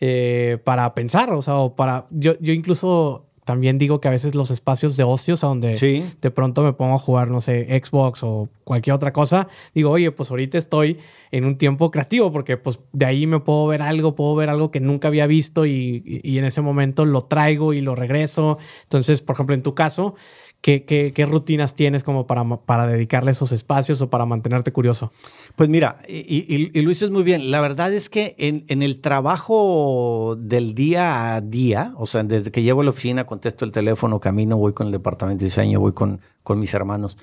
eh, 0.00 0.58
para 0.64 0.92
pensar, 0.96 1.32
o 1.32 1.42
sea, 1.42 1.58
o 1.58 1.76
para... 1.76 2.08
Yo, 2.10 2.36
yo 2.40 2.52
incluso 2.52 3.30
también 3.44 3.76
digo 3.78 4.00
que 4.00 4.08
a 4.08 4.12
veces 4.12 4.34
los 4.34 4.50
espacios 4.50 4.96
de 4.96 5.02
ocios 5.02 5.42
a 5.42 5.48
donde 5.48 5.76
de 6.20 6.30
pronto 6.30 6.62
me 6.62 6.72
pongo 6.72 6.94
a 6.94 6.98
jugar, 6.98 7.28
no 7.28 7.40
sé, 7.40 7.66
Xbox 7.84 8.22
o 8.22 8.48
cualquier 8.64 8.94
otra 8.94 9.12
cosa, 9.12 9.48
digo, 9.74 9.90
oye, 9.90 10.12
pues 10.12 10.30
ahorita 10.30 10.58
estoy 10.58 10.98
en 11.32 11.44
un 11.44 11.58
tiempo 11.58 11.90
creativo 11.90 12.30
porque 12.30 12.56
pues 12.56 12.78
de 12.92 13.04
ahí 13.04 13.26
me 13.26 13.40
puedo 13.40 13.66
ver 13.66 13.82
algo, 13.82 14.14
puedo 14.14 14.36
ver 14.36 14.48
algo 14.48 14.70
que 14.70 14.78
nunca 14.78 15.08
había 15.08 15.26
visto 15.26 15.66
y, 15.66 16.02
y 16.04 16.38
en 16.38 16.44
ese 16.44 16.60
momento 16.60 17.04
lo 17.04 17.24
traigo 17.24 17.74
y 17.74 17.80
lo 17.80 17.96
regreso. 17.96 18.58
Entonces, 18.84 19.22
por 19.22 19.34
ejemplo, 19.34 19.54
en 19.54 19.62
tu 19.62 19.74
caso, 19.74 20.14
¿Qué, 20.62 21.26
rutinas 21.28 21.74
tienes 21.74 22.04
como 22.04 22.28
para, 22.28 22.44
para 22.44 22.86
dedicarle 22.86 23.32
esos 23.32 23.50
espacios 23.50 24.00
o 24.00 24.10
para 24.10 24.26
mantenerte 24.26 24.72
curioso? 24.72 25.12
Pues 25.56 25.68
mira, 25.68 26.00
y, 26.06 26.46
y, 26.48 26.82
lo 26.82 26.88
dices 26.88 27.10
muy 27.10 27.24
bien. 27.24 27.50
La 27.50 27.60
verdad 27.60 27.92
es 27.92 28.08
que 28.08 28.36
en, 28.38 28.64
en, 28.68 28.80
el 28.80 29.00
trabajo 29.00 30.36
del 30.38 30.76
día 30.76 31.34
a 31.34 31.40
día, 31.40 31.92
o 31.96 32.06
sea, 32.06 32.22
desde 32.22 32.52
que 32.52 32.62
llego 32.62 32.80
a 32.80 32.84
la 32.84 32.90
oficina, 32.90 33.26
contesto 33.26 33.64
el 33.64 33.72
teléfono, 33.72 34.20
camino, 34.20 34.56
voy 34.56 34.72
con 34.72 34.86
el 34.86 34.92
departamento 34.92 35.40
de 35.40 35.46
diseño, 35.46 35.80
voy 35.80 35.94
con, 35.94 36.20
con 36.44 36.60
mis 36.60 36.72
hermanos, 36.74 37.18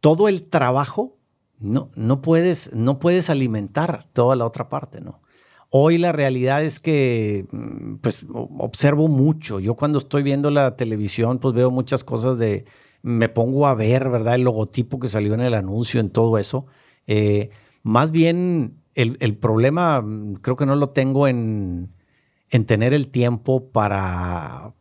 todo 0.00 0.26
el 0.28 0.44
trabajo 0.44 1.18
no, 1.58 1.90
no, 1.94 2.22
puedes, 2.22 2.74
no 2.74 2.98
puedes 2.98 3.28
alimentar 3.28 4.06
toda 4.14 4.36
la 4.36 4.46
otra 4.46 4.70
parte, 4.70 5.02
¿no? 5.02 5.20
Hoy 5.70 5.98
la 5.98 6.10
realidad 6.10 6.64
es 6.64 6.80
que 6.80 7.46
mm, 7.50 7.96
pues 7.96 8.26
observo 8.32 9.08
mucho. 9.08 9.60
Yo 9.60 9.76
cuando 9.76 9.98
estoy 9.98 10.22
viendo 10.22 10.50
la 10.50 10.76
televisión 10.76 11.38
pues 11.38 11.54
veo 11.54 11.70
muchas 11.70 12.02
cosas 12.04 12.38
de, 12.38 12.64
me 13.02 13.28
pongo 13.28 13.66
a 13.66 13.74
ver, 13.74 14.08
¿verdad? 14.10 14.34
El 14.34 14.42
logotipo 14.42 14.98
que 14.98 15.08
salió 15.08 15.34
en 15.34 15.40
el 15.40 15.54
anuncio, 15.54 16.00
en 16.00 16.10
todo 16.10 16.38
eso. 16.38 16.66
Eh, 17.06 17.50
más 17.82 18.10
bien 18.10 18.82
el, 18.94 19.36
problema 19.36 20.00
mm, 20.00 20.34
creo 20.42 20.56
que 20.56 20.66
no 20.66 20.74
lo 20.74 20.90
tengo 20.90 21.28
en, 21.28 21.92
en 22.50 22.66
tener 22.66 22.92
el 22.92 23.08
tiempo 23.08 23.70
para, 23.70 24.74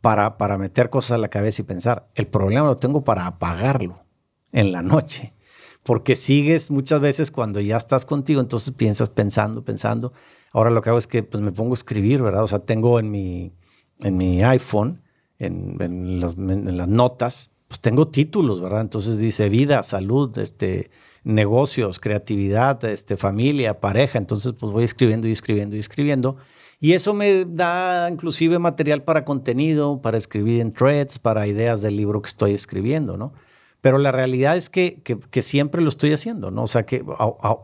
para, 0.00 0.38
para 0.38 0.58
meter 0.58 0.90
cosas 0.90 1.12
a 1.12 1.18
la 1.18 1.28
cabeza 1.28 1.62
y 1.62 1.66
pensar. 1.66 2.08
El 2.14 2.26
problema 2.26 2.66
lo 2.66 2.78
tengo 2.78 3.04
para 3.04 3.26
apagarlo 3.26 4.04
en 4.52 4.72
la 4.72 4.82
noche. 4.82 5.34
Porque 5.82 6.14
sigues 6.14 6.70
muchas 6.70 7.00
veces 7.00 7.30
cuando 7.30 7.60
ya 7.60 7.76
estás 7.76 8.04
contigo, 8.04 8.40
entonces 8.40 8.72
piensas 8.74 9.08
pensando, 9.08 9.64
pensando. 9.64 10.12
Ahora 10.52 10.70
lo 10.70 10.82
que 10.82 10.90
hago 10.90 10.98
es 10.98 11.06
que 11.06 11.22
pues, 11.22 11.42
me 11.42 11.52
pongo 11.52 11.72
a 11.72 11.74
escribir, 11.74 12.22
¿verdad? 12.22 12.42
O 12.42 12.48
sea, 12.48 12.60
tengo 12.60 12.98
en 13.00 13.10
mi, 13.10 13.52
en 14.00 14.16
mi 14.16 14.42
iPhone, 14.42 15.02
en, 15.38 15.76
en, 15.80 16.20
las 16.20 16.88
notas, 16.88 17.50
pues 17.68 17.80
tengo 17.80 18.08
títulos, 18.08 18.60
¿verdad? 18.60 18.82
Entonces 18.82 19.18
dice 19.18 19.48
vida, 19.48 19.82
salud, 19.82 20.36
este, 20.38 20.90
negocios, 21.24 22.00
creatividad, 22.00 22.84
este, 22.84 23.16
familia, 23.16 23.80
pareja. 23.80 24.18
Entonces, 24.18 24.54
pues 24.58 24.72
voy 24.72 24.84
escribiendo 24.84 25.28
y 25.28 25.32
escribiendo 25.32 25.76
y 25.76 25.78
escribiendo. 25.78 26.36
Y 26.80 26.94
eso 26.94 27.12
me 27.14 27.44
da 27.44 28.08
inclusive 28.10 28.58
material 28.58 29.02
para 29.02 29.24
contenido, 29.24 30.00
para 30.00 30.18
escribir 30.18 30.60
en 30.60 30.72
threads, 30.72 31.18
para 31.18 31.46
ideas 31.46 31.82
del 31.82 31.96
libro 31.96 32.22
que 32.22 32.28
estoy 32.28 32.52
escribiendo, 32.52 33.16
¿no? 33.16 33.34
Pero 33.80 33.98
la 33.98 34.12
realidad 34.12 34.56
es 34.56 34.68
que, 34.68 35.00
que, 35.02 35.42
siempre 35.42 35.80
lo 35.80 35.88
estoy 35.88 36.12
haciendo, 36.12 36.50
¿no? 36.50 36.64
O 36.64 36.66
sea, 36.66 36.84
que 36.84 37.02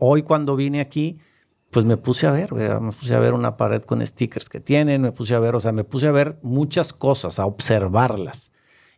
hoy 0.01 0.23
cuando 0.23 0.57
vine 0.57 0.81
aquí, 0.81 1.19
pues 1.71 1.85
me 1.85 1.99
puse 1.99 2.27
a 2.27 2.33
ver, 2.33 2.55
me 2.55 2.93
puse 2.93 3.15
a 3.15 3.19
ver 3.19 3.35
una 3.35 3.57
pared 3.59 3.83
con 3.83 4.05
stickers 4.07 4.49
que 4.49 4.61
tienen, 4.61 5.03
me 5.03 5.13
puse 5.13 5.35
a 5.35 5.41
ver, 5.41 5.55
o 5.55 5.61
sea, 5.61 5.73
me 5.73 5.85
puse 5.85 6.07
a 6.07 6.13
ver 6.13 6.39
muchas 6.43 6.95
cosas, 6.95 7.39
a 7.39 7.45
observarlas, 7.45 8.51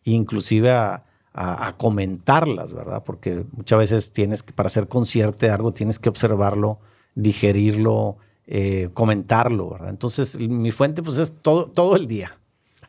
inclusive 0.05 0.71
a, 0.71 1.05
a, 1.33 1.77
comentarlas, 1.77 2.73
¿verdad? 2.73 3.03
Porque 3.05 3.45
muchas 3.53 3.79
veces 3.79 4.13
tienes 4.13 4.43
que, 4.43 4.53
para 4.53 4.69
ser 4.69 4.89
consciente 4.89 5.47
de 5.47 5.53
algo, 5.53 5.73
tienes 5.73 5.99
que 5.99 6.09
observarlo, 6.09 6.81
digerirlo, 7.15 8.17
eh, 8.47 8.91
comentarlo, 8.93 9.71
¿verdad? 9.71 9.91
Entonces, 9.91 10.39
mi 10.39 10.73
fuente, 10.73 11.03
pues 11.03 11.19
es 11.19 11.35
todo, 11.41 11.67
todo 11.67 11.97
el 11.97 12.07
día. 12.07 12.39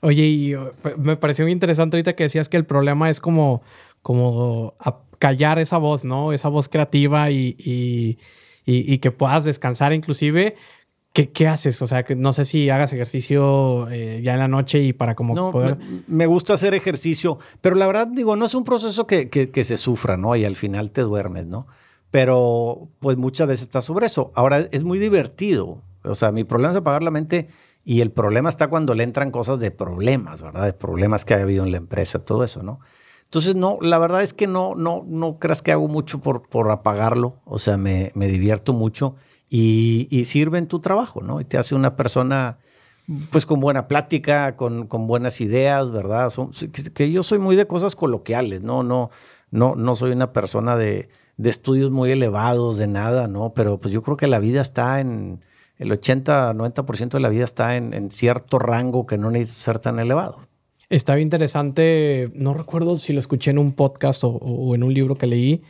Oye, 0.02 0.24
y 0.24 0.56
uh, 0.56 0.72
me 0.98 1.18
pareció 1.18 1.46
muy 1.46 1.52
interesante 1.52 1.98
ahorita 1.98 2.16
que 2.16 2.24
decías 2.24 2.50
que 2.50 2.58
el 2.58 2.66
problema 2.66 3.10
es 3.10 3.20
como, 3.20 3.62
como 4.02 4.76
callar 5.20 5.60
esa 5.60 5.78
voz, 5.78 6.06
¿no? 6.06 6.34
Esa 6.34 6.50
voz 6.50 6.70
creativa 6.70 7.32
y, 7.32 7.56
y, 7.58 8.18
y, 8.66 8.94
y 8.94 8.98
que 9.00 9.12
puedas 9.12 9.46
descansar 9.46 9.94
inclusive 9.94 10.56
¿Qué, 11.12 11.48
haces? 11.48 11.82
O 11.82 11.88
sea, 11.88 12.04
que 12.04 12.16
no 12.16 12.34
sé 12.34 12.46
si 12.46 12.70
hagas 12.70 12.94
ejercicio 12.94 13.90
eh, 13.90 14.22
ya 14.24 14.34
en 14.34 14.40
la 14.40 14.48
noche 14.48 14.80
y 14.80 14.94
para 14.94 15.16
como 15.16 15.34
no, 15.34 15.52
poder... 15.52 15.78
Me, 16.08 16.28
gusta 16.28 16.54
hacer 16.54 16.76
ejercicio, 16.76 17.40
pero 17.62 17.76
la 17.76 17.88
verdad 17.88 18.08
digo, 18.08 18.36
no 18.36 18.46
es 18.46 18.54
un 18.54 18.64
proceso 18.64 19.08
que, 19.08 19.28
que, 19.30 19.64
se 19.64 19.78
sufra, 19.78 20.18
¿no? 20.18 20.36
Y 20.36 20.46
al 20.46 20.56
final 20.56 20.92
te 20.92 21.02
duermes, 21.02 21.48
¿no? 21.48 21.68
Pero 22.12 22.90
pues 23.00 23.18
muchas 23.18 23.48
veces 23.48 23.64
estás 23.64 23.86
sobre 23.86 24.06
eso. 24.06 24.32
Ahora 24.36 24.68
es 24.72 24.84
muy 24.84 25.00
divertido. 25.00 25.82
O 26.04 26.16
sea, 26.16 26.32
mi 26.32 26.44
problema 26.44 26.72
es 26.72 26.78
apagar 26.78 27.04
la 27.04 27.12
mente 27.12 27.50
y 27.84 28.02
el 28.02 28.12
problema 28.12 28.48
está 28.48 28.68
cuando 28.68 28.94
le 28.94 29.04
entran 29.04 29.32
cosas 29.32 29.60
de 29.60 29.72
problemas, 29.72 30.42
¿verdad? 30.42 30.66
De 30.66 30.74
problemas 30.74 31.26
que 31.26 31.34
ha 31.34 31.42
habido 31.42 31.66
en 31.66 31.72
la 31.72 31.78
empresa, 31.78 32.24
todo 32.24 32.44
eso, 32.44 32.62
¿no? 32.64 32.80
Entonces, 33.30 33.56
no, 33.56 33.78
la 33.80 34.00
verdad 34.00 34.24
es 34.24 34.34
que 34.34 34.48
no, 34.48 34.74
no, 34.74 35.06
no 35.08 35.38
creas 35.38 35.62
que 35.62 35.72
hago 35.72 35.88
mucho 35.88 36.20
por, 36.20 36.50
por 36.50 36.72
apagarlo. 36.72 37.36
O 37.46 37.60
sea, 37.60 37.78
me, 37.78 38.12
me 38.16 38.28
divierto 38.28 38.74
mucho 38.74 39.18
y, 39.50 40.24
sirve 40.26 40.58
en 40.58 40.68
tu 40.68 40.80
trabajo, 40.80 41.22
¿no? 41.22 41.40
Y 41.40 41.46
te 41.46 41.60
hace 41.60 41.76
una 41.76 41.96
persona, 41.96 42.58
pues 43.30 43.46
con 43.46 43.60
buena 43.60 43.88
plática, 43.88 44.56
con, 44.56 44.88
con 44.88 45.06
buenas 45.06 45.42
ideas, 45.42 45.92
¿verdad? 45.92 46.34
que, 46.96 47.12
yo 47.12 47.22
soy 47.22 47.38
muy 47.38 47.56
de 47.56 47.68
cosas 47.68 47.96
coloquiales, 47.96 48.64
¿no? 48.64 48.82
No, 48.82 49.12
no, 49.52 49.76
no 49.76 49.96
soy 49.96 50.12
una 50.12 50.34
persona 50.34 50.76
de, 50.76 51.10
de 51.38 51.50
estudios 51.52 51.92
muy 51.92 52.10
elevados, 52.10 52.78
de 52.78 52.88
nada, 52.88 53.28
¿no? 53.28 53.54
Pero 53.54 53.80
pues 53.80 53.94
yo 53.94 54.02
creo 54.02 54.18
que 54.18 54.26
la 54.26 54.40
vida 54.40 54.62
está 54.62 55.02
en, 55.02 55.42
el 55.78 55.92
80, 55.92 56.54
90% 56.54 57.10
de 57.10 57.20
la 57.20 57.30
vida 57.30 57.44
está 57.44 57.76
en, 57.76 57.94
en, 57.94 58.10
cierto 58.10 58.58
rango 58.58 59.06
que 59.06 59.20
no 59.20 59.30
necesita 59.30 59.64
ser 59.66 59.80
tan 59.80 60.00
elevado. 60.00 60.49
Está 60.90 61.14
bien 61.14 61.28
interesante, 61.28 62.32
no 62.34 62.56
recuerdo 62.56 62.98
si 62.98 63.14
lo 63.14 63.20
escuché 63.20 63.52
en 63.52 63.60
un 63.60 63.74
podcast 63.74 64.24
o, 64.24 64.74
en 64.74 64.82
un 64.82 64.92
libro 64.92 65.16
que 65.16 65.28
leí, 65.28 65.62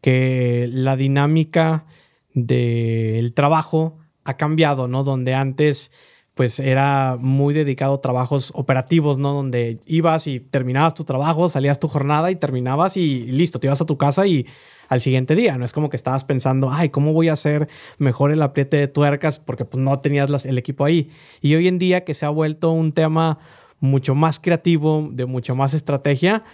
que 0.00 0.68
la 0.70 0.94
dinámica 0.94 1.86
del 2.34 3.34
trabajo 3.34 3.98
ha 4.22 4.36
cambiado, 4.36 4.86
¿no? 4.86 5.02
Donde 5.02 5.34
antes 5.34 5.90
pues 6.34 6.60
era 6.60 7.16
muy 7.18 7.52
dedicado 7.52 7.94
a 7.94 8.00
trabajos 8.00 8.52
operativos, 8.54 9.18
¿no? 9.18 9.34
Donde 9.34 9.80
ibas 9.86 10.28
y 10.28 10.38
terminabas 10.38 10.94
tu 10.94 11.02
trabajo, 11.02 11.48
salías 11.48 11.80
tu 11.80 11.88
jornada 11.88 12.30
y 12.30 12.36
terminabas 12.36 12.96
y 12.96 13.24
listo, 13.24 13.58
te 13.58 13.66
ibas 13.66 13.80
a 13.80 13.86
tu 13.86 13.98
casa 13.98 14.24
y 14.28 14.46
al 14.88 15.00
siguiente 15.00 15.34
día. 15.34 15.58
No 15.58 15.64
es 15.64 15.72
como 15.72 15.90
que 15.90 15.96
estabas 15.96 16.24
pensando, 16.24 16.70
ay, 16.70 16.90
¿cómo 16.90 17.12
voy 17.12 17.28
a 17.28 17.32
hacer 17.32 17.68
mejor 17.98 18.30
el 18.30 18.40
apriete 18.40 18.76
de 18.76 18.86
tuercas? 18.86 19.40
Porque 19.40 19.64
pues 19.64 19.82
no 19.82 19.98
tenías 19.98 20.46
el 20.46 20.58
equipo 20.58 20.84
ahí. 20.84 21.10
Y 21.40 21.56
hoy 21.56 21.66
en 21.66 21.80
día 21.80 22.04
que 22.04 22.14
se 22.14 22.24
ha 22.24 22.30
vuelto 22.30 22.70
un 22.70 22.92
tema 22.92 23.40
mucho 23.80 24.14
más 24.14 24.38
creativo, 24.38 25.08
de 25.10 25.26
mucho 25.26 25.54
más 25.54 25.74
estrategia, 25.74 26.44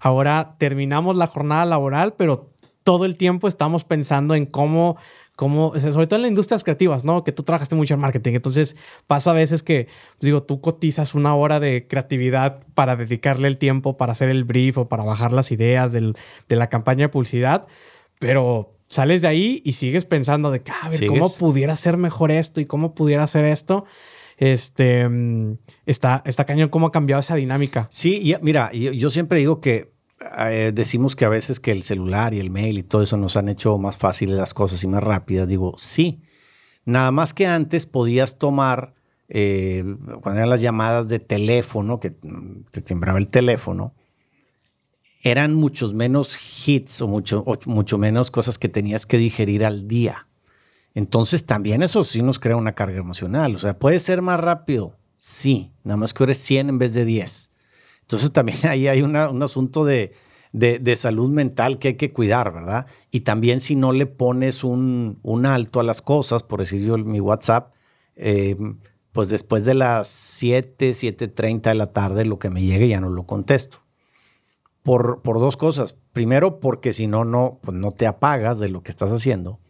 ahora 0.00 0.56
terminamos 0.58 1.16
la 1.16 1.26
jornada 1.26 1.64
laboral, 1.64 2.14
pero 2.14 2.50
todo 2.82 3.04
el 3.04 3.16
tiempo 3.16 3.48
estamos 3.48 3.84
pensando 3.84 4.34
en 4.34 4.46
cómo 4.46 4.96
como, 5.36 5.72
sobre 5.78 6.06
todo 6.06 6.16
en 6.16 6.22
las 6.22 6.28
industrias 6.28 6.62
creativas, 6.62 7.04
¿no? 7.04 7.24
Que 7.24 7.32
tú 7.32 7.42
trabajaste 7.42 7.74
mucho 7.74 7.94
en 7.94 8.00
marketing. 8.00 8.34
Entonces 8.34 8.76
pasa 9.06 9.30
a 9.30 9.34
veces 9.34 9.62
que, 9.62 9.86
pues, 9.86 10.20
digo, 10.20 10.42
tú 10.42 10.60
cotizas 10.60 11.14
una 11.14 11.34
hora 11.34 11.58
de 11.58 11.86
creatividad 11.88 12.60
para 12.74 12.96
dedicarle 12.96 13.48
el 13.48 13.56
tiempo 13.56 13.96
para 13.96 14.12
hacer 14.12 14.28
el 14.28 14.44
brief 14.44 14.78
o 14.78 14.88
para 14.88 15.04
bajar 15.04 15.32
las 15.32 15.50
ideas 15.50 15.92
de 15.92 16.14
la 16.48 16.68
campaña 16.68 17.06
de 17.06 17.08
publicidad, 17.08 17.66
pero 18.18 18.76
sales 18.88 19.22
de 19.22 19.28
ahí 19.28 19.62
y 19.64 19.72
sigues 19.72 20.04
pensando 20.04 20.50
de, 20.50 20.62
ah, 20.70 20.86
a 20.86 20.88
ver, 20.90 21.06
¿cómo 21.06 21.32
pudiera 21.32 21.74
ser 21.76 21.96
mejor 21.96 22.30
esto 22.30 22.60
y 22.60 22.66
cómo 22.66 22.94
pudiera 22.94 23.26
ser 23.26 23.46
esto? 23.46 23.86
Este, 24.42 25.08
está, 25.86 26.20
está 26.26 26.44
cañón 26.44 26.68
cómo 26.68 26.88
ha 26.88 26.90
cambiado 26.90 27.20
esa 27.20 27.36
dinámica. 27.36 27.86
Sí, 27.92 28.34
mira, 28.42 28.72
yo 28.72 29.08
siempre 29.08 29.38
digo 29.38 29.60
que 29.60 29.92
eh, 30.36 30.72
decimos 30.74 31.14
que 31.14 31.24
a 31.24 31.28
veces 31.28 31.60
que 31.60 31.70
el 31.70 31.84
celular 31.84 32.34
y 32.34 32.40
el 32.40 32.50
mail 32.50 32.76
y 32.76 32.82
todo 32.82 33.04
eso 33.04 33.16
nos 33.16 33.36
han 33.36 33.48
hecho 33.48 33.78
más 33.78 33.98
fáciles 33.98 34.36
las 34.36 34.52
cosas 34.52 34.82
y 34.82 34.88
más 34.88 35.00
rápidas. 35.00 35.46
Digo, 35.46 35.74
sí. 35.78 36.22
Nada 36.84 37.12
más 37.12 37.34
que 37.34 37.46
antes 37.46 37.86
podías 37.86 38.36
tomar, 38.36 38.94
eh, 39.28 39.84
cuando 40.20 40.40
eran 40.40 40.50
las 40.50 40.60
llamadas 40.60 41.08
de 41.08 41.20
teléfono, 41.20 42.00
que 42.00 42.10
te 42.10 42.82
timbraba 42.82 43.20
el 43.20 43.28
teléfono, 43.28 43.94
eran 45.22 45.54
muchos 45.54 45.94
menos 45.94 46.66
hits 46.66 47.00
o 47.00 47.06
mucho, 47.06 47.44
mucho 47.66 47.96
menos 47.96 48.32
cosas 48.32 48.58
que 48.58 48.68
tenías 48.68 49.06
que 49.06 49.18
digerir 49.18 49.64
al 49.64 49.86
día. 49.86 50.26
Entonces 50.94 51.46
también 51.46 51.82
eso 51.82 52.04
sí 52.04 52.22
nos 52.22 52.38
crea 52.38 52.56
una 52.56 52.74
carga 52.74 52.98
emocional. 52.98 53.54
O 53.54 53.58
sea, 53.58 53.78
puede 53.78 53.98
ser 53.98 54.22
más 54.22 54.38
rápido, 54.38 54.96
sí, 55.16 55.72
nada 55.84 55.96
más 55.96 56.12
que 56.12 56.24
eres 56.24 56.38
100 56.38 56.68
en 56.70 56.78
vez 56.78 56.94
de 56.94 57.04
10. 57.04 57.50
Entonces 58.02 58.32
también 58.32 58.58
ahí 58.64 58.88
hay 58.88 59.02
un 59.02 59.16
asunto 59.16 59.84
de, 59.84 60.14
salud 60.96 61.30
mental 61.30 61.78
que 61.78 61.88
hay 61.88 61.94
que 61.94 62.12
cuidar, 62.12 62.52
¿verdad? 62.52 62.86
Y 63.10 63.20
también 63.20 63.60
si 63.60 63.74
no 63.74 63.92
le 63.92 64.06
pones 64.06 64.64
un, 64.64 65.18
alto 65.46 65.80
a 65.80 65.84
las 65.84 66.02
cosas, 66.02 66.42
por 66.42 66.60
decir 66.60 66.82
yo 66.82 66.98
mi 66.98 67.20
WhatsApp, 67.20 67.72
eh, 68.16 68.56
pues 69.12 69.28
después 69.28 69.64
de 69.64 69.74
las 69.74 70.08
7, 70.08 70.90
7.30 70.90 71.62
de 71.62 71.74
la 71.74 71.92
tarde, 71.92 72.24
lo 72.24 72.38
que 72.38 72.50
me 72.50 72.62
llegue 72.62 72.88
ya 72.88 73.00
no 73.00 73.10
lo 73.10 73.24
contesto. 73.24 73.78
Por, 74.82 75.22
por 75.22 75.38
dos 75.38 75.56
cosas. 75.56 75.96
Primero, 76.12 76.58
porque 76.58 76.92
si 76.92 77.06
no, 77.06 77.24
no, 77.24 77.60
pues 77.62 77.76
no 77.76 77.92
te 77.92 78.06
apagas 78.06 78.58
de 78.58 78.68
lo 78.68 78.82
que 78.82 78.90
estás 78.90 79.10
haciendo. 79.10 79.60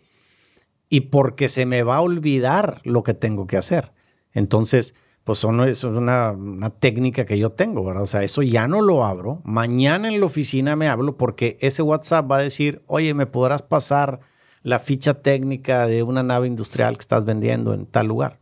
Y 0.93 1.01
porque 1.01 1.49
se 1.49 1.65
me 1.65 1.85
va 1.85 1.97
a 1.97 2.01
olvidar 2.03 2.83
lo 2.85 3.03
que 3.03 3.15
tengo 3.15 3.47
que 3.47 3.57
hacer. 3.57 3.93
Entonces, 4.35 4.95
pues 5.25 5.39
son, 5.39 5.67
es 5.67 5.85
una, 5.85 6.37
técnica 6.81 7.25
que 7.25 7.39
yo 7.39 7.49
tengo, 7.53 7.83
¿verdad? 7.83 8.03
O 8.03 8.07
sea, 8.07 8.23
eso 8.25 8.43
ya 8.43 8.69
no 8.69 8.83
lo 8.83 9.03
abro. 9.03 9.41
Mañana 9.43 10.09
en 10.09 10.21
la 10.21 10.27
oficina 10.27 10.77
me 10.77 10.89
hablo 10.89 11.17
porque 11.17 11.57
ese 11.63 11.81
WhatsApp 11.81 12.31
va 12.31 12.37
a 12.37 12.43
decir, 12.43 12.83
oye, 12.89 13.15
¿me 13.15 13.25
podrás 13.25 13.63
pasar 13.63 14.21
la 14.63 14.79
ficha 14.79 15.15
técnica 15.23 15.87
de 15.87 16.03
una 16.03 16.23
nave 16.23 16.47
industrial 16.47 16.99
que 16.99 17.01
estás 17.01 17.25
vendiendo 17.25 17.73
en 17.73 17.87
tal 17.87 18.09
lugar? 18.09 18.39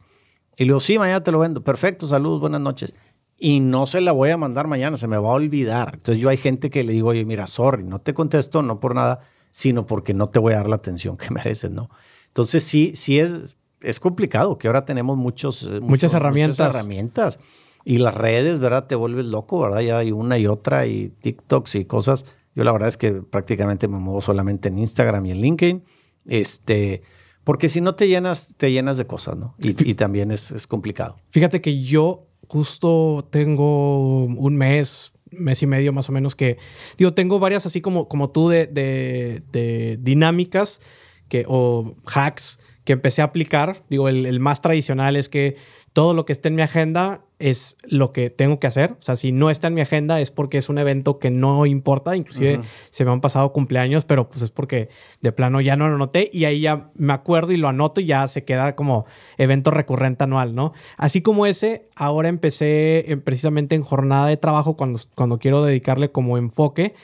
Y 0.57 0.64
le 0.64 0.70
digo, 0.70 0.80
sí, 0.80 0.98
mañana 0.98 1.22
te 1.22 1.30
lo 1.30 1.38
vendo. 1.38 1.62
Perfecto, 1.62 2.09
saludos, 2.09 2.40
buenas 2.40 2.62
noches. 2.62 2.96
Y 3.38 3.61
no 3.61 3.86
se 3.86 4.01
la 4.01 4.11
voy 4.11 4.30
a 4.30 4.36
mandar 4.36 4.66
mañana, 4.66 4.96
se 4.96 5.07
me 5.07 5.18
va 5.18 5.28
a 5.28 5.34
olvidar. 5.34 5.92
Entonces 5.94 6.20
yo 6.20 6.28
hay 6.28 6.36
gente 6.36 6.68
que 6.68 6.82
le 6.82 6.94
digo, 6.94 7.11
oye, 7.11 7.24
mira, 7.24 7.46
sorry, 7.46 7.84
no 7.84 8.01
te 8.01 8.12
contesto, 8.12 8.61
no 8.61 8.80
por 8.80 8.96
nada, 8.96 9.20
sino 9.53 9.86
porque 9.86 10.14
no 10.14 10.30
te 10.30 10.40
voy 10.40 10.55
a 10.55 10.57
dar 10.57 10.68
la 10.68 10.74
atención 10.74 11.16
que 11.16 11.30
mereces, 11.32 11.70
¿no? 11.70 11.90
Entonces 12.30 12.62
sí, 12.62 12.92
sí 12.94 13.18
es, 13.18 13.58
es 13.80 14.00
complicado, 14.00 14.56
que 14.58 14.68
ahora 14.68 14.84
tenemos 14.84 15.16
muchos, 15.16 15.64
eh, 15.64 15.80
muchas 15.80 16.14
herramientas. 16.14 16.58
Muchas 16.58 16.74
herramientas. 16.74 17.40
Y 17.84 17.98
las 17.98 18.14
redes, 18.14 18.60
¿verdad? 18.60 18.86
Te 18.86 18.94
vuelves 18.94 19.26
loco, 19.26 19.60
¿verdad? 19.60 19.80
Ya 19.80 19.98
hay 19.98 20.12
una 20.12 20.38
y 20.38 20.46
otra 20.46 20.86
y 20.86 21.12
TikToks 21.20 21.74
y 21.76 21.84
cosas. 21.86 22.26
Yo 22.54 22.64
la 22.64 22.72
verdad 22.72 22.88
es 22.88 22.96
que 22.96 23.12
prácticamente 23.12 23.88
me 23.88 23.98
muevo 23.98 24.20
solamente 24.20 24.68
en 24.68 24.78
Instagram 24.78 25.26
y 25.26 25.30
en 25.30 25.40
LinkedIn. 25.40 25.84
Este, 26.26 27.02
porque 27.42 27.68
si 27.68 27.80
no 27.80 27.94
te 27.94 28.06
llenas, 28.06 28.54
te 28.56 28.70
llenas 28.70 28.98
de 28.98 29.06
cosas, 29.06 29.36
¿no? 29.36 29.54
Y, 29.58 29.94
también 29.94 30.30
es, 30.30 30.50
es, 30.50 30.66
complicado. 30.66 31.16
Fíjate 31.30 31.60
que 31.60 31.82
yo 31.82 32.26
justo 32.46 33.26
tengo 33.30 34.24
un 34.24 34.56
mes, 34.56 35.12
mes 35.30 35.62
y 35.62 35.66
medio 35.66 35.92
más 35.92 36.08
o 36.08 36.12
menos 36.12 36.36
que, 36.36 36.58
digo, 36.98 37.14
tengo 37.14 37.38
varias 37.38 37.64
así 37.64 37.80
como, 37.80 38.08
como 38.08 38.30
tú 38.30 38.48
de, 38.48 38.66
de, 38.66 39.42
de 39.52 39.98
dinámicas 40.00 40.80
que, 41.30 41.44
o 41.48 41.94
hacks 42.04 42.60
que 42.84 42.92
empecé 42.92 43.22
a 43.22 43.26
aplicar, 43.26 43.76
digo, 43.88 44.08
el, 44.08 44.40
más 44.40 44.60
tradicional 44.60 45.16
es 45.16 45.28
que 45.28 45.56
todo 45.92 46.12
lo 46.12 46.24
que 46.24 46.32
esté 46.32 46.48
en 46.48 46.56
mi 46.56 46.62
agenda 46.62 47.22
es 47.38 47.76
lo 47.82 48.12
que 48.12 48.30
tengo 48.30 48.60
que 48.60 48.66
hacer. 48.66 48.92
O 48.92 49.02
sea, 49.02 49.16
si 49.16 49.32
no 49.32 49.50
está 49.50 49.68
en 49.68 49.74
mi 49.74 49.80
agenda 49.80 50.20
es 50.20 50.30
porque 50.30 50.58
es 50.58 50.68
un 50.68 50.78
evento 50.78 51.18
que 51.18 51.30
no 51.30 51.66
importa. 51.66 52.14
Inclusive 52.14 52.60
se 52.90 53.04
me 53.04 53.10
han 53.10 53.20
pasado 53.20 53.52
cumpleaños, 53.52 54.04
pero 54.04 54.28
pues 54.28 54.42
es 54.42 54.50
porque 54.50 54.88
de 55.20 55.32
plano 55.32 55.60
ya 55.60 55.76
no 55.76 55.88
lo 55.88 55.98
noté 55.98 56.30
y 56.32 56.44
ahí 56.44 56.60
ya 56.60 56.90
me 56.94 57.12
acuerdo 57.12 57.52
y 57.52 57.56
lo 57.56 57.68
anoto 57.68 58.00
y 58.00 58.06
ya 58.06 58.28
se 58.28 58.44
queda 58.44 58.76
como 58.76 59.06
evento 59.36 59.70
recurrente 59.70 60.24
anual, 60.24 60.54
¿no? 60.54 60.72
Así 60.96 61.22
como 61.22 61.46
ese, 61.46 61.88
ahora 61.96 62.28
empecé 62.28 63.20
precisamente 63.24 63.74
en 63.74 63.82
jornada 63.82 64.26
de 64.26 64.36
trabajo 64.36 64.76
cuando, 64.76 65.00
cuando 65.14 65.38
quiero 65.38 65.64
dedicarle 65.64 66.12
como 66.12 66.38
enfoque 66.38 66.94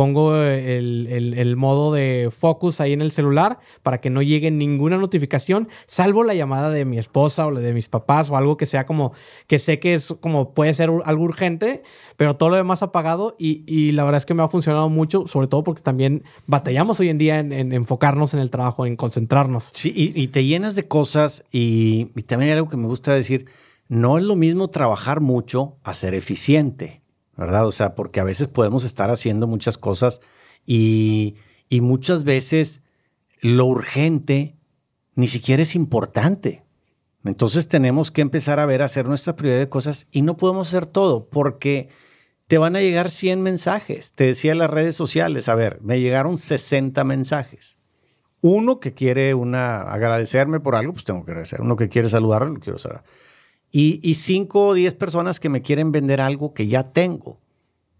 pongo 0.00 0.34
el, 0.34 1.56
modo 1.58 1.92
de 1.92 2.30
focus 2.34 2.80
ahí 2.80 2.94
en 2.94 3.02
el 3.02 3.10
celular 3.10 3.58
para 3.82 4.00
que 4.00 4.08
no 4.08 4.22
llegue 4.22 4.50
ninguna 4.50 4.96
notificación, 4.96 5.68
salvo 5.86 6.24
la 6.24 6.32
llamada 6.32 6.70
de 6.70 6.86
mi 6.86 6.96
esposa 6.96 7.46
o 7.46 7.54
de 7.54 7.74
mis 7.74 7.90
papás 7.90 8.30
o 8.30 8.38
algo 8.38 8.56
que 8.56 8.64
sea 8.64 8.86
como, 8.86 9.12
que 9.46 9.58
sé 9.58 9.78
que 9.78 9.92
es 9.92 10.14
como 10.22 10.54
puede 10.54 10.72
ser 10.72 10.88
algo 11.04 11.22
urgente, 11.22 11.82
pero 12.16 12.36
todo 12.36 12.48
lo 12.48 12.56
demás 12.56 12.82
apagado 12.82 13.36
y, 13.38 13.92
la 13.92 14.04
verdad 14.04 14.16
es 14.16 14.24
que 14.24 14.32
me 14.32 14.42
ha 14.42 14.48
funcionado 14.48 14.88
mucho, 14.88 15.26
sobre 15.26 15.48
todo 15.48 15.64
porque 15.64 15.82
también 15.82 16.24
batallamos 16.46 16.98
hoy 16.98 17.10
en 17.10 17.18
día 17.18 17.38
en, 17.38 17.52
enfocarnos 17.52 18.32
en 18.32 18.40
el 18.40 18.48
trabajo, 18.48 18.86
en 18.86 18.96
concentrarnos. 18.96 19.68
Sí, 19.74 19.92
y, 19.94 20.28
te 20.28 20.46
llenas 20.46 20.76
de 20.76 20.88
cosas 20.88 21.44
y, 21.52 22.08
y 22.16 22.22
también 22.22 22.52
hay 22.52 22.56
algo 22.56 22.70
que 22.70 22.78
me 22.78 22.86
gusta 22.86 23.12
decir, 23.12 23.50
no 23.88 24.16
es 24.16 24.24
lo 24.24 24.34
mismo 24.34 24.68
trabajar 24.68 25.20
mucho 25.20 25.76
a 25.84 25.92
ser 25.92 26.14
eficiente. 26.14 27.02
¿Verdad? 27.40 27.66
O 27.66 27.72
sea, 27.72 27.94
porque 27.94 28.20
a 28.20 28.24
veces 28.24 28.48
podemos 28.48 28.84
estar 28.84 29.10
haciendo 29.10 29.46
muchas 29.46 29.78
cosas 29.78 30.20
y, 30.66 31.36
muchas 31.70 32.24
veces 32.24 32.82
lo 33.40 33.64
urgente 33.64 34.56
ni 35.14 35.26
siquiera 35.26 35.62
es 35.62 35.74
importante. 35.74 36.62
Entonces 37.24 37.66
tenemos 37.66 38.10
que 38.10 38.20
empezar 38.20 38.60
a 38.60 38.66
ver, 38.66 38.82
a 38.82 38.84
hacer 38.84 39.06
nuestra 39.06 39.36
prioridad 39.36 39.60
de 39.60 39.70
cosas 39.70 40.06
y 40.12 40.20
no 40.20 40.36
podemos 40.36 40.68
hacer 40.68 40.84
todo 40.84 41.28
porque 41.30 41.88
te 42.46 42.58
van 42.58 42.76
a 42.76 42.80
llegar 42.80 43.08
100 43.08 43.40
mensajes. 43.40 44.12
Te 44.12 44.24
decía 44.24 44.52
en 44.52 44.58
las 44.58 44.70
redes 44.70 44.94
sociales, 44.94 45.48
a 45.48 45.54
ver, 45.54 45.80
me 45.80 45.98
llegaron 45.98 46.36
60 46.36 47.02
mensajes. 47.04 47.78
Uno 48.42 48.80
que 48.80 48.92
quiere 48.92 49.32
una, 49.32 49.80
agradecerme 49.80 50.60
por 50.60 50.74
algo, 50.76 50.92
pues 50.92 51.04
tengo 51.04 51.24
que 51.24 51.30
agradecer. 51.30 51.62
Uno 51.62 51.76
que 51.76 51.88
quiere 51.88 52.10
saludarlo, 52.10 52.50
lo 52.50 52.60
quiero 52.60 52.78
saludar 52.78 53.04
y, 53.72 54.14
cinco 54.14 54.66
o 54.66 54.74
diez 54.74 54.94
personas 54.94 55.38
que 55.38 55.48
me 55.48 55.62
quieren 55.62 55.92
vender 55.92 56.20
algo 56.20 56.54
que 56.54 56.66
ya 56.66 56.92
tengo. 56.92 57.40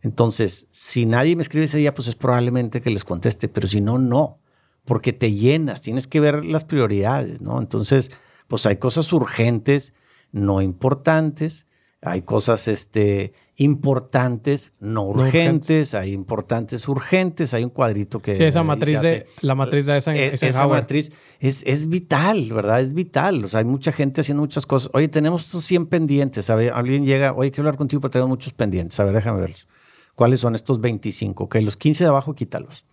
Entonces, 0.02 0.66
si 0.70 1.06
nadie 1.06 1.36
me 1.36 1.42
escribe 1.42 1.66
ese 1.66 1.78
día, 1.78 1.94
pues 1.94 2.08
es 2.08 2.16
probablemente 2.16 2.80
que 2.80 2.90
les 2.90 3.04
conteste, 3.04 3.48
pero 3.48 3.68
si 3.68 3.80
no, 3.80 3.98
no, 3.98 4.38
porque 4.84 5.12
te 5.12 5.32
llenas, 5.32 5.80
tienes 5.80 6.06
que 6.06 6.20
ver 6.20 6.44
las 6.44 6.64
prioridades, 6.64 7.40
¿no? 7.40 7.60
Entonces, 7.60 8.10
pues 8.48 8.66
hay 8.66 8.76
cosas 8.76 9.12
urgentes, 9.12 9.94
no 10.32 10.62
importantes, 10.62 11.66
hay 12.02 12.22
cosas 12.22 12.66
este, 12.66 13.34
importantes, 13.60 14.72
no 14.80 15.02
urgentes, 15.02 15.92
hay 15.92 16.12
importantes 16.12 16.88
urgentes, 16.88 17.52
hay 17.52 17.62
un 17.62 17.68
cuadrito 17.68 18.18
que... 18.20 18.34
Sí, 18.34 18.42
esa 18.42 18.62
matriz 18.62 19.02
de, 19.02 19.26
la 19.42 19.54
matriz 19.54 19.84
de 19.84 19.98
esa, 19.98 20.16
e, 20.16 20.32
esa 20.32 20.66
matriz 20.66 21.12
es, 21.40 21.62
es, 21.66 21.86
vital, 21.90 22.50
¿verdad? 22.54 22.80
Es 22.80 22.94
vital. 22.94 23.44
O 23.44 23.48
sea, 23.48 23.58
hay 23.58 23.66
mucha 23.66 23.92
gente 23.92 24.22
haciendo 24.22 24.40
muchas 24.40 24.64
cosas. 24.64 24.90
Oye, 24.94 25.08
tenemos 25.08 25.44
estos 25.44 25.62
100 25.66 25.88
pendientes. 25.88 26.46
¿sabe? 26.46 26.70
Alguien 26.70 27.04
llega, 27.04 27.34
oye, 27.34 27.50
quiero 27.50 27.68
hablar 27.68 27.76
contigo, 27.76 28.00
pero 28.00 28.12
tenemos 28.12 28.30
muchos 28.30 28.54
pendientes. 28.54 28.98
A 28.98 29.04
ver, 29.04 29.12
déjame 29.12 29.42
verlos. 29.42 29.68
¿Cuáles 30.14 30.40
son 30.40 30.54
estos 30.54 30.80
25? 30.80 31.44
Ok, 31.44 31.56
los 31.56 31.76
15 31.76 32.04
de 32.04 32.08
abajo, 32.08 32.34
quítalos. 32.34 32.86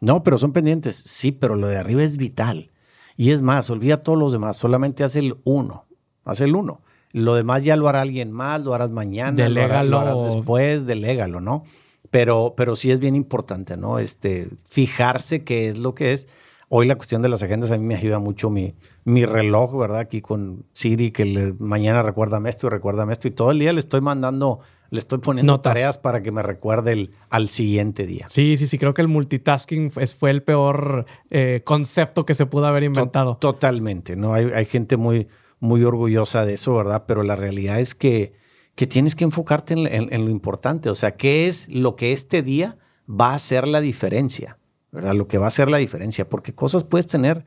No, 0.00 0.22
pero 0.22 0.38
son 0.38 0.52
pendientes. 0.52 0.94
Sí, 0.94 1.32
pero 1.32 1.56
lo 1.56 1.66
de 1.66 1.76
arriba 1.76 2.04
es 2.04 2.18
vital. 2.18 2.70
Y 3.16 3.32
es 3.32 3.42
más, 3.42 3.68
olvida 3.68 4.04
todos 4.04 4.16
los 4.16 4.30
demás. 4.30 4.58
Solamente 4.58 5.02
haz 5.02 5.16
el 5.16 5.34
uno. 5.42 5.86
Haz 6.24 6.40
el 6.40 6.54
uno. 6.54 6.82
Lo 7.14 7.36
demás 7.36 7.62
ya 7.62 7.76
lo 7.76 7.88
hará 7.88 8.00
alguien 8.00 8.32
más, 8.32 8.60
lo 8.60 8.74
harás 8.74 8.90
mañana, 8.90 9.36
delégalo. 9.36 9.88
Lo, 9.88 9.98
harás, 10.00 10.34
después, 10.34 10.84
delégalo, 10.84 11.40
¿no? 11.40 11.62
Pero, 12.10 12.54
pero 12.56 12.74
sí 12.74 12.90
es 12.90 12.98
bien 12.98 13.14
importante, 13.14 13.76
¿no? 13.76 14.00
Este, 14.00 14.48
fijarse 14.64 15.44
qué 15.44 15.68
es 15.68 15.78
lo 15.78 15.94
que 15.94 16.12
es. 16.12 16.26
Hoy 16.68 16.88
la 16.88 16.96
cuestión 16.96 17.22
de 17.22 17.28
las 17.28 17.40
agendas 17.44 17.70
a 17.70 17.78
mí 17.78 17.84
me 17.84 17.94
ayuda 17.94 18.18
mucho 18.18 18.50
mi, 18.50 18.74
mi 19.04 19.26
reloj, 19.26 19.78
¿verdad? 19.78 20.00
Aquí 20.00 20.20
con 20.20 20.64
Siri, 20.72 21.12
que 21.12 21.24
le, 21.24 21.52
mañana 21.60 22.02
recuérdame 22.02 22.50
esto 22.50 22.66
y 22.66 22.70
recuérdame 22.70 23.12
esto. 23.12 23.28
Y 23.28 23.30
todo 23.30 23.52
el 23.52 23.60
día 23.60 23.72
le 23.72 23.78
estoy 23.78 24.00
mandando, 24.00 24.58
le 24.90 24.98
estoy 24.98 25.18
poniendo 25.18 25.60
tareas 25.60 25.98
para 25.98 26.20
que 26.20 26.32
me 26.32 26.42
recuerde 26.42 26.94
el, 26.94 27.12
al 27.30 27.48
siguiente 27.48 28.06
día. 28.06 28.26
Sí, 28.28 28.56
sí, 28.56 28.66
sí. 28.66 28.76
Creo 28.76 28.92
que 28.92 29.02
el 29.02 29.08
multitasking 29.08 29.92
fue 29.92 30.30
el 30.32 30.42
peor 30.42 31.06
eh, 31.30 31.62
concepto 31.64 32.26
que 32.26 32.34
se 32.34 32.46
pudo 32.46 32.66
haber 32.66 32.82
inventado. 32.82 33.36
Totalmente, 33.36 34.16
¿no? 34.16 34.34
Hay, 34.34 34.46
hay 34.52 34.64
gente 34.64 34.96
muy 34.96 35.28
muy 35.64 35.82
orgullosa 35.82 36.44
de 36.44 36.54
eso, 36.54 36.74
¿verdad? 36.74 37.04
Pero 37.06 37.22
la 37.22 37.36
realidad 37.36 37.80
es 37.80 37.94
que, 37.94 38.34
que 38.74 38.86
tienes 38.86 39.16
que 39.16 39.24
enfocarte 39.24 39.72
en, 39.74 40.24
lo 40.24 40.30
importante, 40.30 40.90
o 40.90 40.94
sea, 40.94 41.16
¿qué 41.16 41.48
es 41.48 41.68
lo 41.68 41.96
que 41.96 42.12
este 42.12 42.42
día 42.42 42.76
va 43.08 43.30
a 43.30 43.36
hacer 43.36 43.66
la 43.66 43.80
diferencia? 43.80 44.58
¿Verdad? 44.92 45.14
Lo 45.14 45.26
que 45.26 45.38
va 45.38 45.46
a 45.46 45.48
hacer 45.48 45.70
la 45.70 45.78
diferencia, 45.78 46.28
porque 46.28 46.54
cosas 46.54 46.84
puedes 46.84 47.06
tener 47.06 47.46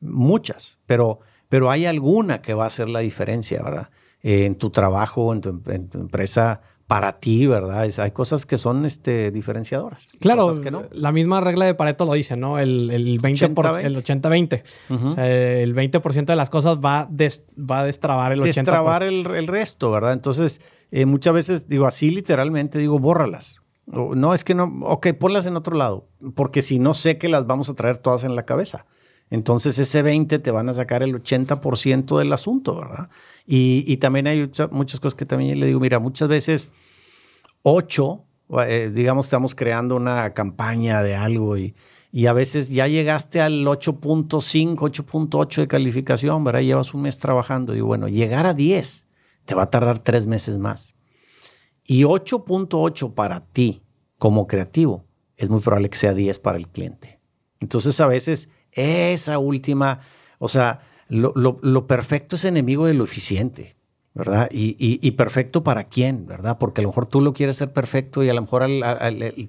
muchas, 0.00 0.78
pero, 0.86 1.20
pero 1.48 1.70
hay 1.70 1.84
alguna 1.84 2.40
que 2.40 2.54
va 2.54 2.64
a 2.64 2.68
hacer 2.68 2.88
la 2.88 3.00
diferencia, 3.00 3.62
¿verdad? 3.62 3.90
en 4.22 4.56
tu 4.56 4.70
trabajo, 4.70 5.32
en 5.32 5.40
tu, 5.40 5.62
en 5.66 5.88
tu 5.88 6.00
empresa, 6.00 6.62
para 6.88 7.20
ti, 7.20 7.46
¿verdad? 7.46 7.86
hay 7.98 8.10
cosas 8.12 8.46
que 8.46 8.56
son 8.56 8.86
este, 8.86 9.30
diferenciadoras. 9.30 10.10
Claro, 10.20 10.52
la 10.92 11.12
misma 11.12 11.42
regla 11.42 11.66
de 11.66 11.74
Pareto 11.74 12.06
lo 12.06 12.14
dice, 12.14 12.34
¿no? 12.38 12.58
El, 12.58 12.90
el 12.90 13.20
20%, 13.20 13.84
el 13.84 14.02
80-20. 14.02 14.62
el 15.18 15.74
20% 15.74 16.24
de 16.24 16.36
las 16.36 16.48
cosas 16.48 16.78
va, 16.78 17.06
va 17.10 17.80
a 17.80 17.84
destrabar 17.84 18.32
el 18.32 18.40
80%. 18.40 18.44
Destrabar 18.44 19.02
el, 19.02 19.26
el 19.26 19.46
resto, 19.46 19.90
¿verdad? 19.90 20.14
Entonces, 20.14 20.62
eh, 20.90 21.04
muchas 21.04 21.34
veces 21.34 21.68
digo 21.68 21.86
así 21.86 22.10
literalmente, 22.10 22.78
digo, 22.78 22.98
bórralas. 22.98 23.60
No, 23.86 24.32
es 24.32 24.42
que 24.44 24.54
no, 24.54 24.80
ok, 24.82 25.08
ponlas 25.18 25.44
en 25.46 25.56
otro 25.56 25.76
lado, 25.76 26.08
porque 26.34 26.62
si 26.62 26.78
no 26.78 26.94
sé 26.94 27.18
que 27.18 27.28
las 27.28 27.46
vamos 27.46 27.68
a 27.68 27.74
traer 27.74 27.98
todas 27.98 28.24
en 28.24 28.34
la 28.34 28.44
cabeza. 28.44 28.86
Entonces 29.30 29.78
ese 29.78 30.02
20 30.02 30.38
te 30.38 30.50
van 30.50 30.68
a 30.68 30.74
sacar 30.74 31.02
el 31.02 31.14
80% 31.22 32.18
del 32.18 32.32
asunto, 32.32 32.76
¿verdad? 32.76 33.10
Y, 33.46 33.96
también 33.96 34.26
hay 34.26 34.50
muchas 34.70 35.00
cosas 35.00 35.14
que 35.14 35.24
también 35.24 35.58
le 35.58 35.66
digo, 35.66 35.80
mira, 35.80 35.98
muchas 35.98 36.28
veces 36.28 36.70
8, 37.62 38.24
eh, 38.66 38.90
digamos, 38.94 39.26
estamos 39.26 39.54
creando 39.54 39.96
una 39.96 40.34
campaña 40.34 41.02
de 41.02 41.16
algo 41.16 41.56
y, 41.56 41.74
y 42.12 42.26
a 42.26 42.34
veces 42.34 42.68
ya 42.68 42.86
llegaste 42.86 43.40
al 43.40 43.64
8.5, 43.64 44.76
8.8 44.76 45.62
de 45.62 45.68
calificación, 45.68 46.44
¿verdad? 46.44 46.60
Llevas 46.60 46.92
un 46.92 47.02
mes 47.02 47.18
trabajando 47.18 47.74
y 47.74 47.80
bueno, 47.80 48.08
llegar 48.08 48.46
a 48.46 48.54
10 48.54 49.06
te 49.44 49.54
va 49.54 49.62
a 49.62 49.70
tardar 49.70 49.98
tres 49.98 50.26
meses 50.26 50.58
más. 50.58 50.94
Y 51.84 52.02
8.8 52.02 53.14
para 53.14 53.46
ti 53.46 53.82
como 54.18 54.46
creativo 54.46 55.06
es 55.38 55.48
muy 55.48 55.60
probable 55.60 55.88
que 55.88 55.96
sea 55.96 56.12
10 56.12 56.38
para 56.40 56.58
el 56.58 56.68
cliente. 56.68 57.20
Entonces 57.60 57.98
a 58.00 58.06
veces 58.06 58.50
esa 58.78 59.38
última, 59.38 60.00
o 60.38 60.48
sea, 60.48 60.80
lo, 61.08 61.86
perfecto 61.86 62.36
es 62.36 62.44
enemigo 62.44 62.86
de 62.86 62.94
lo 62.94 63.04
eficiente, 63.04 63.76
¿verdad? 64.14 64.48
Y, 64.50 65.10
perfecto 65.12 65.64
para 65.64 65.84
quién, 65.84 66.26
¿verdad? 66.26 66.58
Porque 66.58 66.80
a 66.80 66.82
lo 66.82 66.88
mejor 66.88 67.06
tú 67.06 67.20
lo 67.20 67.32
quieres 67.32 67.56
ser 67.56 67.72
perfecto 67.72 68.22
y 68.22 68.28
a 68.28 68.34
lo 68.34 68.42
mejor 68.42 68.66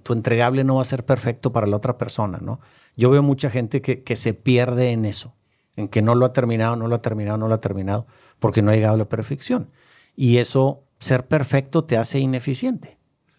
tu 0.04 0.14
entregable 0.14 0.64
no 0.64 0.76
va 0.76 0.82
a 0.82 0.86
ser 0.86 1.06
perfecto 1.06 1.52
para 1.52 1.68
la 1.68 1.78
otra 1.78 1.98
persona, 1.98 2.40
¿no? 2.42 2.60
Yo 2.96 3.10
veo 3.10 3.24
mucha 3.24 3.50
gente 3.50 3.82
que, 3.82 4.16
se 4.16 4.34
pierde 4.34 4.92
en 4.92 5.06
eso, 5.06 5.34
en 5.76 5.88
que 5.88 6.02
no 6.02 6.16
lo 6.16 6.26
ha 6.26 6.34
terminado, 6.34 6.76
no 6.76 6.88
lo 6.88 6.96
ha 6.96 7.02
terminado, 7.02 7.38
no 7.38 7.48
lo 7.48 7.56
ha 7.56 7.62
terminado, 7.62 8.08
porque 8.40 8.62
no 8.62 8.72
ha 8.72 8.76
llegado 8.76 8.96
a 8.96 8.98
la 8.98 9.10
perfección. 9.10 9.70
Y 10.16 10.38
eso, 10.38 10.84
ser 11.00 11.28
perfecto 11.28 11.84
te 11.84 11.98
hace 11.98 12.20
ineficiente. 12.20 12.98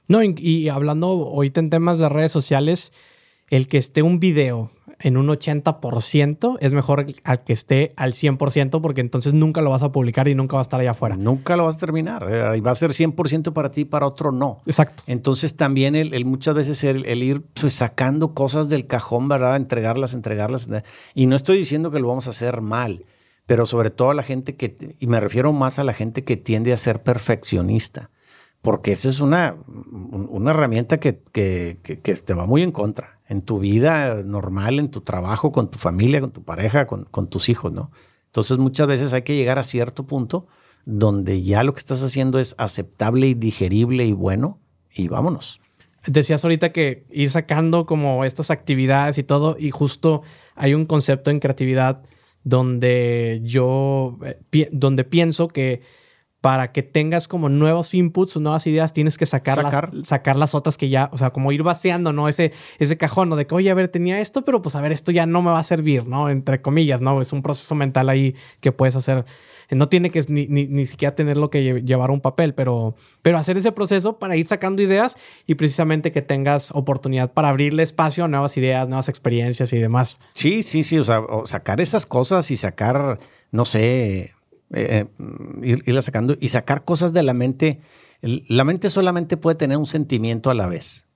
No, 0.09 0.22
y 0.22 0.68
hablando 0.68 1.07
ahorita 1.07 1.61
en 1.61 1.70
temas 1.70 1.99
de 1.99 2.09
redes 2.09 2.32
sociales, 2.32 2.93
el 3.51 3.68
que 3.68 3.78
esté 3.78 4.03
un 4.03 4.18
video 4.18 4.72
en 5.03 5.16
un 5.16 5.28
80% 5.28 6.59
es 6.61 6.72
mejor 6.72 7.07
al 7.24 7.44
que 7.44 7.53
esté 7.53 7.92
al 7.96 8.12
100% 8.12 8.80
porque 8.80 9.01
entonces 9.01 9.32
nunca 9.32 9.62
lo 9.62 9.70
vas 9.70 9.82
a 9.82 9.92
publicar 9.92 10.28
y 10.28 10.34
nunca 10.34 10.55
va 10.55 10.61
a 10.61 10.62
estar 10.62 10.80
allá 10.80 10.90
afuera. 10.90 11.16
Nunca 11.16 11.57
lo 11.57 11.64
vas 11.64 11.76
a 11.76 11.78
terminar. 11.78 12.26
Eh, 12.30 12.61
va 12.61 12.70
a 12.70 12.74
ser 12.74 12.90
100% 12.90 13.53
para 13.53 13.70
ti 13.70 13.82
y 13.82 13.84
para 13.84 14.07
otro 14.07 14.32
no. 14.32 14.61
Exacto. 14.66 15.03
Entonces 15.07 15.57
también 15.57 15.94
el, 15.94 16.24
muchas 16.24 16.55
veces 16.55 16.84
el, 16.84 17.22
ir 17.22 17.42
pues, 17.42 17.74
sacando 17.74 18.34
cosas 18.34 18.68
del 18.68 18.86
cajón, 18.86 19.28
¿verdad? 19.28 19.57
Entregarlas, 19.57 20.14
entregarlas. 20.14 20.68
Y 21.14 21.26
no 21.26 21.36
estoy 21.36 21.59
diciendo 21.59 21.90
que 21.90 22.01
lo 22.01 22.09
vamos 22.09 22.26
a 22.26 22.30
hacer 22.30 22.61
mal, 22.61 23.07
pero 23.46 23.66
sobre 23.66 23.90
todo 23.90 24.11
a 24.11 24.14
la 24.14 24.22
gente 24.22 24.57
que, 24.57 24.96
y 24.98 25.07
me 25.07 25.20
refiero 25.20 25.53
más 25.53 25.78
a 25.78 25.84
la 25.84 25.92
gente 25.92 26.24
que 26.24 26.36
tiende 26.36 26.72
a 26.72 26.76
ser 26.76 27.03
perfeccionista 27.03 28.11
porque 28.62 28.92
esa 28.92 29.09
es 29.09 29.20
una, 29.20 29.57
una 29.66 30.51
herramienta 30.51 31.01
que, 31.01 31.22
que, 31.32 31.78
que, 31.82 31.96
te 31.96 32.34
va 32.34 32.44
muy 32.44 32.62
en 32.62 32.72
contra 32.72 33.20
en 33.31 33.43
tu 33.43 33.61
vida 33.61 34.22
normal, 34.24 34.81
en 34.81 34.91
tu 34.91 35.03
trabajo, 35.03 35.53
con 35.53 35.70
tu 35.70 35.78
familia, 35.78 36.20
con 36.20 36.33
tu 36.33 36.43
pareja, 36.43 36.89
con, 36.89 37.05
con, 37.05 37.31
tus 37.31 37.49
hijos, 37.49 37.72
¿no? 37.72 37.93
Entonces 38.26 38.59
muchas 38.59 38.89
veces 38.89 39.12
hay 39.12 39.22
que 39.22 39.37
llegar 39.37 39.57
a 39.61 39.62
cierto 39.62 40.05
punto 40.05 40.49
donde 40.85 41.41
ya 41.45 41.62
lo 41.62 41.72
que 41.72 41.78
estás 41.78 42.03
haciendo 42.03 42.41
es 42.41 42.57
aceptable 42.59 43.28
y 43.28 43.35
digerible 43.35 44.05
y 44.05 44.12
bueno 44.12 44.59
y 44.93 45.07
vámonos. 45.07 45.61
Decías 46.07 46.45
ahorita 46.45 46.72
que 46.72 47.07
ir 47.09 47.31
sacando 47.31 47.87
como 47.87 48.24
estas 48.24 48.51
actividades 48.51 49.16
y 49.16 49.22
todo 49.22 49.57
y 49.57 49.70
justo 49.70 50.22
hay 50.57 50.74
un 50.74 50.85
concepto 50.85 51.31
en 51.31 51.39
creatividad 51.39 52.03
donde 52.43 53.41
yo, 53.45 54.18
eh, 54.24 54.68
donde 54.72 55.05
pienso 55.05 55.47
que 55.47 55.83
para 56.41 56.72
que 56.72 56.82
tengas 56.82 57.28
como 57.28 57.49
nuevos 57.51 57.93
inputs 57.93 58.36
o 58.36 58.41
nuevas 58.41 58.66
ideas, 58.66 58.93
tienes 58.95 59.18
que 59.18 59.26
sacar, 59.26 59.57
Sacar. 59.62 59.95
Las, 59.95 60.09
sacar 60.09 60.36
las 60.36 60.55
otras 60.55 60.78
que 60.78 60.88
ya, 60.88 61.11
o 61.12 61.18
sea, 61.18 61.30
como 61.30 61.53
ir 61.53 61.62
vaciando, 61.62 62.12
¿no? 62.14 62.28
Ese, 62.28 62.53
ese 62.78 62.97
cajón, 62.97 63.28
¿no? 63.28 63.36
De 63.36 63.47
que, 63.47 63.55
oye, 63.55 63.70
a 63.70 63.74
ver, 63.74 63.88
tenía 63.88 64.20
esto, 64.20 64.43
pero 64.43 64.62
pues 64.62 64.74
a 64.74 64.80
ver, 64.80 64.93
esto 64.93 65.12
ya 65.12 65.26
no 65.26 65.43
me 65.43 65.51
va 65.51 65.59
a 65.59 65.64
servir, 65.64 66.07
¿no? 66.07 66.30
Entre 66.30 66.62
comillas, 66.62 67.03
¿no? 67.03 67.20
Es 67.20 67.32
un 67.34 67.43
proceso 67.43 67.74
mental 67.74 68.09
ahí 68.09 68.34
que 68.61 68.72
puedes 68.72 68.97
hacer. 68.97 69.26
No 69.70 69.88
tiene 69.88 70.11
que 70.11 70.24
ni, 70.28 70.47
ni, 70.49 70.66
ni 70.66 70.86
siquiera 70.86 71.14
tenerlo 71.14 71.49
que 71.51 71.61
lle- 71.61 71.84
llevar 71.84 72.11
a 72.11 72.12
un 72.12 72.20
papel, 72.20 72.55
pero, 72.55 72.97
pero 73.22 73.38
hacer 73.38 73.57
ese 73.57 73.70
proceso 73.70 74.18
para 74.18 74.34
ir 74.34 74.47
sacando 74.47 74.82
ideas 74.82 75.16
y 75.47 75.55
precisamente 75.57 76.11
que 76.11 76.22
tengas 76.22 76.70
oportunidad 76.72 77.32
para 77.32 77.51
abrirle 77.51 77.82
espacio 77.84 78.24
a 78.24 78.28
nuevas 78.28 78.57
ideas, 78.57 78.88
nuevas 78.88 79.09
experiencias 79.09 79.72
y 79.72 79.78
demás. 79.78 80.18
Sí, 80.32 80.62
sí, 80.64 80.82
sí. 80.82 80.99
O 80.99 81.05
sea, 81.05 81.22
sacar 81.45 81.80
esas 81.80 82.05
cosas 82.07 82.51
y 82.51 82.57
sacar, 82.57 83.20
no 83.53 83.64
sé, 83.64 84.32
eh, 84.73 85.07
eh, 85.18 85.25
ir, 85.62 85.83
irlas 85.87 86.05
sacando 86.07 86.37
y 86.41 86.49
sacar 86.49 86.85
cosas 86.85 87.12
de 87.12 87.23
la 87.23 87.35
mente. 87.35 87.81
La 88.23 88.64
mente 88.64 88.91
solamente 88.91 89.37
puede 89.37 89.57
tener 89.57 89.79
un 89.79 89.87
sentimiento 89.87 90.51
a 90.51 90.55
la 90.55 90.66
vez. 90.66 91.07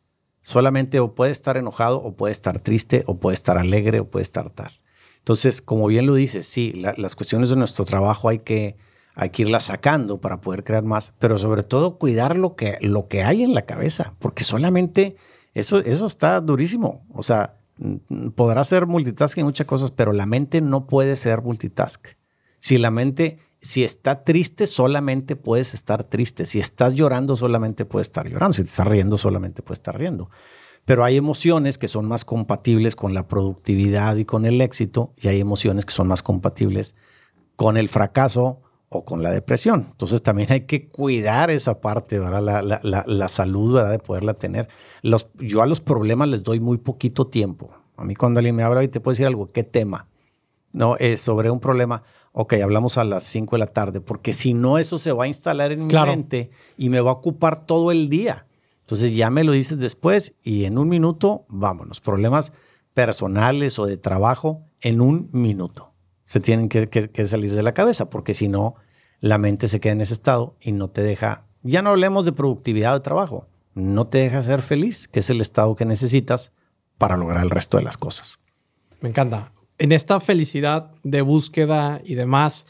Solamente 0.42 1.00
o 1.00 1.14
puede 1.14 1.32
estar 1.32 1.56
enojado, 1.56 2.02
o 2.02 2.14
puede 2.16 2.32
estar 2.32 2.58
triste, 2.60 3.02
o 3.06 3.18
puede 3.18 3.34
estar 3.34 3.56
alegre, 3.58 4.00
o 4.00 4.08
puede 4.10 4.22
estar 4.22 4.50
tal. 4.50 4.72
Entonces, 5.18 5.62
como 5.62 5.86
bien 5.86 6.06
lo 6.06 6.14
dices, 6.14 6.46
sí, 6.46 6.72
la- 6.72 6.94
las 6.98 7.14
cuestiones 7.16 7.48
de 7.50 7.56
nuestro 7.56 7.84
trabajo 7.86 8.28
hay 8.28 8.40
que, 8.40 8.76
hay 9.14 9.30
que 9.30 9.42
irlas 9.42 9.64
sacando 9.64 10.20
para 10.20 10.40
poder 10.42 10.64
crear 10.64 10.82
más, 10.82 11.14
pero 11.18 11.38
sobre 11.38 11.62
todo 11.62 11.96
cuidar 11.98 12.36
lo 12.36 12.56
que, 12.56 12.76
lo 12.82 13.08
que 13.08 13.22
hay 13.22 13.42
en 13.42 13.54
la 13.54 13.62
cabeza, 13.62 14.14
porque 14.18 14.44
solamente 14.44 15.16
eso, 15.54 15.78
eso 15.78 16.04
está 16.04 16.40
durísimo. 16.42 17.06
O 17.14 17.22
sea, 17.22 17.56
mm, 17.78 18.30
podrá 18.30 18.62
ser 18.64 18.86
multitasking 18.86 19.42
en 19.42 19.46
muchas 19.46 19.66
cosas, 19.66 19.90
pero 19.92 20.12
la 20.12 20.26
mente 20.26 20.60
no 20.60 20.86
puede 20.86 21.16
ser 21.16 21.40
multitask. 21.40 22.06
Si 22.58 22.76
la 22.76 22.90
mente, 22.90 23.38
si 23.64 23.82
está 23.82 24.24
triste, 24.24 24.66
solamente 24.66 25.36
puedes 25.36 25.72
estar 25.72 26.04
triste. 26.04 26.44
Si 26.44 26.58
estás 26.58 26.94
llorando, 26.94 27.34
solamente 27.34 27.86
puedes 27.86 28.08
estar 28.08 28.28
llorando. 28.28 28.52
Si 28.52 28.62
te 28.62 28.68
estás 28.68 28.86
riendo, 28.86 29.16
solamente 29.16 29.62
puedes 29.62 29.78
estar 29.78 29.98
riendo. 29.98 30.28
Pero 30.84 31.02
hay 31.02 31.16
emociones 31.16 31.78
que 31.78 31.88
son 31.88 32.06
más 32.06 32.26
compatibles 32.26 32.94
con 32.94 33.14
la 33.14 33.26
productividad 33.26 34.16
y 34.16 34.26
con 34.26 34.44
el 34.44 34.60
éxito, 34.60 35.14
y 35.16 35.28
hay 35.28 35.40
emociones 35.40 35.86
que 35.86 35.94
son 35.94 36.08
más 36.08 36.22
compatibles 36.22 36.94
con 37.56 37.78
el 37.78 37.88
fracaso 37.88 38.60
o 38.90 39.06
con 39.06 39.22
la 39.22 39.30
depresión. 39.30 39.86
Entonces 39.92 40.22
también 40.22 40.52
hay 40.52 40.66
que 40.66 40.88
cuidar 40.88 41.50
esa 41.50 41.80
parte, 41.80 42.18
¿verdad? 42.18 42.62
La, 42.82 43.28
salud, 43.28 43.76
¿verdad? 43.76 43.92
De 43.92 43.98
poderla 43.98 44.34
tener. 44.34 44.68
Yo 45.38 45.62
a 45.62 45.66
los 45.66 45.80
problemas 45.80 46.28
les 46.28 46.42
doy 46.42 46.60
muy 46.60 46.76
poquito 46.76 47.28
tiempo. 47.28 47.70
A 47.96 48.04
mí 48.04 48.14
cuando 48.14 48.40
alguien 48.40 48.56
me 48.56 48.62
habla 48.62 48.84
y 48.84 48.88
te 48.88 49.00
puedo 49.00 49.14
decir 49.14 49.26
algo, 49.26 49.52
¿qué 49.52 49.64
tema? 49.64 50.08
No, 50.72 50.96
es 50.98 51.22
sobre 51.22 51.50
un 51.50 51.60
problema. 51.60 52.02
Ok, 52.36 52.54
hablamos 52.54 52.98
a 52.98 53.04
las 53.04 53.22
5 53.24 53.54
de 53.54 53.60
la 53.60 53.68
tarde, 53.68 54.00
porque 54.00 54.32
si 54.32 54.54
no, 54.54 54.78
eso 54.78 54.98
se 54.98 55.12
va 55.12 55.24
a 55.24 55.28
instalar 55.28 55.70
en 55.70 55.86
mi 55.86 55.88
mente 56.04 56.50
y 56.76 56.88
me 56.88 57.00
va 57.00 57.10
a 57.10 57.14
ocupar 57.14 57.64
todo 57.64 57.92
el 57.92 58.08
día. 58.08 58.46
Entonces 58.80 59.14
ya 59.14 59.30
me 59.30 59.44
lo 59.44 59.52
dices 59.52 59.78
después 59.78 60.34
y 60.42 60.64
en 60.64 60.76
un 60.76 60.88
minuto, 60.88 61.44
vámonos. 61.48 62.00
Problemas 62.00 62.52
personales 62.92 63.78
o 63.78 63.86
de 63.86 63.96
trabajo, 63.96 64.62
en 64.80 65.00
un 65.00 65.28
minuto. 65.32 65.92
Se 66.26 66.40
tienen 66.40 66.68
que, 66.68 66.88
que- 66.88 67.10
que 67.10 67.26
salir 67.26 67.54
de 67.54 67.62
la 67.62 67.72
cabeza, 67.74 68.10
porque 68.10 68.34
si 68.34 68.48
no, 68.48 68.74
la 69.20 69.38
mente 69.38 69.68
se 69.68 69.78
queda 69.80 69.92
en 69.92 70.00
ese 70.00 70.14
estado 70.14 70.56
y 70.60 70.72
no 70.72 70.88
te 70.90 71.02
deja, 71.02 71.44
ya 71.62 71.82
no 71.82 71.90
hablemos 71.90 72.24
de 72.24 72.32
productividad 72.32 72.94
de 72.94 73.00
trabajo, 73.00 73.46
no 73.74 74.06
te 74.08 74.18
deja 74.18 74.42
ser 74.42 74.60
feliz, 74.62 75.08
que 75.08 75.20
es 75.20 75.30
el 75.30 75.40
estado 75.40 75.74
que 75.76 75.84
necesitas 75.84 76.52
para 76.98 77.16
lograr 77.16 77.42
el 77.42 77.50
resto 77.50 77.76
de 77.76 77.84
las 77.84 77.96
cosas. 77.96 78.38
Me 79.00 79.08
encanta. 79.08 79.52
En 79.78 79.92
esta 79.92 80.20
felicidad 80.20 80.92
de 81.02 81.20
búsqueda 81.22 82.00
y 82.04 82.14
demás, 82.14 82.66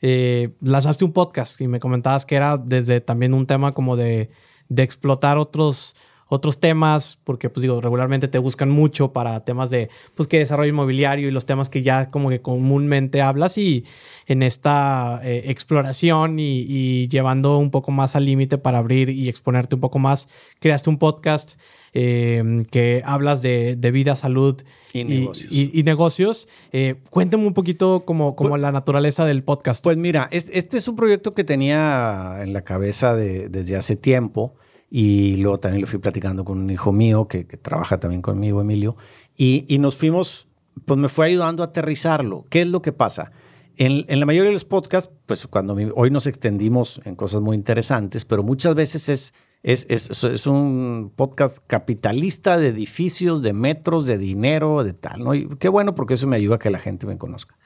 eh, 0.00 0.50
lanzaste 0.60 1.04
un 1.04 1.12
podcast 1.12 1.60
y 1.60 1.68
me 1.68 1.80
comentabas 1.80 2.26
que 2.26 2.36
era 2.36 2.58
desde 2.58 3.00
también 3.00 3.34
un 3.34 3.46
tema 3.46 3.72
como 3.72 3.96
de, 3.96 4.30
de 4.68 4.82
explotar 4.82 5.38
otros, 5.38 5.96
otros 6.34 6.60
temas, 6.60 7.18
porque 7.24 7.48
pues 7.50 7.62
digo, 7.62 7.80
regularmente 7.80 8.28
te 8.28 8.38
buscan 8.38 8.68
mucho 8.70 9.12
para 9.12 9.44
temas 9.44 9.70
de, 9.70 9.88
pues 10.14 10.28
que 10.28 10.38
desarrollo 10.38 10.68
inmobiliario 10.70 11.28
y 11.28 11.30
los 11.30 11.46
temas 11.46 11.68
que 11.68 11.82
ya 11.82 12.10
como 12.10 12.28
que 12.28 12.40
comúnmente 12.42 13.22
hablas 13.22 13.56
y 13.58 13.84
en 14.26 14.42
esta 14.42 15.20
eh, 15.24 15.44
exploración 15.46 16.38
y, 16.38 16.60
y 16.68 17.08
llevando 17.08 17.58
un 17.58 17.70
poco 17.70 17.90
más 17.90 18.16
al 18.16 18.24
límite 18.26 18.58
para 18.58 18.78
abrir 18.78 19.08
y 19.10 19.28
exponerte 19.28 19.74
un 19.74 19.80
poco 19.80 19.98
más, 19.98 20.28
creaste 20.60 20.90
un 20.90 20.98
podcast 20.98 21.58
eh, 21.96 22.64
que 22.72 23.02
hablas 23.04 23.40
de, 23.40 23.76
de 23.76 23.90
vida, 23.92 24.16
salud 24.16 24.60
Y 24.92 25.04
negocios. 25.04 25.52
y- 25.52 25.70
y 25.72 25.82
negocios. 25.84 26.48
Eh, 26.72 26.96
cuéntame 27.10 27.46
un 27.46 27.54
poquito 27.54 28.04
como, 28.04 28.34
como 28.34 28.56
la 28.56 28.72
naturaleza 28.72 29.24
del 29.24 29.44
podcast. 29.44 29.84
Pues 29.84 29.96
mira, 29.96 30.26
es- 30.32 30.48
este 30.52 30.76
es 30.76 30.88
un 30.88 30.96
proyecto 30.96 31.32
que 31.34 31.44
tenía 31.44 32.38
en 32.42 32.52
la 32.52 32.62
cabeza 32.62 33.14
de- 33.14 33.48
desde 33.48 33.76
hace 33.76 33.94
tiempo 33.94 34.54
y 34.96 35.38
luego 35.38 35.58
también 35.58 35.80
lo 35.80 35.88
fui 35.88 35.98
platicando 35.98 36.44
con 36.44 36.56
un 36.60 36.70
hijo 36.70 36.92
mío 36.92 37.26
que, 37.26 37.48
que 37.48 37.56
trabaja 37.56 37.98
también 37.98 38.22
conmigo, 38.22 38.60
Emilio, 38.60 38.96
y, 39.36 39.64
y 39.66 39.78
nos 39.78 39.96
fuimos, 39.96 40.46
pues 40.84 40.96
me 41.00 41.08
fue 41.08 41.26
ayudando 41.26 41.64
a 41.64 41.66
aterrizarlo. 41.66 42.46
¿Qué 42.48 42.62
es 42.62 42.68
lo 42.68 42.80
que 42.80 42.92
pasa? 42.92 43.32
En, 43.76 44.04
en 44.06 44.20
la 44.20 44.26
mayoría 44.26 44.50
de 44.50 44.52
los 44.54 44.64
podcasts, 44.64 45.12
pues 45.26 45.48
cuando 45.48 45.74
mi- 45.74 45.90
hoy 45.96 46.12
nos 46.12 46.28
extendimos 46.28 47.00
en 47.04 47.16
cosas 47.16 47.40
muy 47.40 47.56
interesantes, 47.56 48.24
pero 48.24 48.44
muchas 48.44 48.76
veces 48.76 49.08
es, 49.08 49.34
es, 49.64 49.84
es, 49.88 50.22
es 50.22 50.46
un 50.46 51.10
podcast 51.16 51.58
capitalista 51.66 52.56
de 52.56 52.68
edificios, 52.68 53.42
de 53.42 53.52
metros, 53.52 54.06
de 54.06 54.16
dinero, 54.16 54.84
de 54.84 54.92
tal, 54.92 55.24
¿no? 55.24 55.34
Y 55.34 55.48
qué 55.58 55.68
bueno 55.68 55.96
porque 55.96 56.14
eso 56.14 56.28
me 56.28 56.36
ayuda 56.36 56.54
a 56.54 56.58
que 56.60 56.70
la 56.70 56.78
gente 56.78 57.04
me 57.04 57.18
conozca. 57.18 57.56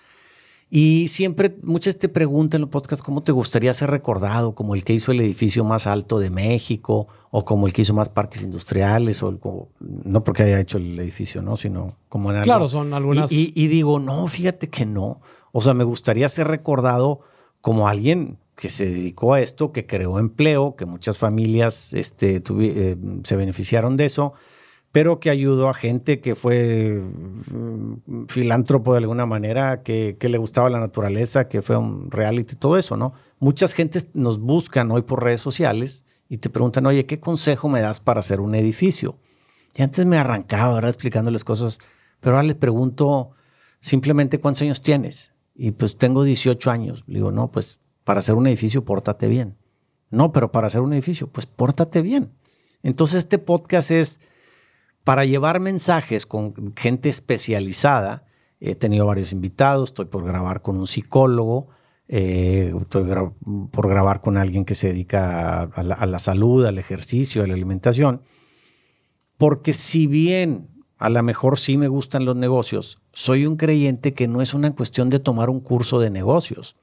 Y 0.70 1.08
siempre, 1.08 1.56
muchas 1.62 1.96
te 1.98 2.10
preguntan 2.10 2.58
en 2.58 2.62
los 2.62 2.70
podcasts 2.70 3.02
cómo 3.02 3.22
te 3.22 3.32
gustaría 3.32 3.72
ser 3.72 3.90
recordado, 3.90 4.54
como 4.54 4.74
el 4.74 4.84
que 4.84 4.92
hizo 4.92 5.12
el 5.12 5.20
edificio 5.20 5.64
más 5.64 5.86
alto 5.86 6.18
de 6.18 6.28
México, 6.28 7.08
o 7.30 7.44
como 7.46 7.66
el 7.66 7.72
que 7.72 7.82
hizo 7.82 7.94
más 7.94 8.10
parques 8.10 8.42
industriales, 8.42 9.22
o 9.22 9.30
el 9.30 9.38
como- 9.38 9.68
no 9.80 10.22
porque 10.24 10.42
haya 10.42 10.60
hecho 10.60 10.76
el 10.76 10.98
edificio, 10.98 11.40
¿no? 11.40 11.56
Sino 11.56 11.96
como 12.10 12.30
en 12.30 12.36
algo. 12.36 12.44
Claro, 12.44 12.68
son 12.68 12.92
algunas- 12.92 13.32
Y, 13.32 13.52
y- 13.54 13.64
y 13.64 13.68
digo, 13.68 13.98
no, 13.98 14.26
fíjate 14.28 14.68
que 14.68 14.84
no. 14.84 15.20
O 15.52 15.62
sea, 15.62 15.72
me 15.72 15.84
gustaría 15.84 16.28
ser 16.28 16.48
recordado 16.48 17.20
como 17.62 17.88
alguien 17.88 18.36
que 18.54 18.68
se 18.68 18.86
dedicó 18.86 19.34
a 19.34 19.40
esto, 19.40 19.72
que 19.72 19.86
creó 19.86 20.18
empleo, 20.18 20.76
que 20.76 20.84
muchas 20.84 21.16
familias 21.16 21.94
este, 21.94 22.42
tuvi- 22.44 22.72
eh, 22.74 22.96
se 23.24 23.36
beneficiaron 23.36 23.96
de 23.96 24.04
eso, 24.04 24.34
pero 24.98 25.20
que 25.20 25.30
ayudó 25.30 25.68
a 25.68 25.74
gente 25.74 26.18
que 26.18 26.34
fue 26.34 27.00
mm, 27.00 28.26
filántropo 28.26 28.94
de 28.94 28.98
alguna 28.98 29.26
manera, 29.26 29.84
que, 29.84 30.16
le 30.20 30.38
gustaba 30.38 30.68
la 30.70 30.80
naturaleza, 30.80 31.46
que 31.46 31.62
fue 31.62 31.76
un 31.76 32.10
reality, 32.10 32.56
todo 32.56 32.76
eso, 32.76 32.96
¿no? 32.96 33.12
Muchas 33.38 33.74
gentes 33.74 34.08
nos 34.14 34.40
buscan 34.40 34.90
hoy 34.90 35.02
por 35.02 35.22
redes 35.22 35.40
sociales 35.40 36.04
y 36.28 36.38
te 36.38 36.50
preguntan, 36.50 36.84
oye, 36.86 37.06
¿qué 37.06 37.20
consejo 37.20 37.68
me 37.68 37.80
das 37.80 38.00
para 38.00 38.18
hacer 38.18 38.40
un 38.40 38.56
edificio? 38.56 39.20
Y 39.76 39.82
antes 39.82 40.04
me 40.04 40.18
arrancaba, 40.18 40.74
¿verdad? 40.74 40.90
Explicándoles 40.90 41.44
cosas, 41.44 41.78
pero 42.18 42.34
ahora 42.34 42.48
les 42.48 42.56
pregunto 42.56 43.30
simplemente 43.78 44.40
cuántos 44.40 44.62
años 44.62 44.82
tienes. 44.82 45.32
Y 45.54 45.70
pues 45.70 45.96
tengo 45.96 46.24
18 46.24 46.72
años. 46.72 47.04
Le 47.06 47.20
digo, 47.20 47.30
no, 47.30 47.52
pues 47.52 47.78
para 48.02 48.18
hacer 48.18 48.34
un 48.34 48.48
edificio, 48.48 48.84
pórtate 48.84 49.28
bien. 49.28 49.58
No, 50.10 50.32
pero 50.32 50.50
para 50.50 50.66
hacer 50.66 50.80
un 50.80 50.92
edificio, 50.92 51.28
pues 51.28 51.46
pórtate 51.46 52.02
bien. 52.02 52.32
Entonces 52.82 53.18
este 53.18 53.38
podcast 53.38 53.92
es 53.92 54.18
para 55.08 55.24
llevar 55.24 55.58
mensajes 55.58 56.26
con 56.26 56.74
gente 56.76 57.08
especializada. 57.08 58.26
He 58.60 58.74
tenido 58.74 59.06
varios 59.06 59.32
invitados, 59.32 59.88
estoy 59.88 60.04
por 60.04 60.22
grabar 60.22 60.60
con 60.60 60.76
un 60.76 60.86
psicólogo, 60.86 61.68
eh, 62.08 62.74
estoy 62.78 63.10
por 63.70 63.88
grabar 63.88 64.20
con 64.20 64.36
alguien 64.36 64.66
que 64.66 64.74
se 64.74 64.88
dedica 64.88 65.60
a, 65.60 65.62
a 65.62 65.82
la, 65.82 65.94
a 65.94 66.04
la 66.04 66.18
salud, 66.18 66.66
al 66.66 66.76
ejercicio, 66.76 67.42
a 67.42 67.46
la 67.46 67.54
alimentación. 67.54 68.20
Porque 69.38 69.72
si 69.72 70.06
bien 70.06 70.68
a 70.98 71.08
lo 71.08 71.22
mejor 71.22 71.58
sí 71.58 71.78
me 71.78 71.88
gustan 71.88 72.26
los 72.26 72.36
negocios, 72.36 73.00
soy 73.14 73.46
un 73.46 73.56
creyente 73.56 74.12
que 74.12 74.28
no 74.28 74.42
es 74.42 74.52
una 74.52 74.74
cuestión 74.74 75.08
de 75.08 75.20
tomar 75.20 75.48
un 75.48 75.60
curso 75.60 76.00
de 76.00 76.10
negocios. 76.10 76.76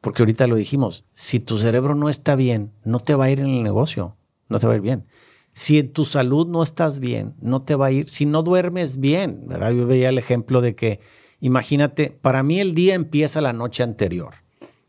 Porque 0.00 0.22
ahorita 0.22 0.46
lo 0.46 0.56
dijimos, 0.56 1.04
si 1.12 1.40
tu 1.40 1.58
cerebro 1.58 1.94
no 1.94 2.08
está 2.08 2.36
bien, 2.36 2.72
no 2.84 3.00
te 3.00 3.14
va 3.14 3.26
a 3.26 3.30
ir 3.30 3.40
en 3.40 3.48
el 3.48 3.62
negocio, 3.62 4.16
no 4.48 4.58
te 4.58 4.66
va 4.66 4.72
a 4.72 4.76
ir 4.76 4.82
bien. 4.82 5.04
Si 5.52 5.78
en 5.78 5.92
tu 5.92 6.04
salud 6.04 6.46
no 6.46 6.62
estás 6.62 7.00
bien, 7.00 7.34
no 7.40 7.62
te 7.62 7.74
va 7.74 7.86
a 7.86 7.90
ir. 7.90 8.08
Si 8.08 8.26
no 8.26 8.42
duermes 8.42 8.98
bien, 8.98 9.44
¿verdad? 9.46 9.72
Yo 9.72 9.86
veía 9.86 10.08
el 10.08 10.18
ejemplo 10.18 10.60
de 10.60 10.74
que, 10.74 11.00
imagínate, 11.40 12.10
para 12.10 12.42
mí 12.42 12.60
el 12.60 12.74
día 12.74 12.94
empieza 12.94 13.40
la 13.40 13.52
noche 13.52 13.82
anterior. 13.82 14.34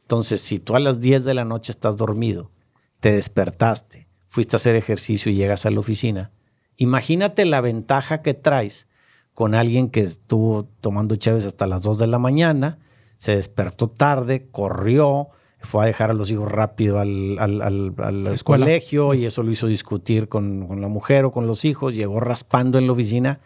Entonces, 0.03 0.41
si 0.41 0.59
tú 0.59 0.76
a 0.76 0.80
las 0.80 0.99
10 0.99 1.24
de 1.24 1.34
la 1.34 1.45
noche 1.45 1.72
estás 1.72 1.97
dormido, 1.97 2.51
te 2.99 3.14
despertaste, 3.14 4.07
fuiste 4.28 4.55
a 4.55 4.57
hacer 4.57 4.76
ejercicio 4.76 5.32
y 5.32 5.36
llegas 5.36 5.66
a 5.66 5.72
la 5.72 5.80
oficina, 5.80 6.32
imagínate 6.78 7.45
la 7.45 7.62
ventaja 7.62 8.22
que 8.22 8.34
traes 8.34 8.88
con 9.34 9.55
alguien 9.55 9.89
que 9.89 10.01
estuvo 10.01 10.66
tomando 10.82 11.16
chaves 11.16 11.45
hasta 11.45 11.66
las 11.66 11.82
2 11.84 11.99
de 11.99 12.07
la 12.07 12.20
mañana, 12.20 12.80
se 13.18 13.36
despertó 13.36 13.89
tarde, 13.89 14.49
corrió, 14.51 15.30
fue 15.62 15.84
a 15.84 15.88
dejar 15.88 16.12
a 16.12 16.14
los 16.14 16.32
hijos 16.32 16.51
rápido 16.51 16.99
al, 16.99 17.38
al- 17.39 17.62
al- 17.62 17.93
al 17.99 18.43
colegio 18.43 19.14
y 19.14 19.26
eso 19.26 19.43
lo 19.43 19.51
hizo 19.51 19.68
discutir 19.68 20.28
con, 20.28 20.68
con 20.68 20.82
la 20.82 20.88
mujer 20.88 21.26
o 21.26 21.32
con 21.32 21.47
los 21.47 21.66
hijos, 21.66 21.93
llegó 21.95 22.20
raspando 22.20 22.78
en 22.80 22.88
la 22.88 22.93
oficina, 22.93 23.39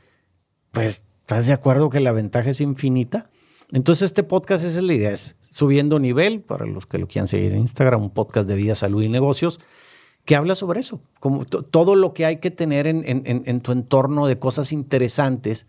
pues 0.71 1.05
¿estás 1.21 1.47
de 1.47 1.53
acuerdo 1.53 1.89
que 1.89 1.99
la 1.99 2.11
ventaja 2.11 2.49
es 2.49 2.61
infinita? 2.61 3.29
Entonces 3.71 4.03
este 4.05 4.23
podcast 4.23 4.63
esa 4.63 4.77
es 4.79 4.83
la 4.85 4.93
idea, 4.93 5.11
es 5.11 5.35
Subiendo 5.49 5.99
Nivel, 5.99 6.41
para 6.41 6.65
los 6.65 6.85
que 6.85 6.97
lo 6.97 7.07
quieran 7.07 7.27
seguir 7.27 7.51
en 7.53 7.59
Instagram, 7.59 8.01
un 8.01 8.09
podcast 8.11 8.47
de 8.47 8.55
vida, 8.55 8.75
salud 8.75 9.01
y 9.01 9.09
negocios, 9.09 9.59
que 10.23 10.35
habla 10.35 10.55
sobre 10.55 10.79
eso, 10.79 11.01
como 11.19 11.45
todo 11.45 11.95
lo 11.95 12.13
que 12.13 12.25
hay 12.25 12.37
que 12.37 12.51
tener 12.51 12.87
en, 12.87 13.03
en, 13.05 13.61
tu 13.61 13.71
entorno 13.71 14.27
de 14.27 14.39
cosas 14.39 14.71
interesantes, 14.71 15.67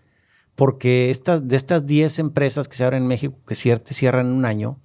porque 0.54 1.10
estas, 1.10 1.46
de 1.46 1.56
estas 1.56 1.86
10 1.86 2.18
empresas 2.18 2.66
que 2.68 2.76
se 2.76 2.84
abren 2.84 3.02
en 3.02 3.08
México, 3.08 3.34
que 3.46 3.54
cierran 3.54 4.26
en 4.26 4.32
un 4.32 4.44
año, 4.46 4.78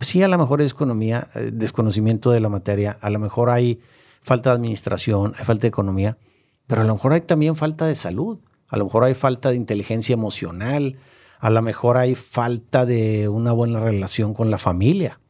sí, 0.00 0.22
a 0.22 0.28
lo 0.28 0.38
mejor 0.38 0.62
es 0.62 0.72
economía, 0.72 1.28
eh, 1.34 1.50
desconocimiento 1.52 2.30
de 2.30 2.40
la 2.40 2.48
materia, 2.48 2.98
a 3.00 3.10
lo 3.10 3.18
mejor 3.18 3.50
hay 3.50 3.80
falta 4.20 4.50
de 4.50 4.56
administración, 4.56 5.34
hay 5.38 5.44
falta 5.44 5.62
de 5.62 5.68
economía, 5.68 6.18
pero 6.66 6.82
a 6.82 6.84
lo 6.84 6.94
mejor 6.94 7.12
hay 7.12 7.22
también 7.22 7.56
falta 7.56 7.86
de 7.86 7.94
salud, 7.94 8.38
a 8.68 8.76
lo 8.76 8.84
mejor 8.84 9.04
hay 9.04 9.14
falta 9.14 9.50
de 9.50 9.56
inteligencia 9.56 10.12
emocional, 10.12 10.98
a 11.40 11.50
lo 11.50 11.62
mejor 11.62 11.96
hay 11.96 12.14
falta 12.14 12.84
de 12.84 13.28
una 13.28 13.52
buena 13.52 13.80
relación 13.80 14.34
con 14.34 14.50
la 14.50 14.58
familia. 14.58 15.20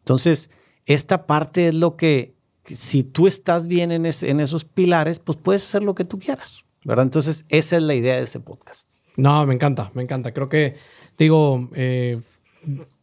Entonces, 0.00 0.50
esta 0.86 1.26
parte 1.26 1.68
es 1.68 1.74
lo 1.74 1.96
que, 1.96 2.34
si 2.64 3.02
tú 3.02 3.26
estás 3.26 3.66
bien 3.66 3.92
en, 3.92 4.06
esos 4.06 4.64
pilares, 4.64 5.18
pues 5.20 5.38
puedes 5.38 5.64
hacer 5.64 5.82
lo 5.82 5.94
que 5.94 6.04
tú 6.04 6.18
quieras, 6.18 6.64
¿verdad? 6.84 7.04
Entonces, 7.04 7.44
esa 7.48 7.76
es 7.76 7.82
la 7.82 7.94
idea 7.94 8.16
de 8.16 8.22
este 8.22 8.40
podcast. 8.40 8.90
No, 9.16 9.44
me 9.46 9.54
encanta, 9.54 9.90
me 9.94 10.02
encanta. 10.02 10.32
Creo 10.32 10.48
que, 10.48 10.76
digo, 11.16 11.68
eh, 11.74 12.20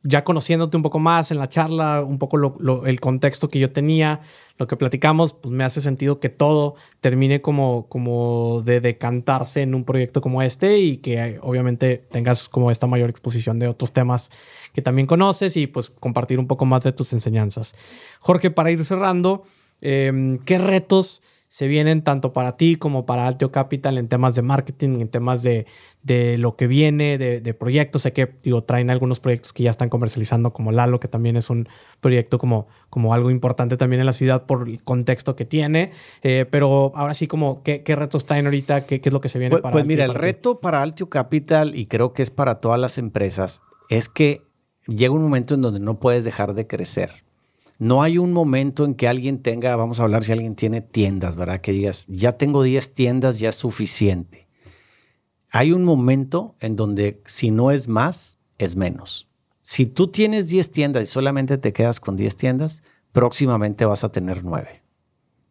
ya 0.07 0.23
conociéndote 0.23 0.77
un 0.77 0.83
poco 0.83 0.99
más 0.99 1.31
en 1.31 1.39
la 1.39 1.49
charla, 1.49 2.03
un 2.03 2.19
poco 2.19 2.37
el 2.85 2.99
contexto 3.01 3.49
que 3.49 3.57
yo 3.57 3.71
tenía, 3.71 4.21
lo 4.59 4.67
que 4.67 4.77
platicamos, 4.77 5.33
pues 5.33 5.51
me 5.51 5.63
hace 5.63 5.81
sentido 5.81 6.19
que 6.19 6.29
todo 6.29 6.75
termine 7.01 7.41
como, 7.41 7.87
como 7.89 8.61
de 8.63 8.81
decantarse 8.81 9.63
en 9.63 9.73
un 9.73 9.83
proyecto 9.83 10.21
como 10.21 10.43
este 10.43 10.77
y 10.77 10.97
que 10.97 11.39
obviamente 11.41 11.97
tengas 11.97 12.47
como 12.47 12.69
esta 12.69 12.85
mayor 12.85 13.09
exposición 13.09 13.57
de 13.57 13.67
otros 13.67 13.93
temas 13.93 14.29
que 14.73 14.83
también 14.83 15.07
conoces 15.07 15.57
y 15.57 15.65
pues 15.65 15.89
compartir 15.89 16.37
un 16.37 16.45
poco 16.47 16.65
más 16.65 16.83
de 16.83 16.91
tus 16.91 17.11
enseñanzas. 17.11 17.75
Jorge, 18.19 18.51
para 18.51 18.69
ir 18.69 18.85
cerrando, 18.85 19.43
em, 19.81 20.37
¿qué 20.37 20.59
retos 20.59 21.23
se 21.55 21.69
vienen 21.69 22.01
tanto 22.01 22.33
para 22.33 22.57
ti 22.57 22.75
como 22.75 23.05
para 23.05 23.27
Alteo 23.27 23.49
Capital 23.49 23.97
en 23.97 24.09
temas 24.09 24.35
de 24.35 24.41
marketing, 24.41 24.99
en 24.99 25.07
temas 25.07 25.41
de, 25.41 25.65
lo 26.37 26.57
que 26.57 26.67
viene, 26.67 27.17
de, 27.17 27.53
proyectos. 27.53 28.01
Sé 28.01 28.11
que 28.11 28.29
digo, 28.43 28.65
traen 28.65 28.89
algunos 28.89 29.21
proyectos 29.21 29.53
que 29.53 29.63
ya 29.63 29.71
están 29.71 29.87
comercializando, 29.87 30.51
como 30.51 30.73
Lalo, 30.73 30.99
que 30.99 31.07
también 31.07 31.37
es 31.37 31.49
un 31.49 31.69
proyecto 32.01 32.39
como, 32.39 32.67
como 32.89 33.13
algo 33.13 33.31
importante 33.31 33.77
también 33.77 34.01
en 34.01 34.05
la 34.05 34.11
ciudad 34.11 34.45
por 34.45 34.67
el 34.67 34.83
contexto 34.83 35.37
que 35.37 35.45
tiene. 35.45 35.91
Eh, 36.23 36.45
pero 36.51 36.91
ahora 36.93 37.13
sí, 37.13 37.25
como, 37.25 37.63
¿qué, 37.63 37.81
retos 37.87 38.25
traen 38.25 38.47
ahorita? 38.47 38.85
¿Qué, 38.85 38.99
es 39.01 39.13
lo 39.13 39.21
que 39.21 39.29
se 39.29 39.39
viene 39.39 39.51
pues, 39.51 39.61
para 39.61 39.71
Pues 39.71 39.85
mira, 39.85 40.03
el 40.03 40.13
reto 40.13 40.59
para 40.59 40.81
Altio 40.81 41.07
Capital, 41.07 41.73
y 41.73 41.85
creo 41.85 42.11
que 42.11 42.21
es 42.21 42.31
para 42.31 42.59
todas 42.59 42.81
las 42.81 42.97
empresas, 42.97 43.61
es 43.87 44.09
que 44.09 44.41
llega 44.87 45.13
un 45.13 45.21
momento 45.21 45.55
en 45.55 45.61
donde 45.61 45.79
no 45.79 46.01
puedes 46.01 46.25
dejar 46.25 46.53
de 46.53 46.67
crecer. 46.67 47.24
No 47.77 48.01
hay 48.01 48.17
un 48.17 48.31
momento 48.31 48.85
en 48.85 48.95
que 48.95 49.07
alguien 49.07 49.41
tenga, 49.41 49.75
vamos 49.75 49.99
a 49.99 50.03
hablar 50.03 50.23
si 50.23 50.31
alguien 50.31 50.55
tiene 50.55 50.81
tiendas, 50.81 51.35
¿verdad? 51.35 51.61
Que 51.61 51.73
digas, 51.73 52.05
ya 52.07 52.37
tengo 52.37 52.63
10 52.63 52.93
tiendas, 52.93 53.39
ya 53.39 53.49
es 53.49 53.55
suficiente. 53.55 54.47
Hay 55.49 55.71
un 55.71 55.83
momento 55.83 56.55
en 56.59 56.75
donde 56.75 57.21
si 57.25 57.51
no 57.51 57.71
es 57.71 57.87
más, 57.87 58.39
es 58.57 58.75
menos. 58.75 59.27
Si 59.61 59.85
tú 59.85 60.07
tienes 60.07 60.47
10 60.47 60.71
tiendas 60.71 61.03
y 61.03 61.07
solamente 61.07 61.57
te 61.57 61.73
quedas 61.73 61.99
con 61.99 62.15
10 62.15 62.37
tiendas, 62.37 62.83
próximamente 63.11 63.85
vas 63.85 64.03
a 64.03 64.11
tener 64.11 64.43
9. 64.43 64.83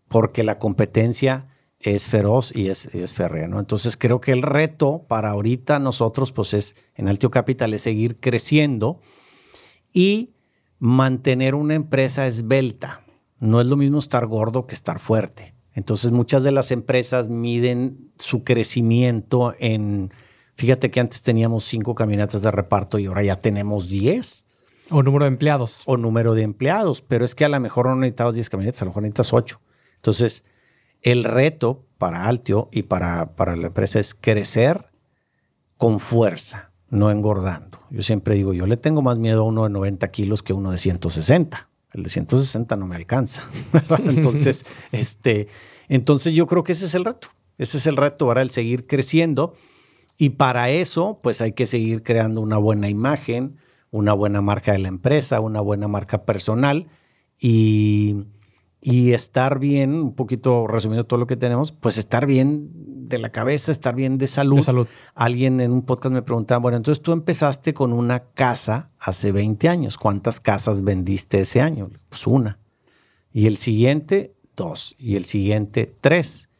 Porque 0.08 0.44
la 0.44 0.58
competencia 0.58 1.48
es 1.80 2.08
feroz 2.08 2.54
y 2.54 2.68
es, 2.68 2.86
es 2.94 3.12
férrea, 3.12 3.48
¿no? 3.48 3.58
Entonces 3.60 3.96
creo 3.96 4.20
que 4.20 4.32
el 4.32 4.42
reto 4.42 5.04
para 5.08 5.30
ahorita 5.30 5.78
nosotros, 5.78 6.32
pues 6.32 6.54
es 6.54 6.76
en 6.94 7.08
Altio 7.08 7.30
Capital, 7.30 7.74
es 7.74 7.82
seguir 7.82 8.20
creciendo 8.20 9.00
y 9.92 10.33
mantener 10.78 11.54
una 11.54 11.74
empresa 11.74 12.26
esbelta. 12.26 13.02
No 13.38 13.60
es 13.60 13.66
lo 13.66 13.76
mismo 13.76 13.98
estar 13.98 14.26
gordo 14.26 14.66
que 14.66 14.74
estar 14.74 14.98
fuerte. 14.98 15.54
Entonces 15.74 16.12
muchas 16.12 16.44
de 16.44 16.52
las 16.52 16.70
empresas 16.70 17.28
miden 17.28 18.12
su 18.18 18.44
crecimiento 18.44 19.54
en, 19.58 20.12
fíjate 20.54 20.90
que 20.90 21.00
antes 21.00 21.22
teníamos 21.22 21.64
cinco 21.64 21.94
caminatas 21.94 22.42
de 22.42 22.50
reparto 22.50 22.98
y 22.98 23.06
ahora 23.06 23.22
ya 23.22 23.40
tenemos 23.40 23.88
diez. 23.88 24.46
O 24.90 25.02
número 25.02 25.24
de 25.24 25.30
empleados. 25.30 25.82
O 25.86 25.96
número 25.96 26.34
de 26.34 26.42
empleados, 26.42 27.02
pero 27.02 27.24
es 27.24 27.34
que 27.34 27.44
a 27.44 27.48
lo 27.48 27.58
mejor 27.58 27.86
no 27.86 27.96
necesitabas 27.96 28.34
diez 28.34 28.50
camionetas, 28.50 28.82
a 28.82 28.84
lo 28.84 28.90
mejor 28.90 29.02
necesitas 29.02 29.32
ocho. 29.32 29.60
Entonces, 29.96 30.44
el 31.02 31.24
reto 31.24 31.86
para 31.98 32.26
Altio 32.28 32.68
y 32.70 32.84
para, 32.84 33.34
para 33.34 33.56
la 33.56 33.68
empresa 33.68 33.98
es 33.98 34.14
crecer 34.14 34.90
con 35.76 36.00
fuerza 36.00 36.70
no 36.94 37.10
engordando. 37.10 37.73
Yo 37.90 38.02
siempre 38.02 38.34
digo, 38.34 38.52
yo 38.52 38.66
le 38.66 38.76
tengo 38.76 39.02
más 39.02 39.18
miedo 39.18 39.42
a 39.42 39.44
uno 39.44 39.64
de 39.64 39.70
90 39.70 40.10
kilos 40.10 40.42
que 40.42 40.52
a 40.52 40.56
uno 40.56 40.70
de 40.70 40.78
160. 40.78 41.68
El 41.92 42.02
de 42.02 42.08
160 42.08 42.76
no 42.76 42.86
me 42.86 42.96
alcanza. 42.96 43.42
entonces, 44.04 44.64
este, 44.92 45.48
entonces 45.88 46.34
yo 46.34 46.46
creo 46.46 46.64
que 46.64 46.72
ese 46.72 46.86
es 46.86 46.94
el 46.94 47.04
reto. 47.04 47.28
Ese 47.58 47.78
es 47.78 47.86
el 47.86 47.96
reto 47.96 48.26
ahora, 48.26 48.42
el 48.42 48.50
seguir 48.50 48.86
creciendo. 48.86 49.54
Y 50.16 50.30
para 50.30 50.70
eso, 50.70 51.20
pues 51.22 51.40
hay 51.40 51.52
que 51.52 51.66
seguir 51.66 52.02
creando 52.02 52.40
una 52.40 52.56
buena 52.56 52.88
imagen, 52.88 53.56
una 53.90 54.12
buena 54.12 54.40
marca 54.40 54.72
de 54.72 54.78
la 54.78 54.88
empresa, 54.88 55.40
una 55.40 55.60
buena 55.60 55.88
marca 55.88 56.24
personal 56.24 56.88
y, 57.38 58.24
y 58.86 59.14
estar 59.14 59.58
bien, 59.58 59.94
un 59.94 60.14
poquito 60.14 60.66
resumiendo 60.66 61.06
todo 61.06 61.18
lo 61.18 61.26
que 61.26 61.38
tenemos, 61.38 61.72
pues 61.72 61.96
estar 61.96 62.26
bien 62.26 62.68
de 63.08 63.16
la 63.16 63.32
cabeza, 63.32 63.72
estar 63.72 63.94
bien 63.94 64.18
de 64.18 64.26
salud. 64.26 64.60
salud. 64.60 64.86
Alguien 65.14 65.62
en 65.62 65.72
un 65.72 65.86
podcast 65.86 66.12
me 66.12 66.20
preguntaba, 66.20 66.58
bueno, 66.58 66.76
entonces 66.76 67.02
tú 67.02 67.12
empezaste 67.12 67.72
con 67.72 67.94
una 67.94 68.24
casa 68.34 68.90
hace 68.98 69.32
20 69.32 69.70
años. 69.70 69.96
¿Cuántas 69.96 70.38
casas 70.38 70.84
vendiste 70.84 71.40
ese 71.40 71.62
año? 71.62 71.92
Pues 72.10 72.26
una. 72.26 72.58
Y 73.32 73.46
el 73.46 73.56
siguiente, 73.56 74.36
dos. 74.54 74.94
Y 74.98 75.16
el 75.16 75.24
siguiente, 75.24 75.96
tres. 76.02 76.50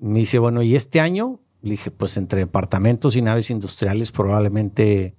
Me 0.00 0.18
dice, 0.18 0.40
bueno, 0.40 0.62
¿y 0.62 0.74
este 0.74 0.98
año? 0.98 1.40
Le 1.62 1.70
dije, 1.70 1.92
pues 1.92 2.16
entre 2.16 2.40
departamentos 2.40 3.14
y 3.14 3.22
naves 3.22 3.50
industriales 3.50 4.10
probablemente 4.10 5.14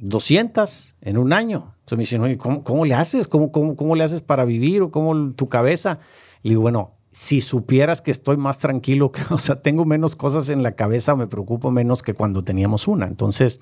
200 0.00 0.94
en 1.00 1.18
un 1.18 1.32
año. 1.32 1.74
Entonces 1.80 1.96
me 1.96 2.24
dicen, 2.24 2.36
¿cómo, 2.38 2.64
cómo 2.64 2.84
le 2.84 2.94
haces? 2.94 3.28
¿Cómo, 3.28 3.52
cómo, 3.52 3.76
cómo 3.76 3.96
le 3.96 4.04
haces 4.04 4.22
para 4.22 4.44
vivir? 4.44 4.82
¿O 4.82 4.90
cómo 4.90 5.32
tu 5.32 5.48
cabeza? 5.48 6.00
Le 6.42 6.50
digo, 6.50 6.62
bueno, 6.62 6.94
si 7.10 7.40
supieras 7.40 8.00
que 8.00 8.10
estoy 8.10 8.36
más 8.36 8.58
tranquilo, 8.58 9.12
que, 9.12 9.22
o 9.30 9.38
sea, 9.38 9.62
tengo 9.62 9.84
menos 9.84 10.16
cosas 10.16 10.48
en 10.48 10.62
la 10.62 10.72
cabeza, 10.72 11.16
me 11.16 11.26
preocupo 11.26 11.70
menos 11.70 12.02
que 12.02 12.14
cuando 12.14 12.44
teníamos 12.44 12.88
una. 12.88 13.06
Entonces, 13.06 13.60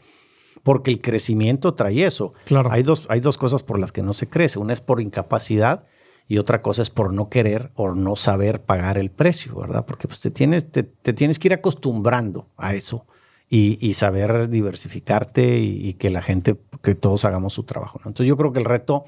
porque 0.62 0.90
el 0.90 1.00
crecimiento 1.00 1.74
trae 1.74 2.04
eso. 2.04 2.34
Claro. 2.44 2.70
Hay 2.70 2.82
dos, 2.82 3.06
hay 3.08 3.20
dos 3.20 3.38
cosas 3.38 3.62
por 3.62 3.78
las 3.78 3.92
que 3.92 4.02
no 4.02 4.12
se 4.12 4.28
crece. 4.28 4.58
Una 4.58 4.72
es 4.72 4.80
por 4.80 5.00
incapacidad 5.00 5.84
y 6.26 6.38
otra 6.38 6.60
cosa 6.62 6.82
es 6.82 6.90
por 6.90 7.12
no 7.12 7.30
querer 7.30 7.72
o 7.74 7.94
no 7.94 8.14
saber 8.16 8.62
pagar 8.62 8.98
el 8.98 9.10
precio, 9.10 9.56
¿verdad? 9.56 9.86
Porque 9.86 10.08
pues, 10.08 10.20
te, 10.20 10.30
tienes, 10.30 10.70
te, 10.70 10.82
tienes 10.84 11.38
que 11.38 11.48
ir 11.48 11.54
acostumbrando 11.54 12.48
a 12.56 12.74
eso 12.74 13.06
y, 13.50 13.92
saber 13.94 14.48
diversificarte 14.48 15.58
y, 15.58 15.94
que 15.94 16.10
la 16.10 16.22
gente, 16.22 16.56
que 16.82 16.94
todos 16.94 17.24
hagamos 17.24 17.54
su 17.54 17.62
trabajo. 17.62 17.98
Entonces 18.00 18.26
yo 18.26 18.36
creo 18.36 18.52
que 18.52 18.58
el 18.58 18.64
reto 18.64 19.04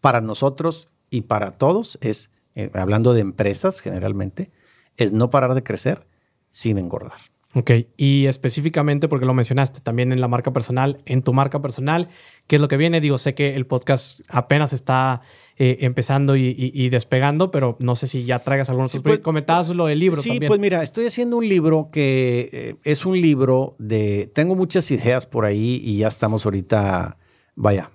para 0.00 0.20
nosotros 0.20 0.88
y 1.10 1.22
para 1.22 1.52
todos 1.52 1.98
es, 2.00 2.30
eh, 2.54 2.70
hablando 2.74 3.12
de 3.12 3.20
empresas 3.20 3.80
generalmente, 3.80 4.50
es 4.96 5.12
no 5.12 5.30
parar 5.30 5.54
de 5.54 5.62
crecer 5.62 6.06
sin 6.50 6.78
engordar. 6.78 7.18
Ok, 7.56 7.70
y 7.96 8.26
específicamente 8.26 9.06
porque 9.06 9.26
lo 9.26 9.34
mencionaste 9.34 9.80
también 9.80 10.12
en 10.12 10.20
la 10.20 10.26
marca 10.26 10.52
personal, 10.52 11.00
en 11.04 11.22
tu 11.22 11.32
marca 11.32 11.62
personal, 11.62 12.08
¿qué 12.48 12.56
es 12.56 12.62
lo 12.62 12.66
que 12.66 12.76
viene? 12.76 13.00
Digo, 13.00 13.16
sé 13.16 13.34
que 13.34 13.54
el 13.54 13.64
podcast 13.64 14.20
apenas 14.28 14.72
está 14.72 15.20
eh, 15.56 15.78
empezando 15.82 16.34
y, 16.36 16.88
despegando, 16.88 17.52
pero 17.52 17.76
no 17.78 17.94
sé 17.94 18.08
si 18.08 18.24
ya 18.24 18.40
traigas 18.40 18.70
algunos. 18.70 18.90
Sí, 18.90 18.98
pues, 18.98 19.20
comentabas 19.20 19.68
lo 19.68 19.86
del 19.86 20.00
libro 20.00 20.20
sí, 20.20 20.40
pues 20.44 20.58
mira, 20.58 20.82
estoy 20.82 21.06
haciendo 21.06 21.36
un 21.36 21.48
libro 21.48 21.90
que 21.92 22.50
eh, 22.52 22.76
es 22.82 23.06
un 23.06 23.20
libro 23.20 23.76
de. 23.78 24.32
Tengo 24.34 24.56
muchas 24.56 24.90
ideas 24.90 25.26
por 25.26 25.44
ahí 25.44 25.80
y 25.84 25.98
ya 25.98 26.08
estamos 26.08 26.44
ahorita, 26.44 27.18
vaya, 27.54 27.92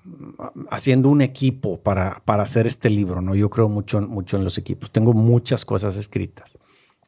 haciendo 0.69 1.09
un 1.09 1.21
equipo 1.21 1.81
para, 1.81 2.21
para 2.23 2.43
hacer 2.43 2.65
este 2.65 2.89
libro, 2.89 3.21
¿no? 3.21 3.35
Yo 3.35 3.49
creo 3.49 3.67
mucho, 3.67 3.99
mucho 3.99 4.37
en 4.37 4.45
los 4.45 4.57
equipos. 4.57 4.89
Tengo 4.89 5.11
muchas 5.11 5.65
cosas 5.65 5.97
escritas. 5.97 6.53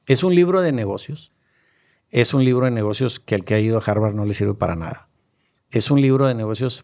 Es 0.06 0.22
un 0.22 0.36
libro 0.36 0.62
de 0.62 0.74
negocios. 0.74 1.32
Es 2.10 2.34
un 2.34 2.44
libro 2.44 2.66
de 2.66 2.72
negocios 2.72 3.22
que 3.22 3.36
al 3.36 3.46
que 3.46 3.54
ha 3.54 3.60
ido 3.62 3.78
a 3.78 3.84
Harvard 3.86 4.16
no 4.16 4.26
le 4.26 4.34
sirve 4.34 4.54
para 4.54 4.76
nada. 4.76 5.08
Es 5.70 5.90
un 5.92 6.02
libro 6.02 6.28
de 6.28 6.36
negocios 6.36 6.84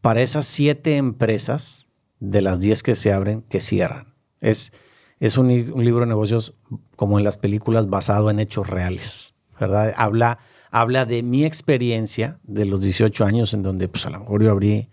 para 0.00 0.22
esas 0.22 0.46
siete 0.46 0.96
empresas 0.96 1.87
de 2.20 2.42
las 2.42 2.60
10 2.60 2.82
que 2.82 2.94
se 2.94 3.12
abren 3.12 3.42
que 3.42 3.60
cierran. 3.60 4.14
Es, 4.40 4.72
es 5.20 5.38
un, 5.38 5.48
libro 5.48 6.00
de 6.00 6.06
negocios 6.06 6.54
como 6.96 7.18
en 7.18 7.24
las 7.24 7.38
películas 7.38 7.88
basado 7.88 8.30
en 8.30 8.38
hechos 8.38 8.68
reales, 8.68 9.34
¿verdad? 9.58 9.94
Habla, 9.96 10.38
habla 10.70 11.04
de 11.04 11.22
mi 11.22 11.44
experiencia 11.44 12.38
de 12.42 12.64
los 12.64 12.82
18 12.82 13.24
años 13.24 13.54
en 13.54 13.62
donde 13.62 13.88
pues 13.88 14.06
a 14.06 14.10
lo 14.10 14.20
mejor 14.20 14.42
yo 14.42 14.50
abrí, 14.50 14.88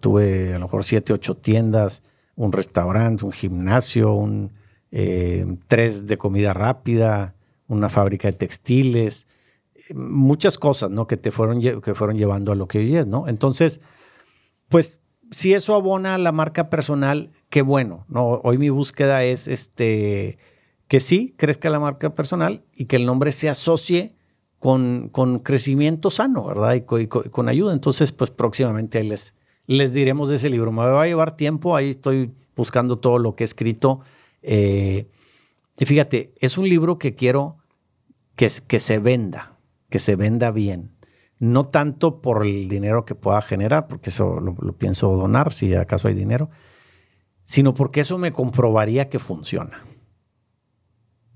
tuve 0.00 0.54
a 0.54 0.58
lo 0.58 0.66
mejor 0.66 0.84
7, 0.84 1.12
8 1.12 1.36
tiendas, 1.38 2.02
un 2.36 2.52
restaurante, 2.52 3.24
un 3.24 3.32
gimnasio, 3.32 4.12
un, 4.12 4.52
eh, 4.92 5.44
tres 5.66 6.06
de 6.06 6.16
comida 6.16 6.54
rápida, 6.54 7.34
una 7.66 7.88
fábrica 7.88 8.28
de 8.28 8.32
textiles, 8.32 9.26
muchas 9.94 10.58
cosas, 10.58 10.90
¿no? 10.90 11.06
Que 11.06 11.16
te 11.16 11.30
fueron, 11.30 11.60
que 11.60 11.94
fueron 11.94 12.16
llevando 12.16 12.52
a 12.52 12.54
lo 12.54 12.68
que 12.68 12.78
hoy 12.78 12.96
es. 12.96 13.06
Entonces, 13.26 13.80
pues 14.68 15.00
si 15.30 15.54
eso 15.54 15.74
abona 15.74 16.14
a 16.14 16.18
la 16.18 16.32
marca 16.32 16.70
personal, 16.70 17.30
qué 17.48 17.62
bueno. 17.62 18.04
No, 18.08 18.40
hoy 18.44 18.58
mi 18.58 18.70
búsqueda 18.70 19.24
es 19.24 19.48
este 19.48 20.38
que 20.88 21.00
sí 21.00 21.34
crezca 21.36 21.68
la 21.68 21.80
marca 21.80 22.14
personal 22.14 22.64
y 22.72 22.86
que 22.86 22.96
el 22.96 23.06
nombre 23.06 23.32
se 23.32 23.48
asocie 23.48 24.14
con, 24.58 25.08
con 25.10 25.40
crecimiento 25.40 26.10
sano, 26.10 26.46
¿verdad? 26.46 26.74
Y, 26.74 27.06
con, 27.08 27.48
ayuda. 27.48 27.72
Entonces, 27.72 28.12
pues 28.12 28.30
próximamente 28.30 29.02
les, 29.02 29.34
les 29.66 29.92
diremos 29.92 30.28
de 30.28 30.36
ese 30.36 30.50
libro. 30.50 30.72
Me 30.72 30.82
va 30.82 31.02
a 31.02 31.06
llevar 31.06 31.36
tiempo, 31.36 31.76
ahí 31.76 31.90
estoy 31.90 32.32
buscando 32.54 32.98
todo 32.98 33.18
lo 33.18 33.34
que 33.34 33.44
he 33.44 33.46
escrito. 33.46 34.00
Eh, 34.42 35.08
y 35.78 35.84
fíjate, 35.84 36.32
es 36.40 36.56
un 36.56 36.68
libro 36.68 36.98
que 36.98 37.14
quiero 37.14 37.58
que, 38.34 38.50
que 38.66 38.80
se 38.80 38.98
venda, 38.98 39.58
que 39.90 39.98
se 39.98 40.16
venda 40.16 40.50
bien. 40.50 40.95
No 41.38 41.68
tanto 41.68 42.20
por 42.20 42.46
el 42.46 42.68
dinero 42.68 43.04
que 43.04 43.14
pueda 43.14 43.42
generar, 43.42 43.88
porque 43.88 44.10
eso 44.10 44.40
lo, 44.40 44.54
pienso 44.72 45.14
donar 45.16 45.52
si 45.52 45.74
acaso 45.74 46.08
hay 46.08 46.14
dinero, 46.14 46.50
sino 47.44 47.74
porque 47.74 48.00
eso 48.00 48.18
me 48.18 48.32
comprobaría 48.32 49.08
que 49.08 49.18
funciona. 49.18 49.84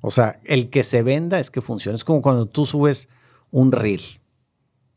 O 0.00 0.10
sea, 0.10 0.40
el 0.44 0.70
que 0.70 0.82
se 0.82 1.02
venda 1.02 1.38
es 1.38 1.50
que 1.50 1.60
funciona. 1.60 1.96
Es 1.96 2.04
como 2.04 2.22
cuando 2.22 2.46
tú 2.46 2.64
subes 2.64 3.08
un 3.50 3.72
reel. 3.72 4.00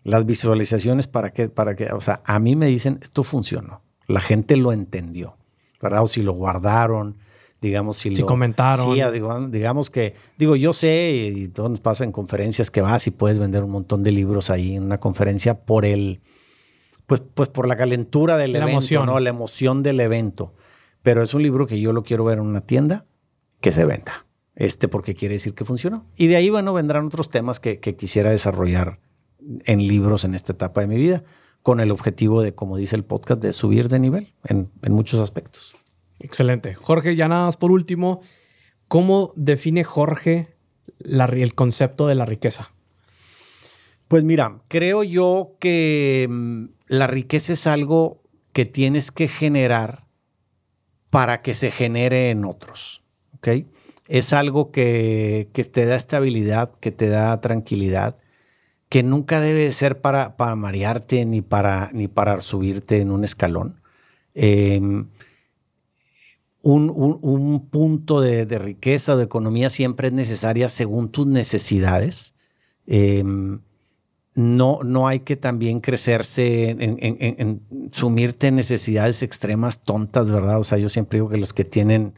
Las 0.03 0.25
visualizaciones 0.25 1.07
para 1.07 1.31
que, 1.31 1.49
para 1.49 1.75
que, 1.75 1.91
o 1.91 2.01
sea, 2.01 2.21
a 2.25 2.39
mí 2.39 2.55
me 2.55 2.67
dicen, 2.67 2.99
esto 3.01 3.23
funcionó. 3.23 3.81
La 4.07 4.21
gente 4.21 4.57
lo 4.57 4.71
entendió, 4.71 5.37
¿verdad? 5.81 6.03
O 6.03 6.07
si 6.07 6.21
lo 6.21 6.33
guardaron, 6.33 7.17
digamos, 7.63 7.95
si, 7.95 8.13
lo, 8.13 8.25
comentaron. 8.25 8.93
Sí, 8.93 9.01
digamos 9.49 9.89
que, 9.89 10.15
digo, 10.37 10.57
yo 10.57 10.73
sé, 10.73 11.31
y 11.33 11.47
todo 11.47 11.69
nos 11.69 11.79
pasa 11.79 12.03
en 12.03 12.11
conferencias 12.11 12.69
que 12.69 12.81
vas 12.81 13.07
y 13.07 13.11
puedes 13.11 13.39
vender 13.39 13.63
un 13.63 13.71
montón 13.71 14.03
de 14.03 14.11
libros 14.11 14.49
ahí 14.49 14.75
en 14.75 14.83
una 14.83 14.99
conferencia 14.99 15.61
por 15.61 15.85
el, 15.85 16.19
pues, 17.07 17.21
pues 17.33 17.47
por 17.47 17.65
la 17.65 17.77
calentura 17.77 18.35
del 18.35 18.57
evento, 18.57 18.69
emoción. 18.69 19.05
¿no? 19.05 19.19
La 19.21 19.29
emoción 19.29 19.81
del 19.81 20.01
evento. 20.01 20.53
Pero 21.03 21.23
es 21.23 21.33
un 21.33 21.41
libro 21.41 21.65
que 21.65 21.79
yo 21.79 21.93
lo 21.93 22.03
quiero 22.03 22.25
ver 22.25 22.37
en 22.37 22.43
una 22.43 22.61
tienda 22.61 23.05
que 23.61 23.71
se 23.71 23.85
venda. 23.85 24.25
Este, 24.55 24.89
porque 24.89 25.15
quiere 25.15 25.35
decir 25.35 25.55
que 25.55 25.63
funcionó. 25.63 26.05
Y 26.17 26.27
de 26.27 26.35
ahí, 26.35 26.49
bueno, 26.49 26.73
vendrán 26.73 27.05
otros 27.05 27.29
temas 27.29 27.61
que, 27.61 27.79
quisiera 27.79 28.29
desarrollar 28.29 28.99
en 29.39 29.87
libros 29.87 30.25
en 30.25 30.35
esta 30.35 30.51
etapa 30.51 30.81
de 30.81 30.87
mi 30.87 30.97
vida, 30.97 31.23
con 31.61 31.79
el 31.79 31.91
objetivo 31.91 32.41
de, 32.41 32.53
como 32.53 32.75
dice 32.75 32.97
el 32.97 33.05
podcast, 33.05 33.41
de 33.41 33.53
subir 33.53 33.87
de 33.87 33.99
nivel 33.99 34.33
en 34.43 34.69
muchos 34.89 35.21
aspectos. 35.21 35.75
Excelente. 36.23 36.73
Jorge, 36.73 37.17
ya 37.17 37.27
nada 37.27 37.45
más 37.45 37.57
por 37.57 37.69
último, 37.69 38.21
¿cómo 38.87 39.33
define 39.35 39.83
Jorge 39.83 40.55
el 40.99 41.53
concepto 41.53 42.07
de 42.07 42.15
la 42.15 42.25
riqueza? 42.25 42.71
Pues 44.07 44.23
mira, 44.23 44.61
creo 44.69 45.03
yo 45.03 45.57
que 45.59 46.27
mm, 46.29 46.65
la 46.87 47.07
riqueza 47.07 47.51
es 47.53 47.67
algo 47.67 48.23
que 48.53 48.63
tienes 48.63 49.11
que 49.11 49.27
generar 49.27 50.05
para 51.09 51.41
que 51.41 51.53
se 51.53 51.71
genere 51.71 52.29
en 52.29 52.45
otros. 52.45 53.03
Es 54.07 54.31
algo 54.31 54.71
que, 54.71 55.49
te 55.53 55.85
da 55.85 55.97
estabilidad, 55.97 56.71
que 56.79 56.91
te 56.91 57.07
da 57.07 57.41
tranquilidad, 57.41 58.17
que 58.87 59.03
nunca 59.03 59.41
debe 59.41 59.69
ser 59.73 59.99
para, 59.99 60.37
para 60.37 60.55
marearte 60.55 61.25
ni 61.25 61.41
para, 61.41 61.89
ni 61.91 62.07
para 62.07 62.39
subirte 62.39 63.01
en 63.01 63.11
un 63.11 63.25
escalón. 63.25 63.81
Em, 64.33 65.09
un, 66.63 67.67
punto 67.69 68.21
de, 68.21 68.45
riqueza 68.57 69.13
o 69.13 69.17
de 69.17 69.25
economía 69.25 69.69
siempre 69.69 70.07
es 70.07 70.13
necesaria 70.13 70.69
según 70.69 71.09
tus 71.09 71.27
necesidades. 71.27 72.33
Em, 72.87 73.61
no, 74.35 74.79
no 74.83 75.07
hay 75.07 75.19
que 75.19 75.35
también 75.35 75.79
crecerse 75.81 76.69
en, 76.69 77.61
sumirte 77.91 78.47
en 78.47 78.55
necesidades 78.55 79.21
extremas 79.21 79.83
tontas, 79.83 80.31
¿verdad? 80.31 80.59
O 80.59 80.63
sea, 80.63 80.77
yo 80.77 80.89
siempre 80.89 81.17
digo 81.17 81.29
que 81.29 81.37
los 81.37 81.53
que 81.53 81.65
tienen 81.65 82.13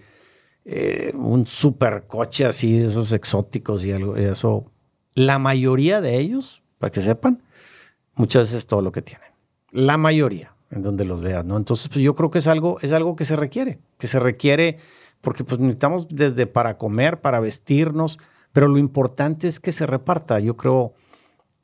eh, 0.63 1.11
un 1.15 1.45
super 1.45 2.05
coche 2.07 2.45
así, 2.45 2.77
de 2.77 2.87
esos 2.87 3.11
exóticos 3.13 3.83
y 3.83 3.91
algo, 3.91 4.15
eso, 4.15 4.71
la 5.15 5.39
mayoría 5.39 6.01
de 6.01 6.17
ellos, 6.19 6.61
para 6.77 6.91
que 6.91 7.01
sepan, 7.01 7.41
muchas 8.13 8.43
veces 8.43 8.57
es 8.59 8.67
todo 8.67 8.81
lo 8.81 8.91
que 8.91 9.01
tienen. 9.01 9.29
La 9.71 9.97
mayoría 9.97 10.55
en 10.72 10.82
donde 10.82 11.05
los 11.05 11.22
veas, 11.22 11.45
¿no? 11.45 11.57
Entonces, 11.57 11.88
pues 11.88 11.99
yo 11.99 12.16
creo 12.16 12.32
que 12.32 12.39
es 12.39 12.47
algo, 12.47 12.80
es 12.82 12.91
algo 12.91 13.16
que 13.16 13.26
se 13.26 13.36
requiere, 13.36 13.80
que 13.97 14.07
se 14.07 14.20
requiere 14.20 14.80
porque 15.22 15.43
pues 15.43 15.59
necesitamos 15.59 16.07
desde 16.09 16.45
para 16.47 16.78
comer, 16.78 17.22
para 17.22 17.39
vestirnos, 17.39 18.20
pero 18.53 18.68
lo 18.68 18.78
importante 18.78 19.47
es 19.47 19.59
que 19.59 19.72
se 19.72 19.88
reparta. 19.88 20.39
Yo 20.39 20.55
creo 20.55 20.93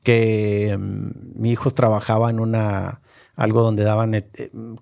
que 0.04 0.76
mm, 0.80 1.40
mi 1.40 1.52
hijo 1.52 1.70
trabajaba 1.72 2.30
en 2.30 2.40
una 2.40 3.02
algo 3.36 3.64
donde 3.64 3.84
daban 3.84 4.14
eh, 4.14 4.28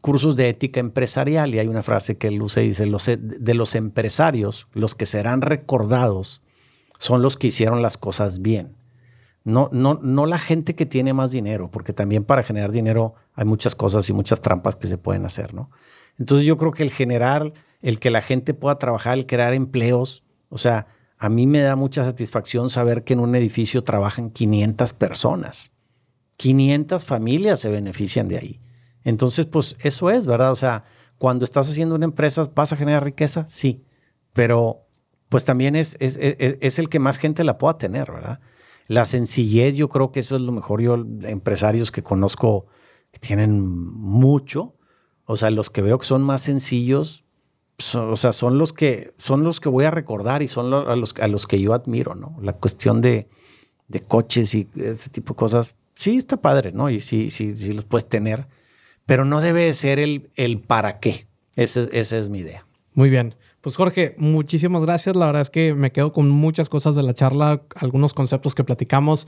cursos 0.01 0.36
de 0.36 0.49
ética 0.49 0.80
empresarial 0.80 1.53
y 1.53 1.59
hay 1.59 1.67
una 1.67 1.84
frase 1.84 2.17
que 2.17 2.28
él 2.28 2.41
usa 2.41 2.63
y 2.63 2.70
dice, 2.70 2.86
los, 2.86 3.05
de 3.05 3.53
los 3.53 3.76
empresarios, 3.76 4.67
los 4.74 4.95
que 4.95 5.05
serán 5.05 5.41
recordados 5.41 6.41
son 6.97 7.22
los 7.22 7.38
que 7.38 7.47
hicieron 7.47 7.82
las 7.82 7.97
cosas 7.97 8.41
bien. 8.41 8.76
No, 9.49 9.69
no, 9.71 9.99
no 10.01 10.25
la 10.25 10.39
gente 10.39 10.75
que 10.75 10.85
tiene 10.85 11.13
más 11.13 11.31
dinero, 11.31 11.69
porque 11.71 11.93
también 11.93 12.23
para 12.23 12.43
generar 12.43 12.71
dinero 12.71 13.15
hay 13.33 13.45
muchas 13.45 13.75
cosas 13.75 14.09
y 14.09 14.13
muchas 14.13 14.41
trampas 14.41 14.75
que 14.75 14.87
se 14.87 14.97
pueden 14.97 15.25
hacer, 15.25 15.53
¿no? 15.53 15.71
Entonces 16.17 16.45
yo 16.45 16.57
creo 16.57 16.71
que 16.71 16.83
el 16.83 16.91
generar, 16.91 17.53
el 17.81 17.99
que 17.99 18.09
la 18.09 18.21
gente 18.21 18.53
pueda 18.53 18.77
trabajar, 18.77 19.17
el 19.17 19.25
crear 19.25 19.53
empleos, 19.53 20.23
o 20.49 20.57
sea, 20.57 20.87
a 21.17 21.29
mí 21.29 21.47
me 21.47 21.59
da 21.59 21.75
mucha 21.75 22.05
satisfacción 22.05 22.69
saber 22.69 23.03
que 23.03 23.13
en 23.13 23.19
un 23.19 23.35
edificio 23.35 23.83
trabajan 23.83 24.29
500 24.29 24.93
personas. 24.93 25.73
500 26.37 27.05
familias 27.05 27.59
se 27.59 27.69
benefician 27.69 28.27
de 28.27 28.37
ahí. 28.37 28.61
Entonces, 29.03 29.45
pues 29.45 29.75
eso 29.81 30.09
es, 30.09 30.25
¿verdad? 30.25 30.51
O 30.51 30.55
sea, 30.55 30.85
cuando 31.17 31.43
estás 31.43 31.69
haciendo 31.69 31.95
una 31.95 32.05
empresa, 32.05 32.49
¿vas 32.55 32.71
a 32.71 32.77
generar 32.77 33.03
riqueza? 33.03 33.45
Sí, 33.49 33.83
pero 34.33 34.87
pues 35.27 35.43
también 35.43 35.75
es, 35.75 35.97
es, 35.99 36.17
es, 36.21 36.57
es 36.61 36.79
el 36.79 36.89
que 36.89 36.99
más 36.99 37.17
gente 37.17 37.43
la 37.43 37.57
pueda 37.57 37.77
tener, 37.77 38.11
¿verdad? 38.11 38.39
La 38.89 39.05
sencillez, 39.05 39.75
yo 39.75 39.87
creo 39.87 40.11
que 40.11 40.19
eso 40.19 40.35
es 40.35 40.41
lo 40.41 40.51
mejor. 40.51 40.81
Yo, 40.81 40.95
empresarios 41.21 41.91
que 41.91 42.01
conozco 42.01 42.65
que 43.11 43.19
tienen 43.19 43.61
mucho, 43.61 44.73
o 45.25 45.37
sea, 45.37 45.51
los 45.51 45.69
que 45.69 45.83
veo 45.83 45.99
que 45.99 46.07
son 46.07 46.23
más 46.23 46.41
sencillos, 46.41 47.23
o 47.95 48.15
sea, 48.15 48.33
son 48.33 48.57
los 48.57 48.73
que 48.73 49.13
son 49.19 49.43
los 49.43 49.59
que 49.59 49.69
voy 49.69 49.85
a 49.85 49.91
recordar 49.91 50.41
y 50.41 50.47
son 50.47 50.73
a, 50.73 50.95
los, 50.95 51.13
a 51.19 51.27
los 51.27 51.45
que 51.45 51.61
yo 51.61 51.75
admiro, 51.75 52.15
¿no? 52.15 52.35
La 52.41 52.53
cuestión 52.53 53.03
de, 53.03 53.29
de 53.87 54.01
coches 54.01 54.55
y 54.55 54.67
ese 54.75 55.11
tipo 55.11 55.33
de 55.33 55.37
cosas, 55.37 55.75
sí 55.93 56.17
está 56.17 56.37
padre, 56.37 56.71
¿no? 56.71 56.89
Y 56.89 56.99
sí, 56.99 57.29
sí, 57.29 57.55
sí 57.55 57.73
los 57.73 57.85
puedes 57.85 58.09
tener, 58.09 58.47
pero 59.05 59.23
no 59.23 59.39
debe 59.39 59.71
ser 59.75 59.99
el, 59.99 60.31
el 60.35 60.61
para 60.61 60.99
qué. 60.99 61.27
esa 61.55 62.17
es 62.17 62.29
mi 62.29 62.39
idea. 62.39 62.65
Muy 62.99 63.09
bien. 63.09 63.35
Pues 63.61 63.77
Jorge, 63.77 64.13
muchísimas 64.17 64.83
gracias. 64.83 65.15
La 65.15 65.27
verdad 65.27 65.41
es 65.41 65.49
que 65.49 65.73
me 65.73 65.93
quedo 65.93 66.11
con 66.11 66.29
muchas 66.29 66.67
cosas 66.67 66.97
de 66.97 67.03
la 67.03 67.13
charla, 67.13 67.61
algunos 67.75 68.13
conceptos 68.13 68.55
que 68.55 68.65
platicamos. 68.65 69.25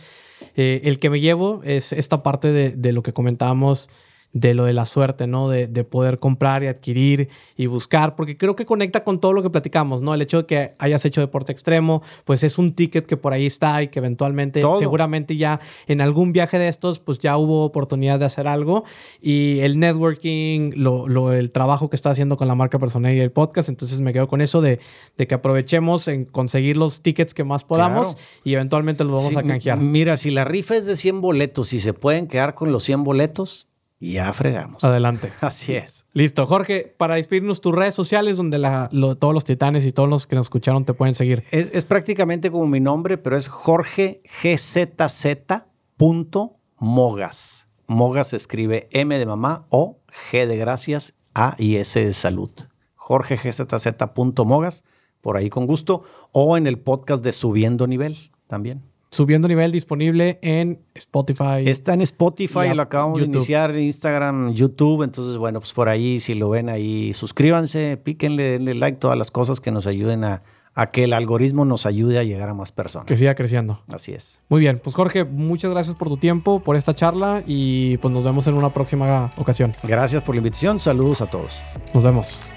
Eh, 0.57 0.81
el 0.83 0.99
que 0.99 1.09
me 1.09 1.21
llevo 1.21 1.61
es 1.63 1.93
esta 1.93 2.21
parte 2.21 2.51
de, 2.51 2.71
de 2.71 2.91
lo 2.91 3.01
que 3.01 3.13
comentábamos 3.13 3.89
de 4.33 4.53
lo 4.53 4.65
de 4.65 4.73
la 4.73 4.85
suerte, 4.85 5.27
¿no? 5.27 5.49
De, 5.49 5.67
de, 5.67 5.83
poder 5.83 6.19
comprar 6.19 6.63
y 6.63 6.67
adquirir 6.67 7.29
y 7.57 7.65
buscar, 7.65 8.15
porque 8.15 8.37
creo 8.37 8.55
que 8.55 8.65
conecta 8.65 9.03
con 9.03 9.19
todo 9.19 9.33
lo 9.33 9.43
que 9.43 9.49
platicamos, 9.49 10.01
¿no? 10.01 10.13
El 10.13 10.21
hecho 10.21 10.37
de 10.37 10.45
que 10.45 10.73
hayas 10.79 11.03
hecho 11.03 11.19
deporte 11.19 11.51
extremo, 11.51 12.01
pues 12.23 12.43
es 12.43 12.57
un 12.57 12.73
ticket 12.73 13.05
que 13.05 13.17
por 13.17 13.33
ahí 13.33 13.45
está 13.45 13.83
y 13.83 13.89
que 13.89 13.99
eventualmente, 13.99 14.63
seguramente 14.77 15.35
ya 15.35 15.59
en 15.87 15.99
algún 15.99 16.31
viaje 16.31 16.59
de 16.59 16.69
estos, 16.69 16.99
pues 16.99 17.19
ya 17.19 17.37
hubo 17.37 17.65
oportunidad 17.65 18.19
de 18.19 18.25
hacer 18.25 18.47
algo 18.47 18.85
y 19.21 19.59
el 19.59 19.79
networking, 19.79 20.71
lo, 20.75 21.07
lo, 21.07 21.33
el 21.33 21.51
trabajo 21.51 21.89
que 21.89 21.95
está 21.95 22.11
haciendo 22.11 22.37
con 22.37 22.47
la 22.47 22.55
marca 22.55 22.79
personal 22.79 23.13
y 23.13 23.19
el 23.19 23.31
podcast, 23.31 23.67
entonces 23.67 23.99
me 23.99 24.13
quedo 24.13 24.27
con 24.27 24.39
eso 24.39 24.61
de, 24.61 24.79
de 25.17 25.27
que 25.27 25.35
aprovechemos 25.35 26.07
en 26.07 26.25
conseguir 26.25 26.77
los 26.77 27.01
tickets 27.01 27.33
que 27.33 27.43
más 27.43 27.65
podamos 27.65 28.15
y 28.43 28.53
eventualmente 28.53 29.03
los 29.03 29.13
vamos 29.13 29.35
a 29.35 29.43
canjear. 29.43 29.77
Mira, 29.77 30.15
si 30.15 30.31
la 30.31 30.45
rifa 30.45 30.77
es 30.77 30.85
de 30.85 30.95
100 30.95 31.19
boletos 31.19 31.73
y 31.73 31.79
se 31.79 31.93
pueden 31.93 32.27
quedar 32.27 32.55
con 32.55 32.71
los 32.71 32.83
100 32.83 33.03
boletos, 33.03 33.67
y 34.01 34.13
ya 34.13 34.33
fregamos. 34.33 34.83
Adelante. 34.83 35.31
Así 35.41 35.75
es. 35.75 36.05
Listo. 36.13 36.47
Jorge, 36.47 36.93
para 36.97 37.15
despedirnos, 37.15 37.61
tus 37.61 37.73
redes 37.73 37.93
sociales 37.93 38.35
donde 38.35 38.57
todos 39.19 39.33
los 39.33 39.45
titanes 39.45 39.85
y 39.85 39.93
todos 39.93 40.09
los 40.09 40.25
que 40.25 40.35
nos 40.35 40.47
escucharon 40.47 40.83
te 40.83 40.95
pueden 40.95 41.13
seguir. 41.13 41.43
Es, 41.51 41.85
prácticamente 41.85 42.49
como 42.49 42.65
mi 42.67 42.79
nombre, 42.79 43.19
pero 43.19 43.37
es 43.37 43.47
Jorge 43.47 44.23
Mogas. 46.79 47.67
Mogas 47.85 48.29
se 48.29 48.37
escribe 48.37 48.89
M 48.91 49.17
de 49.19 49.25
mamá 49.25 49.67
O 49.69 49.99
G 50.31 50.47
de 50.47 50.57
gracias 50.57 51.13
A 51.35 51.55
y 51.59 51.75
S 51.75 52.03
de 52.03 52.13
salud. 52.13 52.51
Jorge 52.95 53.39
Mogas, 54.45 54.83
por 55.21 55.37
ahí 55.37 55.49
con 55.51 55.67
gusto. 55.67 56.03
O 56.31 56.57
en 56.57 56.65
el 56.65 56.79
podcast 56.79 57.23
de 57.23 57.31
Subiendo 57.31 57.85
Nivel 57.85 58.17
también. 58.47 58.90
Subiendo 59.13 59.49
nivel 59.49 59.73
disponible 59.73 60.39
en 60.41 60.79
Spotify. 60.93 61.63
Está 61.65 61.93
en 61.93 62.01
Spotify, 62.01 62.73
lo 62.73 62.81
acabamos 62.81 63.19
de 63.19 63.25
iniciar, 63.25 63.77
Instagram, 63.77 64.53
YouTube. 64.53 65.03
Entonces, 65.03 65.35
bueno, 65.35 65.59
pues 65.59 65.73
por 65.73 65.89
ahí, 65.89 66.21
si 66.21 66.33
lo 66.33 66.49
ven 66.49 66.69
ahí, 66.69 67.13
suscríbanse, 67.13 67.97
píquenle, 67.97 68.51
denle 68.51 68.73
like, 68.73 68.99
todas 68.99 69.17
las 69.17 69.29
cosas 69.29 69.59
que 69.59 69.69
nos 69.69 69.85
ayuden 69.85 70.23
a, 70.23 70.43
a 70.73 70.91
que 70.91 71.03
el 71.03 71.11
algoritmo 71.11 71.65
nos 71.65 71.85
ayude 71.85 72.19
a 72.19 72.23
llegar 72.23 72.47
a 72.47 72.53
más 72.53 72.71
personas. 72.71 73.05
Que 73.05 73.17
siga 73.17 73.35
creciendo. 73.35 73.81
Así 73.89 74.13
es. 74.13 74.39
Muy 74.47 74.61
bien, 74.61 74.79
pues 74.81 74.95
Jorge, 74.95 75.25
muchas 75.25 75.71
gracias 75.71 75.97
por 75.97 76.07
tu 76.07 76.15
tiempo, 76.15 76.61
por 76.61 76.77
esta 76.77 76.95
charla 76.95 77.43
y 77.45 77.97
pues 77.97 78.13
nos 78.13 78.23
vemos 78.23 78.47
en 78.47 78.55
una 78.55 78.71
próxima 78.73 79.29
ocasión. 79.37 79.73
Gracias 79.83 80.23
por 80.23 80.35
la 80.35 80.39
invitación. 80.39 80.79
Saludos 80.79 81.21
a 81.21 81.29
todos. 81.29 81.61
Nos 81.93 82.03
vemos. 82.03 82.49